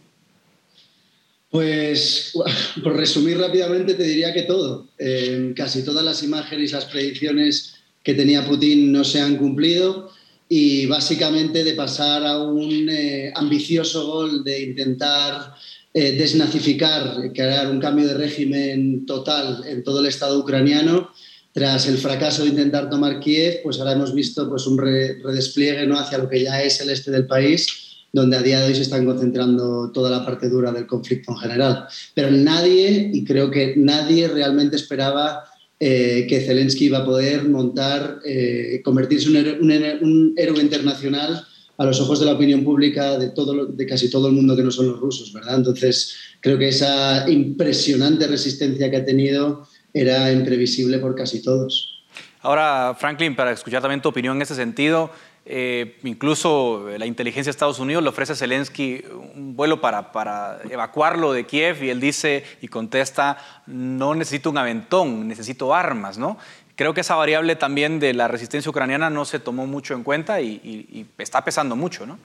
Pues, 1.56 2.34
por 2.82 2.94
resumir 2.94 3.38
rápidamente, 3.38 3.94
te 3.94 4.02
diría 4.02 4.34
que 4.34 4.42
todo. 4.42 4.88
Eh, 4.98 5.54
casi 5.56 5.82
todas 5.82 6.04
las 6.04 6.22
imágenes 6.22 6.70
y 6.70 6.74
las 6.74 6.84
predicciones 6.84 7.76
que 8.02 8.12
tenía 8.12 8.46
Putin 8.46 8.92
no 8.92 9.04
se 9.04 9.22
han 9.22 9.36
cumplido 9.36 10.10
y 10.50 10.84
básicamente 10.84 11.64
de 11.64 11.72
pasar 11.72 12.26
a 12.26 12.42
un 12.42 12.90
eh, 12.90 13.32
ambicioso 13.34 14.06
gol 14.06 14.44
de 14.44 14.64
intentar 14.64 15.54
eh, 15.94 16.12
desnazificar, 16.12 17.32
crear 17.34 17.70
un 17.70 17.80
cambio 17.80 18.06
de 18.06 18.14
régimen 18.14 19.06
total 19.06 19.64
en 19.66 19.82
todo 19.82 20.00
el 20.00 20.06
Estado 20.06 20.38
ucraniano, 20.38 21.10
tras 21.52 21.88
el 21.88 21.96
fracaso 21.96 22.42
de 22.42 22.50
intentar 22.50 22.90
tomar 22.90 23.18
Kiev, 23.18 23.62
pues 23.62 23.78
ahora 23.78 23.92
hemos 23.92 24.14
visto 24.14 24.46
pues, 24.46 24.66
un 24.66 24.76
redespliegue 24.76 25.86
¿no? 25.86 25.98
hacia 25.98 26.18
lo 26.18 26.28
que 26.28 26.42
ya 26.42 26.62
es 26.62 26.82
el 26.82 26.90
este 26.90 27.10
del 27.10 27.26
país 27.26 27.86
donde 28.16 28.38
a 28.38 28.42
día 28.42 28.60
de 28.60 28.68
hoy 28.68 28.74
se 28.74 28.80
están 28.80 29.04
concentrando 29.04 29.90
toda 29.92 30.08
la 30.08 30.24
parte 30.24 30.48
dura 30.48 30.72
del 30.72 30.86
conflicto 30.86 31.32
en 31.32 31.36
general. 31.36 31.86
Pero 32.14 32.30
nadie, 32.30 33.10
y 33.12 33.22
creo 33.26 33.50
que 33.50 33.74
nadie 33.76 34.26
realmente 34.26 34.76
esperaba 34.76 35.44
eh, 35.78 36.24
que 36.26 36.40
Zelensky 36.40 36.86
iba 36.86 37.00
a 37.00 37.04
poder 37.04 37.46
montar, 37.46 38.20
eh, 38.24 38.80
convertirse 38.82 39.28
en 39.28 39.62
un, 39.62 40.32
héroe 40.34 40.62
internacional 40.62 41.46
a 41.76 41.84
los 41.84 42.00
ojos 42.00 42.18
de 42.18 42.24
la 42.24 42.32
opinión 42.32 42.64
pública 42.64 43.18
de, 43.18 43.28
todo, 43.28 43.66
de 43.66 43.86
casi 43.86 44.08
todo 44.08 44.28
el 44.28 44.32
mundo 44.32 44.56
que 44.56 44.62
no 44.62 44.70
son 44.70 44.88
los 44.88 44.98
rusos, 44.98 45.30
¿verdad? 45.34 45.56
Entonces, 45.56 46.16
creo 46.40 46.56
que 46.56 46.68
esa 46.68 47.28
impresionante 47.28 48.26
resistencia 48.26 48.90
que 48.90 48.96
ha 48.96 49.04
tenido 49.04 49.68
era 49.92 50.32
imprevisible 50.32 50.98
por 51.00 51.14
casi 51.14 51.42
todos. 51.42 52.02
Ahora, 52.40 52.96
Franklin, 52.98 53.36
para 53.36 53.52
escuchar 53.52 53.82
también 53.82 54.00
tu 54.00 54.08
opinión 54.08 54.36
en 54.36 54.42
ese 54.42 54.54
sentido, 54.54 55.10
eh, 55.48 55.96
incluso 56.02 56.88
la 56.98 57.06
inteligencia 57.06 57.50
de 57.50 57.52
Estados 57.52 57.78
Unidos 57.78 58.02
le 58.02 58.08
ofrece 58.08 58.32
a 58.32 58.36
Zelensky 58.36 59.04
un 59.34 59.54
vuelo 59.54 59.80
para, 59.80 60.10
para, 60.10 60.58
evacuarlo 60.68 61.32
de 61.32 61.46
Kiev 61.46 61.84
y 61.84 61.90
él 61.90 62.00
dice 62.00 62.42
y 62.60 62.66
contesta, 62.66 63.38
no 63.66 64.16
necesito 64.16 64.50
un 64.50 64.58
aventón, 64.58 65.28
necesito 65.28 65.72
armas, 65.72 66.18
¿no? 66.18 66.36
Creo 66.74 66.94
que 66.94 67.02
esa 67.02 67.14
variable 67.14 67.54
también 67.54 68.00
de 68.00 68.12
la 68.12 68.26
resistencia 68.26 68.68
ucraniana 68.68 69.08
no 69.08 69.24
se 69.24 69.38
tomó 69.38 69.66
mucho 69.66 69.94
en 69.94 70.02
cuenta 70.02 70.40
y, 70.40 70.60
y 70.64 71.06
está 71.18 71.44
pesando 71.44 71.76
mucho, 71.76 72.06
¿no? 72.06 72.18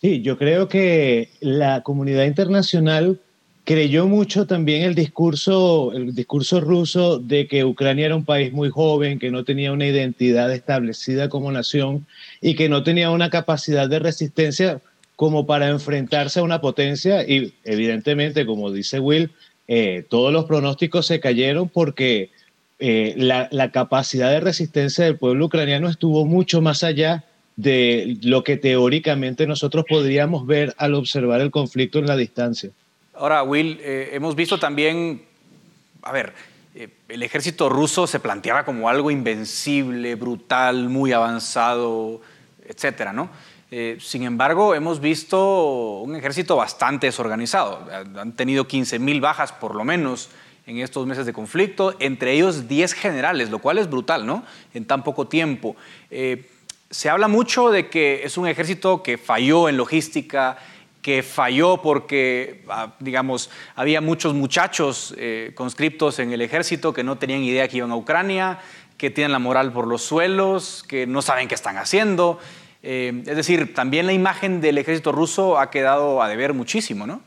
Sí, 0.00 0.22
yo 0.22 0.38
creo 0.38 0.68
que 0.68 1.28
la 1.40 1.82
comunidad 1.82 2.24
internacional 2.24 3.20
creyó 3.64 4.06
mucho 4.06 4.46
también 4.46 4.82
el 4.82 4.94
discurso, 4.94 5.92
el 5.92 6.14
discurso 6.14 6.60
ruso 6.60 7.18
de 7.18 7.48
que 7.48 7.64
Ucrania 7.64 8.06
era 8.06 8.16
un 8.16 8.24
país 8.24 8.52
muy 8.52 8.68
joven, 8.68 9.18
que 9.18 9.30
no 9.30 9.44
tenía 9.44 9.72
una 9.72 9.86
identidad 9.86 10.52
establecida 10.52 11.28
como 11.30 11.50
nación 11.50 12.06
y 12.42 12.54
que 12.54 12.68
no 12.68 12.82
tenía 12.82 13.10
una 13.10 13.30
capacidad 13.30 13.88
de 13.88 13.98
resistencia 13.98 14.80
como 15.16 15.46
para 15.46 15.68
enfrentarse 15.68 16.40
a 16.40 16.42
una 16.42 16.60
potencia. 16.60 17.26
Y 17.26 17.54
evidentemente, 17.64 18.44
como 18.44 18.70
dice 18.70 19.00
Will, 19.00 19.30
eh, 19.66 20.04
todos 20.10 20.32
los 20.32 20.44
pronósticos 20.44 21.06
se 21.06 21.20
cayeron 21.20 21.70
porque 21.70 22.30
eh, 22.78 23.14
la, 23.16 23.48
la 23.50 23.70
capacidad 23.70 24.30
de 24.30 24.40
resistencia 24.40 25.06
del 25.06 25.16
pueblo 25.16 25.46
ucraniano 25.46 25.88
estuvo 25.88 26.26
mucho 26.26 26.60
más 26.60 26.84
allá 26.84 27.24
de 27.56 28.18
lo 28.22 28.42
que 28.44 28.58
teóricamente 28.58 29.46
nosotros 29.46 29.86
podríamos 29.88 30.46
ver 30.46 30.74
al 30.76 30.94
observar 30.94 31.40
el 31.40 31.50
conflicto 31.50 31.98
en 31.98 32.06
la 32.06 32.16
distancia. 32.16 32.70
Ahora, 33.16 33.44
Will, 33.44 33.78
eh, 33.80 34.10
hemos 34.12 34.34
visto 34.34 34.58
también, 34.58 35.22
a 36.02 36.10
ver, 36.10 36.34
eh, 36.74 36.88
el 37.08 37.22
ejército 37.22 37.68
ruso 37.68 38.08
se 38.08 38.18
planteaba 38.18 38.64
como 38.64 38.88
algo 38.88 39.08
invencible, 39.08 40.16
brutal, 40.16 40.88
muy 40.88 41.12
avanzado, 41.12 42.20
etcétera, 42.66 43.12
¿no? 43.12 43.30
Eh, 43.70 43.98
sin 44.00 44.24
embargo, 44.24 44.74
hemos 44.74 44.98
visto 45.00 46.00
un 46.00 46.16
ejército 46.16 46.56
bastante 46.56 47.06
desorganizado. 47.06 47.88
Han 48.16 48.32
tenido 48.32 48.66
15.000 48.66 49.20
bajas 49.20 49.52
por 49.52 49.76
lo 49.76 49.84
menos 49.84 50.30
en 50.66 50.78
estos 50.78 51.06
meses 51.06 51.24
de 51.24 51.32
conflicto, 51.32 51.94
entre 52.00 52.32
ellos 52.32 52.66
10 52.66 52.94
generales, 52.94 53.50
lo 53.50 53.60
cual 53.60 53.78
es 53.78 53.88
brutal, 53.88 54.26
¿no? 54.26 54.44
En 54.74 54.86
tan 54.86 55.04
poco 55.04 55.28
tiempo. 55.28 55.76
se 56.90 57.10
habla 57.10 57.28
mucho 57.28 57.70
de 57.70 57.88
que 57.88 58.22
es 58.24 58.36
un 58.38 58.46
ejército 58.46 59.02
que 59.02 59.18
falló 59.18 59.68
en 59.68 59.76
logística, 59.76 60.58
que 61.04 61.22
falló 61.22 61.82
porque, 61.82 62.64
ah, 62.70 62.96
digamos, 62.98 63.50
había 63.74 64.00
muchos 64.00 64.32
muchachos 64.32 65.14
eh, 65.18 65.52
conscriptos 65.54 66.18
en 66.18 66.32
el 66.32 66.40
ejército 66.40 66.94
que 66.94 67.04
no 67.04 67.18
tenían 67.18 67.44
idea 67.44 67.68
que 67.68 67.76
iban 67.76 67.90
a 67.90 67.96
Ucrania, 67.96 68.58
que 68.96 69.10
tienen 69.10 69.30
la 69.30 69.38
moral 69.38 69.70
por 69.70 69.86
los 69.86 70.00
suelos, 70.00 70.82
que 70.88 71.06
no 71.06 71.20
saben 71.20 71.46
qué 71.46 71.54
están 71.54 71.76
haciendo. 71.76 72.38
Eh, 72.82 73.22
es 73.26 73.36
decir, 73.36 73.74
también 73.74 74.06
la 74.06 74.14
imagen 74.14 74.62
del 74.62 74.78
ejército 74.78 75.12
ruso 75.12 75.58
ha 75.58 75.70
quedado 75.70 76.22
a 76.22 76.28
deber 76.30 76.54
muchísimo, 76.54 77.06
¿no? 77.06 77.22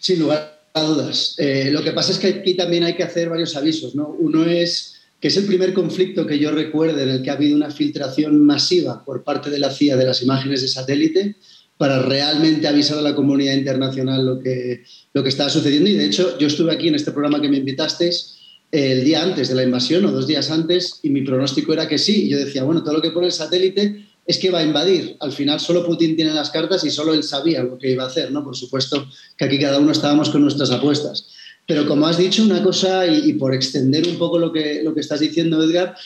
Sin 0.00 0.18
lugar 0.18 0.64
a 0.72 0.82
dudas. 0.82 1.36
Eh, 1.38 1.68
lo 1.70 1.84
que 1.84 1.92
pasa 1.92 2.10
es 2.10 2.18
que 2.18 2.26
aquí 2.26 2.54
también 2.54 2.82
hay 2.82 2.96
que 2.96 3.04
hacer 3.04 3.28
varios 3.28 3.54
avisos, 3.54 3.94
¿no? 3.94 4.08
Uno 4.08 4.44
es 4.44 5.02
que 5.20 5.28
es 5.28 5.36
el 5.36 5.46
primer 5.46 5.72
conflicto 5.72 6.26
que 6.26 6.40
yo 6.40 6.50
recuerde 6.50 7.04
en 7.04 7.10
el 7.10 7.22
que 7.22 7.30
ha 7.30 7.34
habido 7.34 7.54
una 7.54 7.70
filtración 7.70 8.44
masiva 8.44 9.04
por 9.04 9.22
parte 9.22 9.50
de 9.50 9.60
la 9.60 9.70
CIA 9.70 9.96
de 9.96 10.04
las 10.04 10.20
imágenes 10.20 10.62
de 10.62 10.68
satélite 10.68 11.36
para 11.76 12.00
realmente 12.00 12.68
avisar 12.68 12.98
a 12.98 13.02
la 13.02 13.14
comunidad 13.14 13.54
internacional 13.54 14.24
lo 14.24 14.38
que, 14.38 14.84
lo 15.12 15.22
que 15.22 15.28
estaba 15.28 15.50
sucediendo. 15.50 15.90
Y 15.90 15.94
de 15.94 16.06
hecho, 16.06 16.38
yo 16.38 16.46
estuve 16.46 16.72
aquí 16.72 16.88
en 16.88 16.94
este 16.94 17.10
programa 17.10 17.40
que 17.40 17.48
me 17.48 17.58
invitasteis 17.58 18.36
el 18.70 19.04
día 19.04 19.22
antes 19.22 19.48
de 19.48 19.54
la 19.54 19.62
invasión 19.62 20.04
o 20.04 20.10
dos 20.10 20.26
días 20.26 20.50
antes 20.50 20.98
y 21.02 21.10
mi 21.10 21.22
pronóstico 21.22 21.72
era 21.72 21.88
que 21.88 21.98
sí. 21.98 22.28
yo 22.28 22.38
decía, 22.38 22.64
bueno, 22.64 22.82
todo 22.82 22.94
lo 22.94 23.02
que 23.02 23.10
pone 23.10 23.26
el 23.26 23.32
satélite 23.32 24.04
es 24.26 24.38
que 24.38 24.50
va 24.50 24.60
a 24.60 24.64
invadir. 24.64 25.16
Al 25.20 25.32
final 25.32 25.60
solo 25.60 25.84
Putin 25.84 26.16
tiene 26.16 26.32
las 26.32 26.50
cartas 26.50 26.84
y 26.84 26.90
solo 26.90 27.14
él 27.14 27.22
sabía 27.22 27.62
lo 27.62 27.78
que 27.78 27.90
iba 27.90 28.04
a 28.04 28.08
hacer, 28.08 28.32
¿no? 28.32 28.42
Por 28.42 28.56
supuesto 28.56 29.06
que 29.36 29.44
aquí 29.44 29.58
cada 29.58 29.78
uno 29.78 29.92
estábamos 29.92 30.30
con 30.30 30.42
nuestras 30.42 30.70
apuestas. 30.70 31.28
Pero 31.66 31.86
como 31.86 32.06
has 32.06 32.18
dicho, 32.18 32.42
una 32.42 32.62
cosa, 32.62 33.06
y, 33.06 33.32
por 33.34 33.54
extender 33.54 34.06
un 34.06 34.18
poco 34.18 34.38
lo 34.38 34.52
que, 34.52 34.82
lo 34.82 34.94
que 34.94 35.00
estás 35.00 35.20
diciendo, 35.20 35.62
Edgar, 35.62 35.96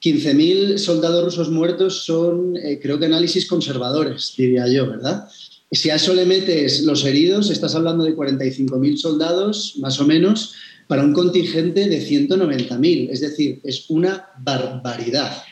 15.000 0.00 0.78
soldados 0.78 1.24
rusos 1.24 1.50
muertos 1.50 2.04
son, 2.04 2.56
eh, 2.56 2.78
creo 2.80 2.98
que 2.98 3.06
análisis 3.06 3.46
conservadores, 3.46 4.34
diría 4.36 4.68
yo, 4.68 4.88
¿verdad? 4.88 5.28
Si 5.70 5.90
a 5.90 5.96
eso 5.96 6.14
le 6.14 6.24
metes 6.24 6.82
los 6.82 7.04
heridos, 7.04 7.50
estás 7.50 7.74
hablando 7.74 8.04
de 8.04 8.16
45.000 8.16 8.96
soldados, 8.96 9.74
más 9.78 10.00
o 10.00 10.06
menos, 10.06 10.54
para 10.86 11.04
un 11.04 11.12
contingente 11.12 11.88
de 11.88 12.00
190.000. 12.00 13.10
Es 13.10 13.20
decir, 13.20 13.60
es 13.64 13.90
una 13.90 14.30
barbaridad. 14.38 15.42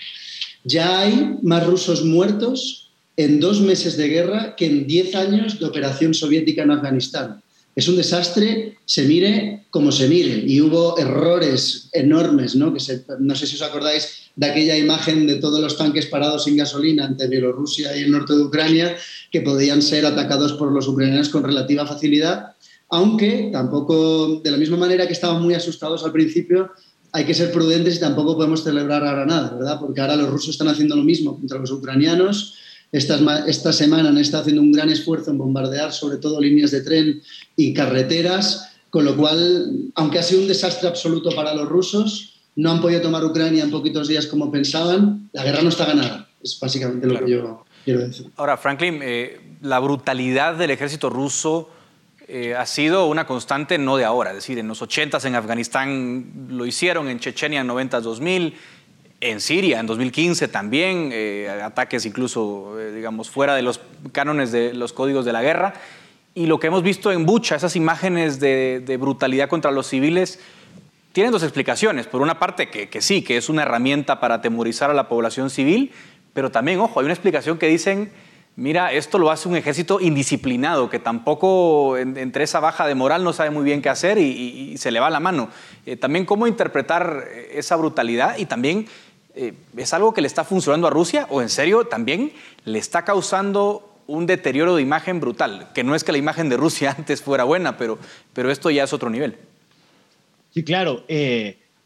Ya 0.65 1.01
hay 1.01 1.37
más 1.43 1.67
rusos 1.67 2.05
muertos 2.05 2.91
en 3.17 3.41
dos 3.41 3.61
meses 3.61 3.97
de 3.97 4.09
guerra 4.09 4.57
que 4.57 4.67
en 4.67 4.87
diez 4.87 5.15
años 5.15 5.59
de 5.59 5.67
operación 5.67 6.15
soviética 6.15 6.63
en 6.63 6.71
Afganistán. 6.71 7.43
Es 7.77 7.87
un 7.87 7.97
desastre, 7.97 8.79
se 8.85 9.05
mire 9.05 9.67
como 9.71 9.93
se 9.93 10.09
mire. 10.09 10.43
Y 10.47 10.61
hubo 10.61 10.99
errores 10.99 11.91
enormes, 11.93 12.57
¿no? 12.57 12.73
Que 12.75 12.81
no 13.21 13.35
sé 13.37 13.47
si 13.47 13.55
os 13.55 13.63
acordáis 13.63 14.31
de 14.35 14.47
aquella 14.47 14.77
imagen 14.77 15.27
de 15.27 15.37
todos 15.37 15.61
los 15.61 15.77
tanques 15.77 16.07
parados 16.07 16.45
sin 16.45 16.57
gasolina 16.57 17.05
ante 17.05 17.29
Bielorrusia 17.29 17.97
y 17.97 18.03
el 18.03 18.11
norte 18.11 18.35
de 18.35 18.43
Ucrania, 18.43 18.97
que 19.31 19.43
podían 19.43 19.83
ser 19.83 20.07
atacados 20.07 20.55
por 20.55 20.73
los 20.73 20.89
ucranianos 20.89 21.29
con 21.29 21.45
relativa 21.45 21.87
facilidad 21.87 22.57
aunque 22.89 23.51
tampoco, 23.53 24.41
de 24.43 24.51
la 24.51 24.57
misma 24.57 24.77
manera 24.77 25.07
que 25.07 25.13
estaban 25.13 25.43
muy 25.43 25.55
asustados 25.55 26.05
al 26.05 26.13
principio, 26.13 26.71
hay 27.13 27.25
que 27.25 27.35
ser 27.35 27.51
prudentes 27.51 27.97
y 27.97 28.01
tampoco 28.01 28.37
podemos 28.37 28.63
celebrar 28.63 29.05
ahora 29.05 29.27
nada, 29.27 29.51
¿verdad? 29.51 29.81
Porque 29.81 30.01
ahora 30.01 30.17
los 30.17 30.31
rusos 30.31 30.51
están 30.51 30.69
haciendo 30.69 30.97
lo 30.97 31.03
mismo 31.03 31.37
contra 31.37 31.59
los 31.59 31.71
ucranianos. 31.71 32.55
Esta, 32.97 33.45
esta 33.47 33.75
semana 33.75 34.09
han 34.09 34.17
estado 34.17 34.41
haciendo 34.41 34.63
un 34.63 34.73
gran 34.73 34.89
esfuerzo 34.89 35.31
en 35.31 35.37
bombardear 35.37 35.93
sobre 35.93 36.17
todo 36.17 36.41
líneas 36.41 36.71
de 36.71 36.81
tren 36.81 37.23
y 37.55 37.75
carreteras, 37.75 38.75
con 38.89 39.05
lo 39.05 39.15
cual, 39.15 39.91
aunque 39.97 40.19
ha 40.19 40.23
sido 40.23 40.41
un 40.41 40.49
desastre 40.49 40.89
absoluto 40.89 41.29
para 41.37 41.53
los 41.55 41.69
rusos, 41.69 42.41
no 42.55 42.71
han 42.71 42.81
podido 42.81 43.03
tomar 43.03 43.23
Ucrania 43.23 43.65
en 43.65 43.71
poquitos 43.71 44.09
días 44.09 44.27
como 44.27 44.51
pensaban, 44.51 45.29
la 45.35 45.45
guerra 45.45 45.61
no 45.61 45.69
está 45.69 45.85
ganada. 45.85 46.27
Es 46.43 46.59
básicamente 46.59 47.07
lo 47.07 47.23
que 47.23 47.31
yo 47.31 47.65
quiero 47.85 48.01
decir. 48.01 48.31
Ahora, 48.37 48.57
Franklin, 48.57 49.01
eh, 49.03 49.41
la 49.61 49.79
brutalidad 49.79 50.55
del 50.55 50.71
ejército 50.71 51.11
ruso 51.11 51.69
eh, 52.27 52.55
ha 52.55 52.65
sido 52.65 53.09
una 53.09 53.27
constante 53.27 53.77
no 53.77 53.99
de 53.99 54.07
ahora, 54.07 54.31
es 54.31 54.37
decir, 54.37 54.59
en 54.59 54.69
los 54.69 54.81
80 54.81 55.19
en 55.23 55.35
Afganistán 55.35 56.49
lo 56.49 56.65
hicieron, 56.65 57.09
en 57.09 57.21
Chechenia 57.21 57.61
en 57.61 57.67
90 57.67 58.01
2000, 58.01 58.55
en 59.21 59.41
Siria 59.41 59.81
en 59.81 59.87
2015 59.87 60.49
también, 60.49 61.11
eh, 61.13 61.49
ataques 61.63 62.05
incluso, 62.07 62.79
eh, 62.79 62.93
digamos, 62.93 63.31
fuera 63.31 63.55
de 63.55 63.63
los 63.63 63.81
cánones 64.13 64.53
de 64.53 64.75
los 64.75 64.93
códigos 64.93 65.25
de 65.25 65.33
la 65.33 65.43
guerra. 65.43 65.75
Y 66.35 66.47
lo 66.47 66.61
que 66.61 66.67
hemos 66.67 66.83
visto 66.83 67.13
en 67.13 67.25
Bucha, 67.25 67.57
esas 67.57 67.77
imágenes 67.77 68.41
de, 68.41 68.97
brutalidad 69.01 69.49
contra 69.49 69.71
los 69.71 69.87
civiles, 69.87 70.39
tienen 71.13 71.33
dos 71.33 71.43
explicaciones. 71.43 72.07
Por 72.07 72.21
una 72.21 72.39
parte, 72.39 72.69
que, 72.69 72.91
que 72.91 73.01
sí, 73.01 73.23
que 73.23 73.39
es 73.39 73.49
una 73.49 73.63
herramienta 73.63 74.21
para 74.21 74.37
atemorizar 74.37 74.91
a 74.91 74.95
la 74.95 75.09
población 75.09 75.49
civil, 75.49 75.93
pero 76.35 76.51
también, 76.51 76.79
ojo, 76.81 77.01
hay 77.01 77.07
una 77.07 77.15
explicación 77.15 77.57
que 77.57 77.69
dicen 77.69 78.11
mira, 78.57 78.91
esto 78.93 79.19
lo 79.19 79.31
hace 79.31 79.49
un 79.49 79.57
ejército 79.57 80.01
indisciplinado, 80.01 80.89
que 80.89 80.99
tampoco 80.99 81.97
entre 81.99 82.45
esa 82.45 82.59
baja 82.59 82.87
de 82.87 82.95
moral 82.95 83.23
no 83.23 83.33
sabe 83.33 83.51
muy 83.51 83.65
bien 83.65 83.83
qué 83.83 83.91
hacer 83.91 84.19
y, 84.19 84.77
se 84.79 84.91
le 84.91 84.99
va 84.99 85.11
la 85.11 85.21
mano. 85.21 85.49
Eh, 85.85 85.97
también 85.97 86.25
cómo 86.25 86.47
interpretar 86.47 87.25
eh, 87.31 87.53
esa 87.55 87.77
brutalidad 87.77 88.37
y 88.39 88.47
también 88.47 88.87
eh, 89.37 89.55
es 89.77 89.95
algo 89.95 90.13
que 90.13 90.21
le 90.21 90.27
está 90.27 90.45
funcionando 90.45 90.87
a 90.87 90.91
Rusia 90.91 91.27
o 91.31 91.43
en 91.43 91.49
serio 91.49 91.87
también 91.87 92.33
le 92.65 92.79
está 92.79 93.05
causando 93.05 93.93
un 94.07 94.27
deterioro 94.27 94.77
de 94.77 94.83
imagen 94.83 95.21
brutal, 95.21 95.69
que 95.75 95.85
no 95.85 95.95
es 95.95 96.05
que 96.05 96.13
la 96.13 96.19
imagen 96.19 96.49
de 96.49 96.57
Rusia 96.57 96.95
antes 96.99 97.23
fuera 97.23 97.45
buena, 97.45 97.77
pero, 97.77 97.99
pero 98.33 98.51
esto 98.51 98.71
ya 98.71 98.85
es 98.85 98.93
otro 98.93 99.11
nivel. 99.11 99.37
Sí, 100.53 100.65
claro. 100.65 101.05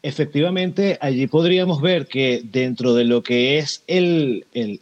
Efectivamente, 0.03 0.97
allí 0.99 1.27
podríamos 1.27 1.79
ver 1.79 2.07
que 2.07 2.41
dentro 2.43 2.95
de 2.95 3.03
lo 3.03 3.21
que 3.21 3.59
es 3.59 3.83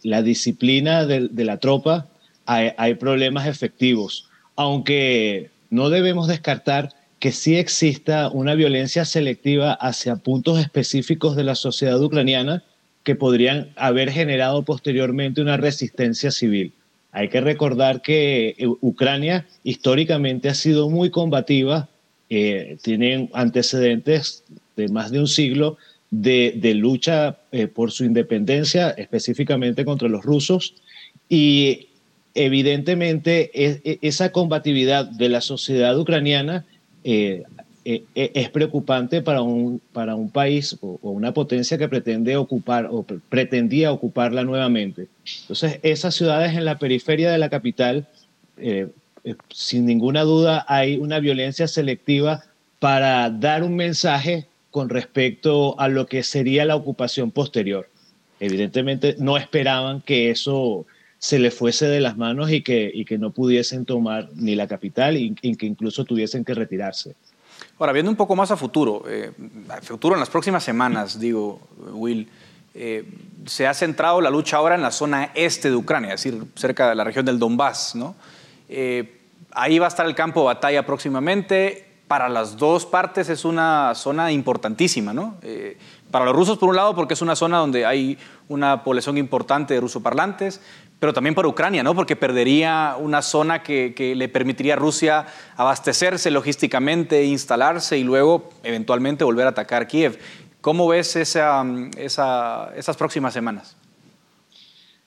la 0.04 0.22
disciplina 0.22 1.06
de, 1.06 1.44
la 1.44 1.58
tropa 1.58 2.08
hay, 2.46 2.94
problemas 2.96 3.46
efectivos, 3.46 4.30
aunque 4.56 5.50
no 5.70 5.90
debemos 5.90 6.28
descartar 6.28 6.94
que 7.20 7.32
sí 7.32 7.58
exista 7.58 8.30
una 8.30 8.56
violencia 8.56 9.06
selectiva 9.06 9.74
hacia 9.74 10.16
puntos 10.16 10.60
específicos 10.60 11.36
de 11.36 11.44
la 11.44 11.56
sociedad 11.56 12.02
ucraniana 12.02 12.64
que 13.04 13.16
podrían 13.16 13.70
haber 13.76 14.12
generado 14.12 14.64
posteriormente 14.64 15.42
una 15.42 15.58
resistencia 15.58 16.32
civil. 16.32 16.74
Hay 17.12 17.30
que 17.30 17.42
recordar 17.42 18.02
que 18.02 18.56
Ucrania 18.82 19.48
históricamente 19.64 20.48
ha 20.48 20.54
sido 20.54 20.90
muy 20.90 21.10
combativa, 21.10 21.90
eh, 22.30 22.78
tienen 22.84 23.30
antecedentes 23.34 24.44
de 24.76 24.88
más 24.90 25.12
de 25.12 25.20
un 25.20 25.28
siglo 25.28 25.78
de, 26.12 26.74
lucha 26.76 27.40
eh, 27.52 27.68
por 27.68 27.92
su 27.92 28.06
independencia, 28.06 28.92
específicamente 28.92 29.86
contra 29.86 30.08
los 30.08 30.24
rusos, 30.24 30.76
y 31.28 31.88
evidentemente 32.36 33.52
e, 33.54 34.00
esa 34.02 34.32
combatividad 34.32 35.06
de 35.06 35.30
la 35.30 35.42
sociedad 35.42 36.00
ucraniana 36.00 36.66
eh, 37.04 37.44
eh, 37.86 38.04
es 38.14 38.50
preocupante 38.50 39.22
para 39.22 39.42
un, 39.42 39.82
para 39.94 40.16
un 40.16 40.30
país 40.30 40.78
o, 40.82 41.00
una 41.02 41.34
potencia 41.34 41.78
que 41.78 41.88
pretende 41.88 42.38
ocupar 42.38 42.88
o 42.92 43.04
pretendía 43.04 43.92
ocuparla 43.92 44.44
nuevamente. 44.44 45.08
Entonces, 45.42 45.80
esas 45.84 46.16
ciudades 46.16 46.56
en 46.56 46.66
la 46.66 46.78
periferia 46.78 47.32
de 47.32 47.38
la 47.38 47.50
capital, 47.50 48.08
sin 49.50 49.86
ninguna 49.86 50.24
duda, 50.24 50.66
hay 50.68 50.98
una 50.98 51.20
violencia 51.20 51.68
selectiva 51.68 52.44
para 52.80 53.30
dar 53.30 53.64
un 53.64 53.76
mensaje 53.76 54.48
con 54.72 54.90
respecto 54.90 55.80
a 55.80 55.88
lo 55.88 56.06
que 56.06 56.24
sería 56.24 56.66
la 56.66 56.76
ocupación 56.76 57.32
posterior. 57.32 57.90
Evidentemente 58.40 59.16
no 59.20 59.38
esperaban 59.38 60.02
que 60.02 60.30
eso 60.30 60.86
se 61.20 61.38
le 61.38 61.52
fuese 61.52 61.86
de 61.86 62.00
las 62.00 62.18
manos 62.18 62.50
y 62.50 62.64
que, 62.64 62.90
y 62.94 63.04
que 63.06 63.18
no 63.18 63.32
pudiesen 63.32 63.86
tomar 63.86 64.30
ni 64.36 64.56
la 64.56 64.68
capital 64.68 65.18
y, 65.18 65.36
que 65.36 65.66
incluso 65.66 66.06
tuviesen 66.06 66.46
que 66.46 66.54
retirarse. 66.54 67.16
Ahora, 67.78 67.92
viendo 67.92 68.10
un 68.10 68.16
poco 68.16 68.38
más 68.38 68.52
a 68.52 68.58
futuro, 68.58 69.04
eh, 69.08 69.32
futuro 69.82 70.16
en 70.16 70.22
las 70.22 70.30
próximas 70.30 70.64
semanas, 70.64 71.20
digo, 71.20 71.60
Will, 71.92 72.30
eh, 72.74 73.04
se 73.46 73.68
ha 73.68 73.74
centrado 73.74 74.22
la 74.22 74.30
lucha 74.30 74.58
ahora 74.58 74.76
en 74.76 74.82
la 74.82 74.92
zona 74.92 75.32
este 75.36 75.70
de 75.70 75.76
Ucrania, 75.76 76.14
es 76.14 76.24
decir, 76.24 76.42
cerca 76.56 76.90
de 76.90 76.96
la 76.96 77.04
región 77.04 77.26
del 77.26 77.38
Donbass, 77.38 77.96
¿no? 77.96 78.16
Eh, 78.70 79.20
ahí 79.52 79.78
va 79.78 79.88
a 79.88 79.90
estar 79.90 80.06
el 80.06 80.16
campo 80.16 80.42
de 80.42 80.46
batalla 80.46 80.86
próximamente 80.86 81.90
para 82.10 82.28
las 82.28 82.58
dos 82.58 82.88
partes 82.88 83.30
es 83.30 83.46
una 83.46 83.94
zona 83.94 84.32
importantísima, 84.32 85.14
¿no? 85.14 85.36
Eh, 85.44 85.78
para 86.10 86.26
los 86.26 86.36
rusos, 86.36 86.58
por 86.58 86.70
un 86.70 86.76
lado, 86.76 86.96
porque 86.96 87.14
es 87.14 87.22
una 87.22 87.36
zona 87.36 87.60
donde 87.60 87.86
hay 87.86 88.18
una 88.48 88.84
población 88.84 89.20
importante 89.20 89.76
de 89.76 89.80
rusoparlantes, 89.80 90.60
pero 91.00 91.14
también 91.14 91.34
para 91.34 91.48
Ucrania, 91.48 91.82
¿no? 91.82 91.96
Porque 91.96 92.16
perdería 92.16 92.96
una 93.00 93.22
zona 93.22 93.64
que, 93.64 94.14
le 94.16 94.30
permitiría 94.30 94.74
a 94.74 94.78
Rusia 94.78 95.26
abastecerse 95.56 96.30
logísticamente, 96.30 97.24
instalarse 97.24 97.98
y 97.98 98.04
luego 98.04 98.50
eventualmente 98.64 99.24
volver 99.24 99.48
a 99.48 99.52
atacar 99.52 99.88
Kiev. 99.88 100.20
¿Cómo 100.62 100.88
ves 100.90 101.16
esas 101.16 102.98
próximas 102.98 103.34
semanas? 103.34 103.78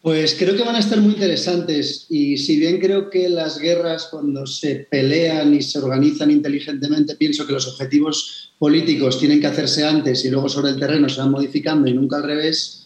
Pues 0.00 0.34
creo 0.36 0.56
que 0.56 0.64
van 0.64 0.74
a 0.74 0.80
estar 0.80 1.00
muy 1.00 1.12
interesantes 1.12 2.06
y 2.08 2.36
si 2.36 2.58
bien 2.58 2.80
creo 2.80 3.08
que 3.08 3.28
las 3.28 3.60
guerras 3.60 4.08
cuando 4.10 4.46
se 4.46 4.88
pelean 4.90 5.54
y 5.54 5.62
se 5.62 5.78
organizan 5.78 6.28
inteligentemente, 6.32 7.14
pienso 7.14 7.46
que 7.46 7.52
los 7.52 7.68
objetivos 7.68 8.52
políticos 8.58 9.20
tienen 9.20 9.40
que 9.40 9.46
hacerse 9.46 9.86
antes 9.86 10.24
y 10.24 10.30
luego 10.30 10.48
sobre 10.48 10.70
el 10.70 10.80
terreno 10.80 11.08
se 11.08 11.20
van 11.20 11.30
modificando 11.30 11.88
y 11.88 11.94
nunca 11.94 12.16
al 12.16 12.24
revés, 12.24 12.81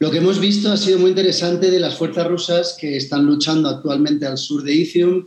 lo 0.00 0.10
que 0.10 0.18
hemos 0.18 0.38
visto 0.38 0.70
ha 0.70 0.76
sido 0.76 0.98
muy 0.98 1.10
interesante 1.10 1.70
de 1.70 1.80
las 1.80 1.96
fuerzas 1.96 2.26
rusas 2.28 2.76
que 2.80 2.96
están 2.96 3.26
luchando 3.26 3.68
actualmente 3.68 4.26
al 4.26 4.38
sur 4.38 4.62
de 4.62 4.72
Izium, 4.72 5.26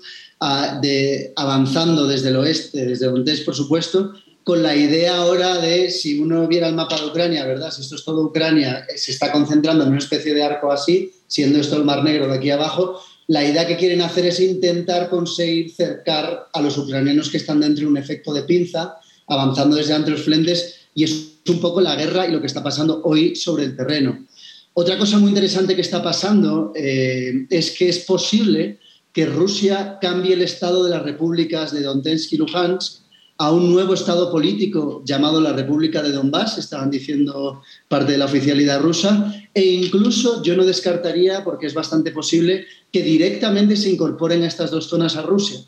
de, 0.81 1.33
avanzando 1.35 2.07
desde 2.07 2.29
el 2.29 2.37
oeste, 2.37 2.85
desde 2.85 3.07
Donetsk 3.07 3.45
por 3.45 3.55
supuesto, 3.55 4.13
con 4.43 4.63
la 4.63 4.75
idea 4.75 5.17
ahora 5.17 5.59
de, 5.59 5.91
si 5.91 6.19
uno 6.19 6.47
viera 6.47 6.67
el 6.67 6.75
mapa 6.75 6.99
de 6.99 7.05
Ucrania, 7.07 7.45
¿verdad? 7.45 7.69
Si 7.71 7.81
esto 7.81 7.95
es 7.95 8.03
todo 8.03 8.23
Ucrania, 8.23 8.85
eh, 8.89 8.97
se 8.97 9.11
está 9.11 9.31
concentrando 9.31 9.83
en 9.83 9.91
una 9.91 9.99
especie 9.99 10.33
de 10.33 10.41
arco 10.41 10.71
así, 10.71 11.11
siendo 11.27 11.59
esto 11.59 11.77
el 11.77 11.83
Mar 11.83 12.03
Negro 12.03 12.27
de 12.27 12.37
aquí 12.37 12.49
abajo, 12.49 12.99
la 13.27 13.45
idea 13.45 13.67
que 13.67 13.77
quieren 13.77 14.01
hacer 14.01 14.25
es 14.25 14.39
intentar 14.39 15.09
conseguir 15.09 15.71
cercar 15.71 16.47
a 16.51 16.61
los 16.61 16.77
ucranianos 16.77 17.29
que 17.29 17.37
están 17.37 17.59
dentro 17.59 17.83
de 17.83 17.87
un 17.87 17.97
efecto 17.97 18.33
de 18.33 18.43
pinza, 18.43 18.95
avanzando 19.27 19.75
desde 19.75 19.95
entre 19.95 20.13
los 20.13 20.23
frentes, 20.23 20.75
y 20.95 21.03
es 21.03 21.33
un 21.47 21.59
poco 21.59 21.79
la 21.79 21.95
guerra 21.95 22.27
y 22.27 22.31
lo 22.31 22.41
que 22.41 22.47
está 22.47 22.63
pasando 22.63 23.01
hoy 23.03 23.35
sobre 23.35 23.63
el 23.65 23.75
terreno. 23.75 24.25
Otra 24.73 24.97
cosa 24.97 25.17
muy 25.17 25.29
interesante 25.29 25.75
que 25.75 25.81
está 25.81 26.01
pasando 26.01 26.71
eh, 26.75 27.45
es 27.49 27.71
que 27.71 27.89
es 27.89 27.99
posible 27.99 28.79
que 29.11 29.25
Rusia 29.25 29.97
cambie 30.01 30.33
el 30.33 30.41
estado 30.41 30.85
de 30.85 30.91
las 30.91 31.03
repúblicas 31.03 31.73
de 31.73 31.81
Donetsk 31.81 32.33
y 32.33 32.37
Luhansk 32.37 33.01
a 33.37 33.51
un 33.51 33.71
nuevo 33.71 33.95
Estado 33.95 34.31
político 34.31 35.01
llamado 35.03 35.41
la 35.41 35.51
República 35.51 36.03
de 36.03 36.11
Donbass, 36.11 36.59
estaban 36.59 36.91
diciendo 36.91 37.63
parte 37.87 38.11
de 38.11 38.19
la 38.19 38.25
oficialidad 38.25 38.79
rusa, 38.79 39.33
e 39.51 39.65
incluso 39.65 40.43
yo 40.43 40.55
no 40.55 40.63
descartaría, 40.63 41.43
porque 41.43 41.65
es 41.65 41.73
bastante 41.73 42.11
posible, 42.11 42.65
que 42.91 43.01
directamente 43.01 43.75
se 43.75 43.89
incorporen 43.89 44.43
a 44.43 44.47
estas 44.47 44.69
dos 44.69 44.87
zonas 44.87 45.15
a 45.15 45.23
Rusia. 45.23 45.59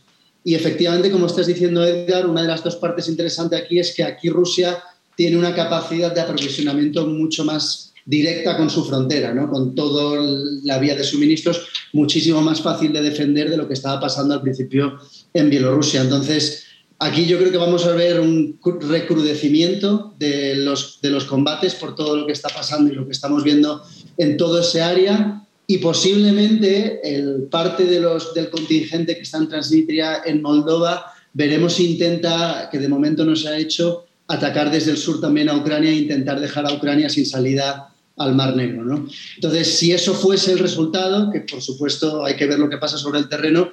Y 0.44 0.54
efectivamente, 0.54 1.10
como 1.10 1.26
estás 1.26 1.48
diciendo, 1.48 1.84
Edgar, 1.84 2.28
una 2.28 2.44
de 2.44 2.48
las 2.48 2.64
dos 2.64 2.76
partes 2.76 3.10
interesantes 3.10 3.60
aquí 3.60 3.80
es 3.80 3.96
que 3.96 4.04
aquí 4.04 4.30
Rusia 4.30 4.84
tiene 5.16 5.38
una 5.38 5.56
capacidad 5.56 6.14
de 6.14 6.22
aprovisionamiento 6.22 7.08
mucho 7.08 7.44
más 7.44 7.93
directa 8.06 8.58
con 8.58 8.70
su 8.70 8.84
frontera, 8.84 9.34
¿no? 9.34 9.50
con 9.50 9.76
toda 9.76 10.22
la 10.64 10.78
vía 10.80 10.96
de 10.96 11.04
suministros, 11.04 11.68
muchísimo 11.94 12.42
más 12.42 12.62
fácil 12.62 12.92
de 12.92 13.02
defender 13.02 13.50
de 13.50 13.58
lo 13.58 13.68
que 13.68 13.74
estaba 13.74 14.00
pasando 14.00 14.34
al 14.34 14.42
principio 14.42 14.98
en 15.34 15.50
Bielorrusia. 15.50 16.02
Entonces, 16.02 16.66
Aquí 17.00 17.26
yo 17.26 17.38
creo 17.38 17.52
que 17.52 17.58
vamos 17.58 17.86
a 17.86 17.92
ver 17.92 18.22
un 18.22 18.58
recrudecimiento 18.62 20.14
de 20.20 20.56
los, 20.56 21.02
de 21.02 21.10
los 21.10 21.26
combates 21.26 21.76
por 21.76 21.96
todo 21.96 22.16
lo 22.16 22.26
que 22.26 22.32
está 22.32 22.48
pasando 22.48 22.90
y 22.90 22.96
lo 22.96 23.06
que 23.06 23.12
estamos 23.12 23.44
viendo 23.44 23.84
en 24.18 24.38
todo 24.38 24.62
ese 24.62 24.82
área 24.82 25.46
y 25.68 25.80
posiblemente 25.80 27.02
el 27.04 27.50
parte 27.52 27.86
de 27.86 28.00
los, 28.00 28.34
del 28.34 28.50
contingente 28.50 29.16
que 29.16 29.24
está 29.24 29.38
en 29.38 29.50
Transnistria, 29.50 30.22
en 30.26 30.42
Moldova, 30.42 31.14
veremos 31.34 31.74
si 31.74 31.92
intenta, 31.92 32.70
que 32.72 32.80
de 32.80 32.88
momento 32.88 33.26
no 33.26 33.36
se 33.36 33.50
ha 33.50 33.58
hecho, 33.58 34.06
atacar 34.28 34.72
desde 34.72 34.92
el 34.92 34.98
sur 34.98 35.20
también 35.20 35.50
a 35.50 35.58
Ucrania 35.58 35.90
e 35.90 35.96
intentar 35.96 36.40
dejar 36.40 36.66
a 36.66 36.74
Ucrania 36.74 37.10
sin 37.10 37.26
salida 37.26 37.93
al 38.18 38.36
Mar 38.36 38.56
Negro. 38.56 38.84
¿no? 38.84 39.08
Entonces, 39.36 39.78
si 39.78 39.92
eso 39.92 40.14
fuese 40.14 40.54
el 40.54 40.60
resultado, 40.60 41.32
que 41.32 41.42
por 41.42 41.62
supuesto 41.62 42.26
hay 42.26 42.36
que 42.36 42.46
ver 42.46 42.60
lo 42.60 42.70
que 42.70 42.78
pasa 42.78 42.98
sobre 42.98 43.20
el 43.20 43.30
terreno, 43.30 43.70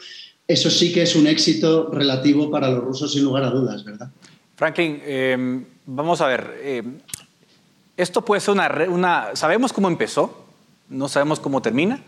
eso 0.46 0.70
sí 0.70 0.92
que 0.92 1.02
es 1.02 1.14
un 1.14 1.26
éxito 1.26 1.90
relativo 1.92 2.50
para 2.50 2.70
los 2.70 2.82
rusos 2.82 3.12
sin 3.12 3.24
lugar 3.24 3.44
a 3.44 3.50
dudas, 3.50 3.84
¿verdad? 3.84 4.10
Franklin, 4.56 5.00
em, 5.04 5.64
vamos 5.86 6.20
a 6.20 6.26
ver, 6.26 6.60
em, 6.62 6.98
esto 7.96 8.24
puede 8.24 8.40
ser 8.40 8.52
una, 8.52 8.68
una, 8.88 9.28
Sabemos 9.34 9.72
cómo 9.72 9.88
empezó, 9.88 10.44
no 10.88 11.08
sabemos 11.08 11.38
cómo 11.38 11.62
termina, 11.62 12.02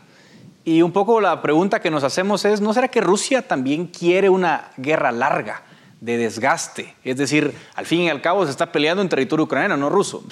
y 0.64 0.83
un 0.83 0.93
poco 0.93 1.20
la 1.20 1.41
pregunta 1.43 1.80
que 1.80 1.91
nos 1.91 2.05
hacemos 2.05 2.45
es, 2.45 2.61
¿no 2.61 2.72
será 2.72 2.89
que 2.89 3.01
Rusia 3.01 3.47
también 3.47 3.87
quiere 3.87 4.28
una 4.28 4.72
guerra 4.76 5.12
larga? 5.12 5.62
De 6.03 6.18
desgaste. 6.18 6.96
Es 7.05 7.16
decir, 7.16 7.55
al 7.76 7.86
fin 7.86 8.00
y 8.00 8.11
al 8.11 8.20
cabo 8.20 8.44
se 8.44 8.50
está 8.50 8.72
peleando 8.72 9.03
en 9.03 9.09
territorio 9.09 9.44
ucraniano, 9.44 9.76
no 9.76 9.88
ruso. 9.88 10.24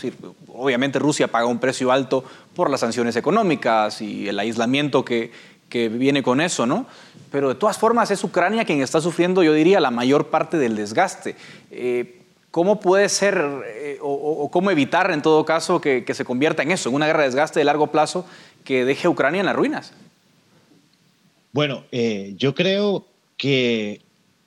obviamente 0.49 0.99
Rusia 0.99 1.29
paga 1.29 1.47
un 1.47 1.61
precio 1.61 1.93
alto 1.93 2.25
por 2.57 2.69
las 2.69 2.81
sanciones 2.81 3.15
económicas 3.15 4.03
y 4.03 4.29
el 4.29 4.41
aislamiento 4.41 5.05
que, 5.05 5.31
que 5.69 5.89
viene 5.89 6.25
con 6.25 6.41
eso, 6.41 6.67
¿no? 6.67 6.87
Pero 7.31 7.49
de 7.49 7.55
todas 7.55 7.79
formas 7.79 8.11
es 8.11 8.25
Ucrania 8.25 8.65
quien 8.65 8.83
está 8.83 9.01
sufriendo, 9.01 9.45
yo 9.45 9.53
diría, 9.53 9.79
la 9.79 9.93
mayor 9.93 10.27
parte 10.27 10.59
del 10.59 10.75
desgaste. 10.75 11.37
Eh, 11.71 12.17
¿Cómo 12.51 12.81
puede 12.81 13.09
ser 13.09 13.41
eh, 13.67 13.99
o, 14.03 14.51
cómo 14.51 14.73
evitar 14.73 15.13
en 15.13 15.23
todo 15.23 15.45
caso 15.45 15.81
que, 15.81 16.05
se 16.13 16.25
convierta 16.25 16.65
en 16.65 16.73
eso, 16.73 16.89
en 16.89 16.97
una 16.97 17.07
guerra 17.07 17.21
de 17.21 17.27
desgaste 17.27 17.61
de 17.61 17.65
largo 17.65 17.93
plazo 17.93 18.27
que 18.65 18.85
deje 18.85 19.07
a 19.07 19.11
Ucrania 19.11 19.39
en 19.39 19.47
las 19.47 19.55
ruinas? 19.55 19.93
Bueno, 21.53 21.85
eh, 21.93 22.35
yo 22.37 22.57
creo 22.57 23.07
que 23.37 24.03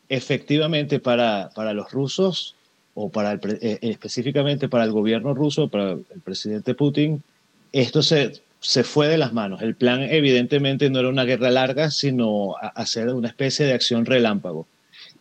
efectivamente 0.09 0.99
para, 0.99 1.49
para 1.55 1.73
los 1.73 1.91
rusos 1.91 2.55
o 2.95 3.09
para 3.09 3.39
específicamente 3.81 4.69
para 4.69 4.83
el 4.83 4.91
gobierno 4.91 5.33
ruso, 5.33 5.67
para 5.67 5.91
el 5.91 6.21
presidente 6.23 6.75
Putin, 6.75 7.23
esto 7.71 8.03
se, 8.03 8.41
se 8.63 8.83
fue 8.83 9.09
de 9.09 9.17
las 9.17 9.33
manos. 9.33 9.61
El 9.61 9.75
plan 9.75 10.01
evidentemente 10.01 10.89
no 10.89 10.99
era 10.99 11.09
una 11.09 11.25
guerra 11.25 11.51
larga, 11.51 11.91
sino 11.91 12.55
hacer 12.75 13.09
una 13.09 13.27
especie 13.27 13.65
de 13.65 13.73
acción 13.73 14.05
relámpago. 14.05 14.67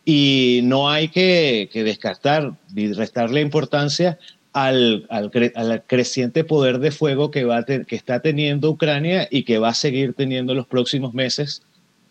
Y 0.05 0.61
no 0.63 0.89
hay 0.89 1.09
que, 1.09 1.69
descartar 1.73 2.53
y 2.73 2.93
restarle 2.93 3.41
importancia 3.41 4.17
al, 4.53 5.07
creciente 5.87 6.45
poder 6.45 6.79
de 6.79 6.91
fuego 6.91 7.31
que, 7.31 7.43
va 7.43 7.65
que 7.65 7.95
está 7.95 8.21
teniendo 8.21 8.69
Ucrania 8.69 9.27
y 9.29 9.43
que 9.43 9.57
va 9.57 9.69
a 9.69 9.73
seguir 9.73 10.13
teniendo 10.13 10.53
los 10.53 10.67
próximos 10.67 11.13
meses. 11.13 11.63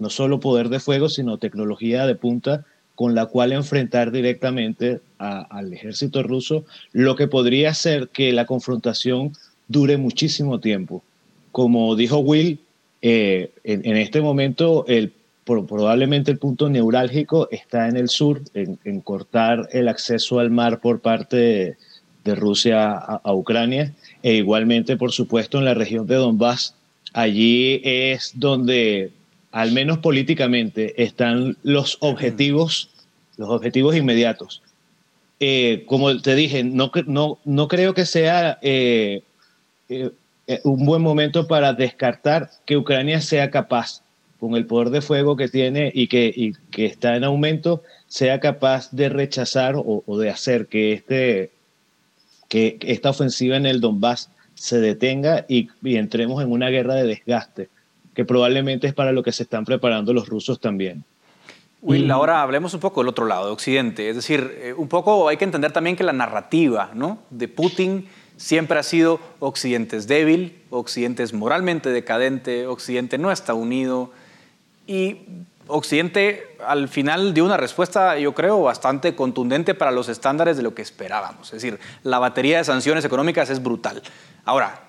No 0.02 0.10
solo 0.10 0.40
poder 0.40 0.68
de 0.68 0.80
fuego, 0.80 1.08
sino 1.08 1.38
tecnología 1.38 2.06
de 2.06 2.14
punta 2.14 2.66
con 2.94 3.14
la 3.14 3.24
cual 3.24 3.52
enfrentar 3.52 4.12
directamente 4.12 5.00
al 5.16 5.72
ejército 5.72 6.22
ruso, 6.22 6.64
lo 6.92 7.16
que 7.16 7.26
podría 7.26 7.70
hacer 7.70 8.08
que 8.08 8.32
la 8.32 8.44
confrontación 8.44 9.32
dure 9.66 9.96
muchísimo 9.96 10.60
tiempo 10.60 11.02
como 11.52 11.94
dijo 11.94 12.18
Will, 12.18 12.58
eh, 13.02 13.50
en, 13.62 13.96
este 13.96 14.20
momento 14.20 14.84
el, 14.88 15.12
probablemente 15.44 16.30
el 16.30 16.38
punto 16.38 16.68
neurálgico 16.68 17.48
está 17.50 17.88
en 17.88 17.96
el 17.96 18.08
sur, 18.08 18.42
en, 18.54 19.00
cortar 19.02 19.68
el 19.72 19.88
acceso 19.88 20.40
al 20.40 20.50
mar 20.50 20.80
por 20.80 21.00
parte 21.00 21.76
de, 22.24 22.34
Rusia 22.34 22.92
a, 22.92 23.34
Ucrania, 23.34 23.92
e 24.22 24.34
igualmente, 24.34 24.96
por 24.96 25.12
supuesto, 25.12 25.58
en 25.58 25.66
la 25.66 25.74
región 25.74 26.06
de 26.06 26.14
Donbass. 26.14 26.74
Allí 27.12 27.80
es 27.84 28.32
donde, 28.34 29.10
al 29.52 29.72
menos 29.72 29.98
políticamente, 29.98 31.02
están 31.02 31.56
los 31.62 31.98
objetivos, 32.00 32.90
los 33.36 33.48
objetivos 33.50 33.94
inmediatos. 33.94 34.62
Eh, 35.40 35.84
como 35.86 36.20
te 36.20 36.34
dije, 36.34 36.64
no, 36.64 36.90
no, 37.06 37.38
no 37.44 37.68
creo 37.68 37.94
que 37.94 38.06
sea 38.06 38.58
eh, 38.62 39.22
eh, 39.88 40.10
un 40.64 40.84
buen 40.86 41.02
momento 41.02 41.46
para 41.46 41.72
descartar 41.72 42.50
que 42.64 42.76
Ucrania 42.76 43.20
sea 43.20 43.50
capaz, 43.50 44.02
con 44.40 44.56
el 44.56 44.66
poder 44.66 44.90
de 44.90 45.00
fuego 45.00 45.36
que 45.36 45.48
tiene 45.48 45.92
y 45.94 46.08
que, 46.08 46.52
que 46.70 46.86
está 46.86 47.14
en 47.14 47.22
aumento, 47.22 47.82
sea 48.08 48.40
capaz 48.40 48.90
de 48.90 49.08
rechazar 49.08 49.74
o, 49.76 50.18
de 50.18 50.30
hacer 50.30 50.66
que, 50.66 50.92
este, 50.92 51.50
que 52.48 52.76
esta 52.80 53.10
ofensiva 53.10 53.56
en 53.56 53.66
el 53.66 53.80
Donbass 53.80 54.30
se 54.54 54.80
detenga 54.80 55.46
y, 55.48 55.68
entremos 55.82 56.42
en 56.42 56.50
una 56.50 56.70
guerra 56.70 56.94
de 56.94 57.04
desgaste, 57.04 57.68
que 58.14 58.24
probablemente 58.24 58.86
es 58.86 58.94
para 58.94 59.12
lo 59.12 59.22
que 59.22 59.32
se 59.32 59.44
están 59.44 59.64
preparando 59.64 60.12
los 60.12 60.28
rusos 60.28 60.60
también. 60.60 61.04
Will, 61.80 62.08
ahora 62.12 62.42
hablemos 62.42 62.74
un 62.74 62.80
poco 62.80 63.00
del 63.00 63.08
otro 63.08 63.26
lado, 63.26 63.46
de 63.46 63.52
Occidente. 63.52 64.08
Es 64.08 64.14
decir, 64.14 64.56
eh, 64.62 64.72
un 64.72 64.88
poco 64.88 65.28
hay 65.28 65.36
que 65.36 65.44
entender 65.44 65.72
también 65.72 65.96
que 65.96 66.04
la 66.04 66.12
narrativa 66.12 66.90
¿no? 66.94 67.18
de 67.30 67.48
Putin 67.48 68.06
siempre 68.36 68.78
ha 68.78 68.82
sido 68.82 69.20
Occidente 69.40 69.96
es 69.96 70.06
débil, 70.06 70.62
Occidente 70.70 71.22
es 71.22 71.32
moralmente 71.32 71.90
decadente, 71.90 72.66
Occidente 72.66 73.18
no 73.18 73.32
está 73.32 73.54
unido 73.54 74.12
y 74.86 75.18
Occidente 75.66 76.56
al 76.66 76.88
final 76.88 77.34
dio 77.34 77.44
una 77.44 77.56
respuesta, 77.56 78.18
yo 78.18 78.34
creo, 78.34 78.62
bastante 78.62 79.14
contundente 79.14 79.74
para 79.74 79.90
los 79.90 80.08
estándares 80.08 80.56
de 80.56 80.62
lo 80.62 80.74
que 80.74 80.82
esperábamos. 80.82 81.48
Es 81.48 81.62
decir, 81.62 81.80
la 82.02 82.18
batería 82.18 82.58
de 82.58 82.64
sanciones 82.64 83.04
económicas 83.04 83.50
es 83.50 83.62
brutal. 83.62 84.02
Ahora, 84.44 84.80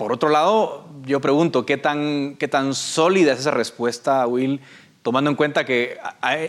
por 0.00 0.14
otro 0.14 0.30
lado, 0.30 0.86
yo 1.04 1.20
pregunto, 1.20 1.66
¿qué 1.66 1.76
tan, 1.76 2.36
qué 2.38 2.48
tan 2.48 2.72
sólida 2.72 3.34
es 3.34 3.40
esa 3.40 3.50
respuesta, 3.50 4.26
Will, 4.26 4.58
tomando 5.02 5.28
en 5.28 5.36
cuenta 5.36 5.66
que 5.66 5.98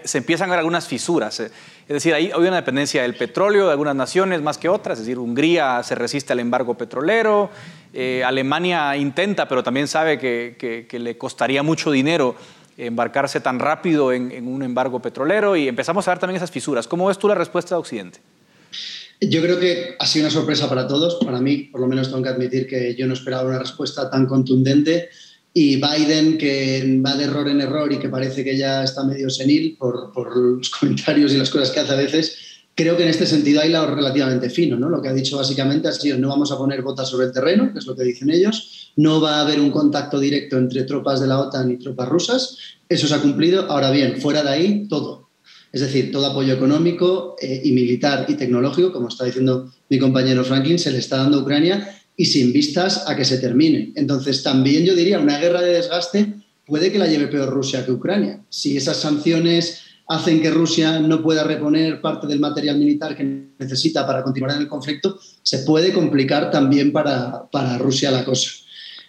se 0.06 0.20
empiezan 0.20 0.48
a 0.48 0.52
ver 0.52 0.60
algunas 0.60 0.88
fisuras? 0.88 1.38
Eh, 1.42 1.52
es 1.82 1.94
decir, 1.96 2.14
hay, 2.14 2.32
una 2.32 2.56
dependencia 2.56 3.02
del 3.02 3.14
petróleo 3.14 3.66
de 3.66 3.72
algunas 3.72 3.94
naciones 3.94 4.42
más 4.42 4.58
que 4.58 4.70
otras. 4.70 5.00
Es 5.00 5.06
decir, 5.06 5.20
Hungría 5.20 5.84
se 5.84 5.96
resiste 5.96 6.32
al 6.32 6.40
embargo 6.40 6.78
petrolero, 6.78 7.50
eh, 7.94 8.24
Alemania 8.26 8.96
intenta, 8.96 9.50
pero 9.50 9.64
también 9.64 9.90
sabe 9.90 10.18
que, 10.18 10.88
le 10.90 11.18
costaría 11.18 11.62
mucho 11.62 11.92
dinero 11.92 12.38
embarcarse 12.78 13.42
tan 13.42 13.60
rápido 13.60 14.14
en, 14.14 14.48
un 14.48 14.64
embargo 14.64 15.02
petrolero 15.02 15.58
y 15.58 15.68
empezamos 15.68 16.08
a 16.08 16.12
ver 16.12 16.20
también 16.20 16.38
esas 16.38 16.52
fisuras. 16.52 16.88
¿Cómo 16.88 17.08
ves 17.08 17.18
tú 17.18 17.28
la 17.28 17.36
respuesta 17.36 17.76
de 17.76 17.80
Occidente? 17.80 18.22
Yo 19.22 19.40
creo 19.42 19.60
que 19.60 19.96
ha 20.00 20.08
sido 20.08 20.26
una 20.26 20.34
sorpresa 20.34 20.68
para 20.68 20.88
todos. 20.88 21.24
Para 21.24 21.40
mí, 21.40 21.70
por 21.72 21.80
lo 21.80 21.88
menos, 21.88 22.10
tengo 22.10 22.24
que 22.24 22.30
admitir 22.30 22.68
que 22.68 22.96
yo 22.96 23.06
no 23.06 23.14
esperaba 23.14 23.48
una 23.48 23.60
respuesta 23.60 24.10
tan 24.10 24.26
contundente 24.26 25.10
y 25.54 25.76
Biden 25.76 26.38
que 26.38 27.02
va 27.06 27.16
de 27.16 27.26
error 27.26 27.48
en 27.50 27.62
error 27.62 27.92
y 27.92 28.00
que 28.00 28.10
parece 28.10 28.44
que 28.44 28.58
ya 28.58 28.84
está 28.84 29.04
medio 29.04 29.30
senil 29.30 29.78
por, 29.78 30.12
los 30.36 30.70
comentarios 30.80 31.34
y 31.34 31.38
las 31.38 31.50
cosas 31.50 31.70
que 31.72 31.82
hace 31.82 31.94
a 31.94 31.98
veces, 31.98 32.38
creo 32.74 32.98
que 32.98 33.04
en 33.04 33.10
este 33.10 33.28
sentido 33.28 33.62
hay 33.62 33.70
la 33.70 33.86
relativamente 33.86 34.50
fino. 34.50 34.78
¿no? 34.78 34.90
Lo 34.90 35.02
que 35.02 35.10
ha 35.10 35.14
dicho 35.14 35.38
básicamente 35.38 35.88
ha 35.88 35.92
sido 35.92 36.18
no 36.18 36.30
vamos 36.30 36.52
a 36.52 36.58
poner 36.58 36.82
botas 36.82 37.10
sobre 37.10 37.28
el 37.28 37.32
terreno, 37.32 37.72
que 37.72 37.80
es 37.80 37.86
lo 37.86 37.96
que 37.96 38.04
dicen 38.04 38.32
ellos, 38.32 38.92
no 38.96 39.22
va 39.22 39.38
a 39.38 39.42
haber 39.42 39.60
un 39.60 39.72
contacto 39.72 40.20
directo 40.20 40.58
entre 40.58 40.84
tropas 40.84 41.20
de 41.20 41.28
la 41.28 41.40
OTAN 41.40 41.72
y 41.72 41.78
tropas 41.78 42.10
rusas, 42.10 42.58
eso 42.90 43.08
se 43.08 43.14
ha 43.14 43.22
cumplido. 43.22 43.70
Ahora 43.70 43.92
bien, 43.92 44.20
fuera 44.20 44.42
de 44.42 44.50
ahí, 44.50 44.88
todo. 44.88 45.31
Es 45.72 45.82
decir, 45.82 46.12
todo 46.12 46.26
apoyo 46.26 46.54
económico 46.54 47.36
eh, 47.42 47.62
y 47.64 47.72
militar 47.72 48.26
y 48.28 48.36
tecnológico, 48.36 48.92
como 48.92 49.08
está 49.08 49.26
diciendo 49.26 49.72
mi 49.90 49.98
compañero 50.00 50.44
Franklin, 50.44 50.78
se 50.78 50.92
le 50.92 51.00
está 51.00 51.18
dando 51.18 51.40
a 51.40 51.42
Ucrania 51.42 51.98
y 52.18 52.26
sin 52.26 52.52
vistas 52.52 53.06
a 53.08 53.16
que 53.16 53.24
se 53.24 53.38
termine. 53.38 53.94
Entonces, 53.96 54.44
también 54.44 54.86
yo 54.86 54.96
diría, 54.96 55.20
una 55.20 55.40
guerra 55.40 55.62
de 55.62 55.74
desgaste 55.74 56.34
puede 56.66 56.92
que 56.92 57.00
la 57.00 57.08
lleve 57.08 57.28
peor 57.28 57.50
Rusia 57.50 57.86
que 57.86 57.92
Ucrania. 57.92 58.42
Si 58.50 58.76
esas 58.76 58.98
sanciones 58.98 59.82
hacen 60.08 60.42
que 60.42 60.52
Rusia 60.52 61.00
no 61.00 61.24
pueda 61.24 61.44
reponer 61.44 62.02
parte 62.02 62.28
del 62.28 62.40
material 62.40 62.78
militar 62.78 63.16
que 63.16 63.52
necesita 63.58 64.06
para 64.06 64.24
continuar 64.24 64.56
en 64.56 64.64
el 64.64 64.68
conflicto, 64.68 65.18
se 65.42 65.60
puede 65.60 65.94
complicar 65.94 66.52
también 66.52 66.92
para, 66.92 67.50
para 67.50 67.78
Rusia 67.78 68.12
la 68.12 68.26
cosa. 68.26 68.50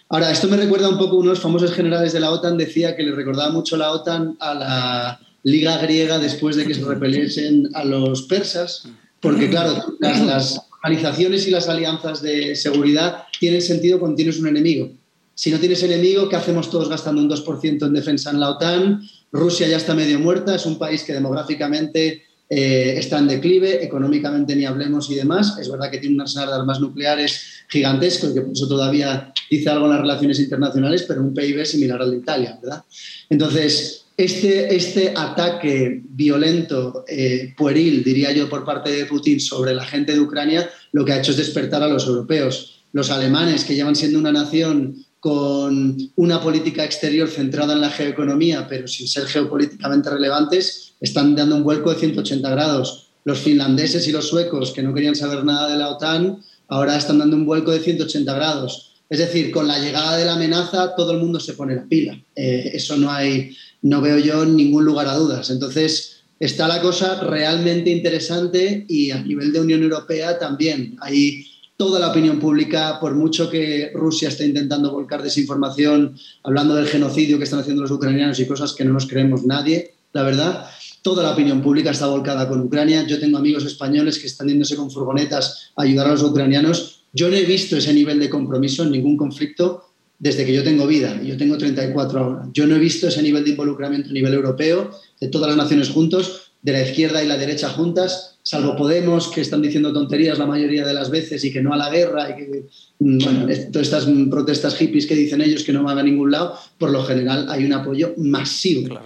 Ahora, 0.09 0.31
esto 0.31 0.47
me 0.47 0.57
recuerda 0.57 0.89
un 0.89 0.97
poco, 0.97 1.17
unos 1.17 1.39
famosos 1.39 1.73
generales 1.73 2.13
de 2.13 2.19
la 2.19 2.31
OTAN 2.31 2.57
decía 2.57 2.95
que 2.95 3.03
le 3.03 3.11
recordaba 3.11 3.51
mucho 3.51 3.75
la 3.75 3.91
OTAN 3.91 4.37
a 4.39 4.53
la 4.53 5.19
liga 5.43 5.77
griega 5.77 6.19
después 6.19 6.55
de 6.55 6.65
que 6.65 6.73
se 6.73 6.83
repeliesen 6.83 7.69
a 7.73 7.83
los 7.83 8.23
persas, 8.23 8.87
porque 9.19 9.49
claro, 9.49 9.95
las, 9.99 10.21
las 10.21 10.61
organizaciones 10.83 11.47
y 11.47 11.51
las 11.51 11.69
alianzas 11.69 12.21
de 12.21 12.55
seguridad 12.55 13.23
tienen 13.39 13.61
sentido 13.61 13.99
cuando 13.99 14.15
tienes 14.15 14.39
un 14.39 14.47
enemigo. 14.47 14.91
Si 15.35 15.49
no 15.49 15.59
tienes 15.59 15.81
enemigo, 15.83 16.29
¿qué 16.29 16.35
hacemos 16.35 16.69
todos 16.69 16.89
gastando 16.89 17.21
un 17.21 17.29
2% 17.29 17.87
en 17.87 17.93
defensa 17.93 18.29
en 18.29 18.39
la 18.39 18.49
OTAN? 18.51 19.01
Rusia 19.31 19.67
ya 19.67 19.77
está 19.77 19.95
medio 19.95 20.19
muerta, 20.19 20.55
es 20.55 20.65
un 20.65 20.77
país 20.77 21.03
que 21.03 21.13
demográficamente 21.13 22.23
eh, 22.49 22.95
está 22.97 23.17
en 23.17 23.27
declive, 23.27 23.83
económicamente 23.83 24.55
ni 24.55 24.65
hablemos 24.65 25.09
y 25.09 25.15
demás. 25.15 25.57
Es 25.59 25.71
verdad 25.71 25.89
que 25.89 25.97
tiene 25.97 26.15
un 26.15 26.21
arsenal 26.21 26.49
de 26.49 26.55
armas 26.55 26.79
nucleares 26.79 27.65
gigantesco 27.67 28.29
y 28.29 28.33
que 28.35 28.41
por 28.41 28.51
eso 28.51 28.67
todavía 28.67 29.33
dice 29.49 29.69
algo 29.71 29.85
en 29.85 29.91
las 29.91 30.01
relaciones 30.01 30.39
internacionales, 30.39 31.05
pero 31.07 31.21
un 31.21 31.33
PIB 31.33 31.65
similar 31.65 32.01
al 32.01 32.11
de 32.11 32.17
Italia, 32.17 32.59
¿verdad? 32.61 32.83
Entonces, 33.29 34.02
este, 34.17 34.75
este 34.75 35.13
ataque 35.15 36.01
violento, 36.03 37.03
eh, 37.07 37.53
pueril, 37.57 38.03
diría 38.03 38.31
yo, 38.31 38.49
por 38.49 38.63
parte 38.63 38.91
de 38.91 39.05
Putin 39.05 39.39
sobre 39.39 39.73
la 39.73 39.85
gente 39.85 40.13
de 40.13 40.19
Ucrania, 40.19 40.69
lo 40.91 41.03
que 41.03 41.13
ha 41.13 41.19
hecho 41.19 41.31
es 41.31 41.37
despertar 41.37 41.81
a 41.83 41.87
los 41.87 42.05
europeos. 42.07 42.83
Los 42.91 43.09
alemanes, 43.09 43.63
que 43.63 43.75
llevan 43.75 43.95
siendo 43.95 44.19
una 44.19 44.31
nación 44.31 45.03
con 45.19 45.97
una 46.15 46.41
política 46.41 46.83
exterior 46.83 47.29
centrada 47.29 47.73
en 47.73 47.81
la 47.81 47.89
geoeconomía, 47.89 48.67
pero 48.67 48.87
sin 48.87 49.07
ser 49.07 49.25
geopolíticamente 49.25 50.09
relevantes, 50.09 50.95
están 50.99 51.35
dando 51.35 51.55
un 51.55 51.63
vuelco 51.63 51.93
de 51.93 51.99
180 51.99 52.49
grados. 52.49 53.07
Los 53.23 53.39
finlandeses 53.39 54.07
y 54.07 54.11
los 54.11 54.27
suecos, 54.27 54.73
que 54.73 54.83
no 54.83 54.93
querían 54.93 55.15
saber 55.15 55.45
nada 55.45 55.69
de 55.69 55.77
la 55.77 55.89
OTAN, 55.89 56.39
ahora 56.67 56.97
están 56.97 57.19
dando 57.19 57.37
un 57.37 57.45
vuelco 57.45 57.71
de 57.71 57.79
180 57.79 58.33
grados. 58.33 58.93
Es 59.09 59.19
decir, 59.19 59.51
con 59.51 59.67
la 59.67 59.79
llegada 59.79 60.17
de 60.17 60.25
la 60.25 60.33
amenaza, 60.33 60.95
todo 60.95 61.11
el 61.13 61.19
mundo 61.19 61.39
se 61.39 61.53
pone 61.53 61.75
la 61.75 61.85
pila. 61.85 62.19
Eh, 62.35 62.71
eso 62.73 62.97
no 62.97 63.11
hay, 63.11 63.55
no 63.83 64.01
veo 64.01 64.17
yo 64.17 64.45
ningún 64.45 64.85
lugar 64.85 65.07
a 65.07 65.15
dudas. 65.15 65.49
Entonces, 65.49 66.23
está 66.39 66.67
la 66.67 66.81
cosa 66.81 67.21
realmente 67.21 67.89
interesante 67.89 68.85
y 68.89 69.11
a 69.11 69.21
nivel 69.21 69.53
de 69.53 69.61
Unión 69.61 69.83
Europea 69.83 70.39
también. 70.39 70.95
Hay 71.01 71.45
toda 71.77 71.99
la 71.99 72.09
opinión 72.09 72.39
pública, 72.39 72.97
por 72.99 73.13
mucho 73.13 73.49
que 73.49 73.91
Rusia 73.93 74.29
esté 74.29 74.45
intentando 74.45 74.91
volcar 74.91 75.21
desinformación, 75.21 76.17
hablando 76.43 76.75
del 76.75 76.87
genocidio 76.87 77.37
que 77.37 77.43
están 77.43 77.59
haciendo 77.59 77.81
los 77.81 77.91
ucranianos 77.91 78.39
y 78.39 78.47
cosas 78.47 78.73
que 78.73 78.85
no 78.85 78.93
nos 78.93 79.07
creemos 79.07 79.45
nadie, 79.45 79.93
la 80.13 80.21
verdad, 80.21 80.67
toda 81.01 81.23
la 81.23 81.31
opinión 81.31 81.61
pública 81.61 81.91
está 81.91 82.07
volcada 82.07 82.47
con 82.47 82.61
Ucrania. 82.61 83.05
Yo 83.07 83.19
tengo 83.19 83.39
amigos 83.39 83.65
españoles 83.65 84.19
que 84.19 84.27
están 84.27 84.47
yéndose 84.47 84.75
con 84.75 84.91
furgonetas 84.91 85.71
a 85.75 85.81
ayudar 85.81 86.07
a 86.07 86.11
los 86.11 86.23
ucranianos. 86.23 87.05
Yo 87.13 87.29
no 87.29 87.35
he 87.35 87.43
visto 87.45 87.77
ese 87.77 87.93
nivel 87.93 88.19
de 88.19 88.29
compromiso 88.29 88.83
en 88.83 88.91
ningún 88.91 89.17
conflicto 89.17 89.92
desde 90.19 90.45
que 90.45 90.53
yo 90.53 90.63
tengo 90.63 90.87
vida, 90.87 91.21
yo 91.21 91.37
tengo 91.37 91.57
34 91.57 92.19
ahora. 92.19 92.47
Yo 92.53 92.65
no 92.67 92.75
he 92.75 92.79
visto 92.79 93.07
ese 93.07 93.21
nivel 93.21 93.43
de 93.43 93.51
involucramiento 93.51 94.09
a 94.09 94.13
nivel 94.13 94.33
europeo, 94.33 94.91
de 95.19 95.27
todas 95.27 95.49
las 95.49 95.57
naciones 95.57 95.89
juntos, 95.89 96.51
de 96.61 96.71
la 96.71 96.81
izquierda 96.81 97.21
y 97.21 97.27
la 97.27 97.37
derecha 97.37 97.69
juntas, 97.69 98.39
salvo 98.41 98.75
Podemos, 98.75 99.29
que 99.29 99.41
están 99.41 99.61
diciendo 99.61 99.91
tonterías 99.91 100.39
la 100.39 100.45
mayoría 100.45 100.85
de 100.85 100.93
las 100.93 101.09
veces 101.09 101.43
y 101.43 101.51
que 101.51 101.61
no 101.61 101.73
a 101.73 101.77
la 101.77 101.89
guerra, 101.89 102.29
y 102.29 102.35
que, 102.35 102.65
mm, 102.99 103.17
bueno, 103.23 103.47
todas 103.71 103.87
estas 103.87 104.07
protestas 104.29 104.75
hippies 104.75 105.05
que 105.05 105.15
dicen 105.15 105.41
ellos 105.41 105.63
que 105.63 105.73
no 105.73 105.83
van 105.83 105.99
a 105.99 106.03
ningún 106.03 106.31
lado, 106.31 106.57
por 106.77 106.91
lo 106.91 107.03
general 107.03 107.47
hay 107.49 107.65
un 107.65 107.73
apoyo 107.73 108.13
masivo. 108.17 108.97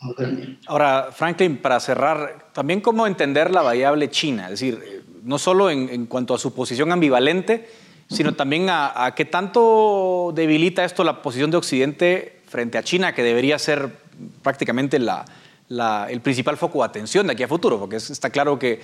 a 0.00 0.10
Ucrania. 0.10 0.58
Ahora, 0.66 1.10
Franklin, 1.12 1.56
para 1.58 1.80
cerrar, 1.80 2.50
también 2.52 2.80
cómo 2.80 3.06
entender 3.06 3.50
la 3.50 3.62
variable 3.62 4.10
China, 4.10 4.44
es 4.44 4.60
decir, 4.60 5.04
no 5.24 5.38
solo 5.38 5.70
en, 5.70 6.06
cuanto 6.06 6.34
a 6.34 6.38
su 6.38 6.52
posición 6.52 6.92
ambivalente, 6.92 7.66
sino 8.08 8.34
también 8.34 8.68
a, 8.70 9.04
a, 9.04 9.14
qué 9.14 9.24
tanto 9.24 10.32
debilita 10.34 10.84
esto 10.84 11.04
la 11.04 11.22
posición 11.22 11.50
de 11.50 11.56
Occidente 11.56 12.40
frente 12.46 12.78
a 12.78 12.82
China, 12.82 13.14
que 13.14 13.22
debería 13.22 13.58
ser 13.58 13.90
prácticamente 14.42 14.98
la, 14.98 15.26
el 16.08 16.20
principal 16.20 16.56
foco 16.56 16.78
de 16.80 16.84
atención 16.84 17.26
de 17.26 17.32
aquí 17.32 17.42
a 17.42 17.48
futuro, 17.48 17.78
porque 17.78 17.96
está 17.96 18.30
claro 18.30 18.58
que 18.58 18.80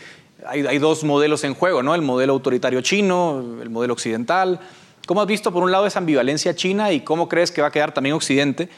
hay, 0.47 0.79
dos 0.79 1.05
modelos 1.05 1.45
en 1.45 1.55
juego, 1.55 1.83
¿no? 1.83 1.95
El 1.95 2.03
modelo 2.03 2.33
autoritario 2.33 2.81
chino, 2.81 3.59
el 3.63 3.71
modelo 3.71 3.93
occidental. 3.93 4.59
¿Cómo 5.07 5.21
has 5.21 5.27
visto, 5.27 5.53
por 5.53 5.63
un 5.63 5.71
lado, 5.71 5.87
esa 5.87 5.99
ambivalencia 5.99 6.55
china 6.55 6.93
y 6.93 7.01
cómo 7.01 7.29
crees 7.29 7.51
que 7.51 7.61
va 7.61 7.69
a 7.69 7.71
quedar 7.71 7.93
también 7.93 8.15
Occidente 8.15 8.69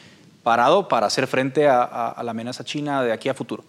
parado 0.43 0.87
para 0.87 1.07
hacer 1.07 1.25
frente 1.25 1.67
a, 1.67 2.21
la 2.23 2.31
amenaza 2.31 2.63
china 2.63 3.01
de 3.03 3.13
aquí 3.13 3.29
a 3.29 3.33
futuro? 3.33 3.63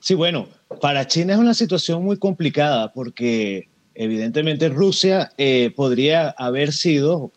Sí, 0.00 0.14
bueno, 0.14 0.48
para 0.80 1.06
China 1.06 1.32
es 1.32 1.38
una 1.38 1.54
situación 1.54 2.04
muy 2.04 2.18
complicada 2.18 2.92
porque 2.92 3.68
evidentemente 3.98 4.68
Rusia 4.70 5.32
eh, 5.36 5.72
podría 5.76 6.30
haber 6.30 6.72
sido 6.72 7.32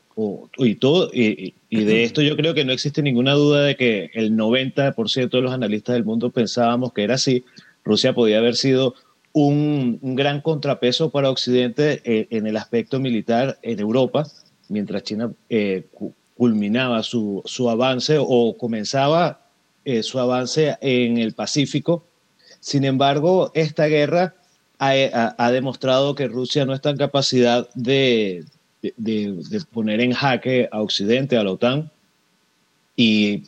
y, 0.57 0.75
todo, 0.75 1.09
y, 1.13 1.53
de 1.69 2.03
esto 2.03 2.21
yo 2.21 2.35
creo 2.35 2.53
que 2.53 2.65
no 2.65 2.71
existe 2.71 3.01
ninguna 3.01 3.33
duda 3.33 3.63
de 3.63 3.75
que 3.75 4.11
el 4.13 4.37
90% 4.37 5.29
de 5.29 5.41
los 5.41 5.51
analistas 5.51 5.93
del 5.93 6.05
mundo 6.05 6.29
pensábamos 6.29 6.93
que 6.93 7.03
era 7.03 7.15
así. 7.15 7.43
Rusia 7.83 8.13
podía 8.13 8.37
haber 8.37 8.55
sido 8.55 8.93
un, 9.33 9.99
gran 10.01 10.41
contrapeso 10.41 11.09
para 11.09 11.29
Occidente 11.29 12.01
eh, 12.03 12.27
en 12.29 12.45
el 12.45 12.57
aspecto 12.57 12.99
militar 12.99 13.57
en 13.63 13.79
Europa, 13.79 14.27
mientras 14.69 15.03
China 15.03 15.31
eh, 15.49 15.87
culminaba 16.37 17.01
su, 17.03 17.41
su, 17.45 17.69
avance 17.69 18.17
o 18.19 18.55
comenzaba 18.57 19.41
eh, 19.85 20.03
su 20.03 20.19
avance 20.19 20.77
en 20.81 21.17
el 21.17 21.33
Pacífico. 21.33 22.03
Sin 22.59 22.83
embargo, 22.83 23.51
esta 23.55 23.87
guerra 23.87 24.35
ha, 24.81 25.35
ha 25.37 25.51
demostrado 25.51 26.15
que 26.15 26.27
Rusia 26.27 26.65
no 26.65 26.73
está 26.73 26.89
en 26.89 26.97
capacidad 26.97 27.69
de, 27.75 28.45
de, 28.81 29.61
poner 29.71 30.01
en 30.01 30.13
jaque 30.13 30.67
a 30.71 30.81
Occidente, 30.81 31.37
a 31.37 31.43
la 31.43 31.51
OTAN, 31.51 31.91
y 32.95 33.43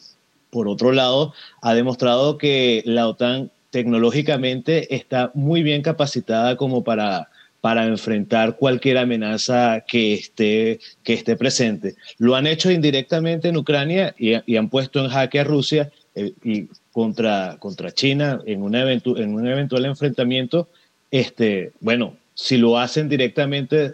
por 0.51 0.67
otro 0.67 0.91
lado, 0.91 1.33
ha 1.61 1.73
demostrado 1.73 2.37
que 2.37 2.83
la 2.85 3.07
OTAN 3.07 3.49
tecnológicamente 3.71 4.95
está 4.95 5.31
muy 5.33 5.63
bien 5.63 5.81
capacitada 5.81 6.55
como 6.55 6.83
para, 6.83 7.29
para 7.59 7.85
enfrentar 7.85 8.57
cualquier 8.57 8.99
amenaza 8.99 9.83
que 9.87 10.13
esté, 10.13 10.79
que 11.03 11.13
esté 11.13 11.35
presente. 11.35 11.95
Lo 12.19 12.35
han 12.35 12.45
hecho 12.45 12.69
indirectamente 12.69 13.49
en 13.49 13.57
Ucrania 13.57 14.13
y, 14.19 14.55
han 14.55 14.69
puesto 14.69 15.03
en 15.03 15.09
jaque 15.09 15.39
a 15.39 15.43
Rusia 15.43 15.91
eh, 16.13 16.33
y 16.43 16.67
contra, 16.91 17.57
contra 17.59 17.91
China 17.91 18.39
en, 18.45 18.61
una 18.61 18.91
en 18.91 19.33
un 19.33 19.47
eventual 19.47 19.85
enfrentamiento. 19.85 20.69
Este, 21.13 21.73
bueno, 21.79 22.17
si 22.33 22.57
lo 22.57 22.79
hacen 22.79 23.07
directamente 23.07 23.93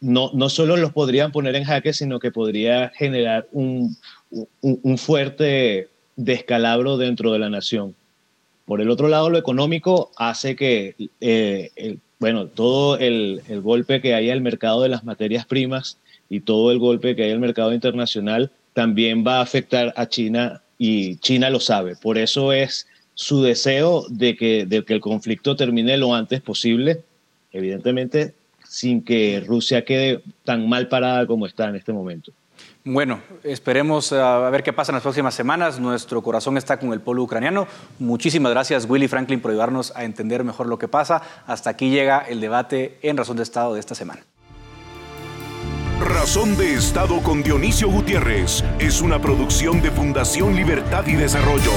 no, 0.00 0.30
no 0.32 0.48
solo 0.48 0.76
los 0.76 0.92
podrían 0.92 1.32
poner 1.32 1.56
en 1.56 1.64
jaque, 1.64 1.92
sino 1.92 2.20
que 2.20 2.30
podría 2.30 2.90
generar 2.90 3.48
un, 3.50 3.96
fuerte 4.96 5.88
descalabro 6.14 6.98
dentro 6.98 7.32
de 7.32 7.40
la 7.40 7.50
nación. 7.50 7.96
Por 8.64 8.80
el 8.80 8.90
otro 8.90 9.08
lado, 9.08 9.28
lo 9.28 9.38
económico 9.38 10.12
hace 10.16 10.54
que, 10.54 10.94
eh, 11.20 11.98
bueno, 12.20 12.46
todo 12.46 12.96
el, 12.96 13.42
golpe 13.60 14.00
que 14.00 14.14
hay 14.14 14.30
al 14.30 14.40
mercado 14.40 14.82
de 14.82 14.88
las 14.88 15.02
materias 15.02 15.46
primas 15.46 15.98
y 16.30 16.38
todo 16.38 16.70
el 16.70 16.78
golpe 16.78 17.16
que 17.16 17.24
hay 17.24 17.32
al 17.32 17.40
mercado 17.40 17.74
internacional 17.74 18.52
también 18.72 19.26
va 19.26 19.38
a 19.38 19.42
afectar 19.42 19.92
a 19.96 20.08
China 20.08 20.62
y 20.78 21.16
China 21.16 21.50
lo 21.50 21.58
sabe. 21.58 21.96
Por 21.96 22.18
eso 22.18 22.52
es 22.52 22.86
su 23.16 23.42
deseo 23.42 24.04
de 24.08 24.36
que, 24.36 24.66
de 24.66 24.84
que 24.84 24.92
el 24.92 25.00
conflicto 25.00 25.56
termine 25.56 25.96
lo 25.96 26.14
antes 26.14 26.40
posible. 26.42 27.02
Evidentemente, 27.50 28.34
sin 28.68 29.02
que 29.02 29.42
Rusia 29.44 29.84
quede 29.84 30.20
tan 30.44 30.68
mal 30.68 30.86
parada 30.88 31.26
como 31.26 31.46
está 31.46 31.68
en 31.68 31.76
este 31.76 31.92
momento. 31.92 32.30
Bueno, 32.84 33.20
esperemos 33.42 34.12
eh, 34.12 34.20
a 34.20 34.48
ver 34.50 34.62
qué 34.62 34.72
pasa 34.72 34.92
en 34.92 34.96
las 34.96 35.02
próximas 35.02 35.34
semanas. 35.34 35.80
Nuestro 35.80 36.22
corazón 36.22 36.56
está 36.58 36.78
con 36.78 36.92
el 36.92 37.00
pueblo 37.00 37.22
ucraniano. 37.22 37.66
Muchísimas 37.98 38.52
gracias, 38.52 38.86
Willy 38.88 39.08
Franklin, 39.08 39.40
por 39.40 39.50
ayudarnos 39.50 39.92
a 39.96 40.04
entender 40.04 40.44
mejor 40.44 40.66
lo 40.66 40.78
que 40.78 40.86
pasa. 40.86 41.22
Hasta 41.46 41.70
aquí 41.70 41.90
llega 41.90 42.20
el 42.20 42.40
debate 42.40 42.98
en 43.02 43.16
Razón 43.16 43.38
de 43.38 43.42
Estado 43.44 43.74
de 43.74 43.80
esta 43.80 43.94
semana. 43.94 44.22
Razón 46.00 46.56
de 46.58 46.74
Estado 46.74 47.22
con 47.22 47.42
Dionisio 47.42 47.88
Gutiérrez 47.88 48.62
es 48.78 49.00
una 49.00 49.20
producción 49.20 49.80
de 49.80 49.90
Fundación 49.90 50.54
Libertad 50.54 51.06
y 51.06 51.14
Desarrollo. 51.14 51.72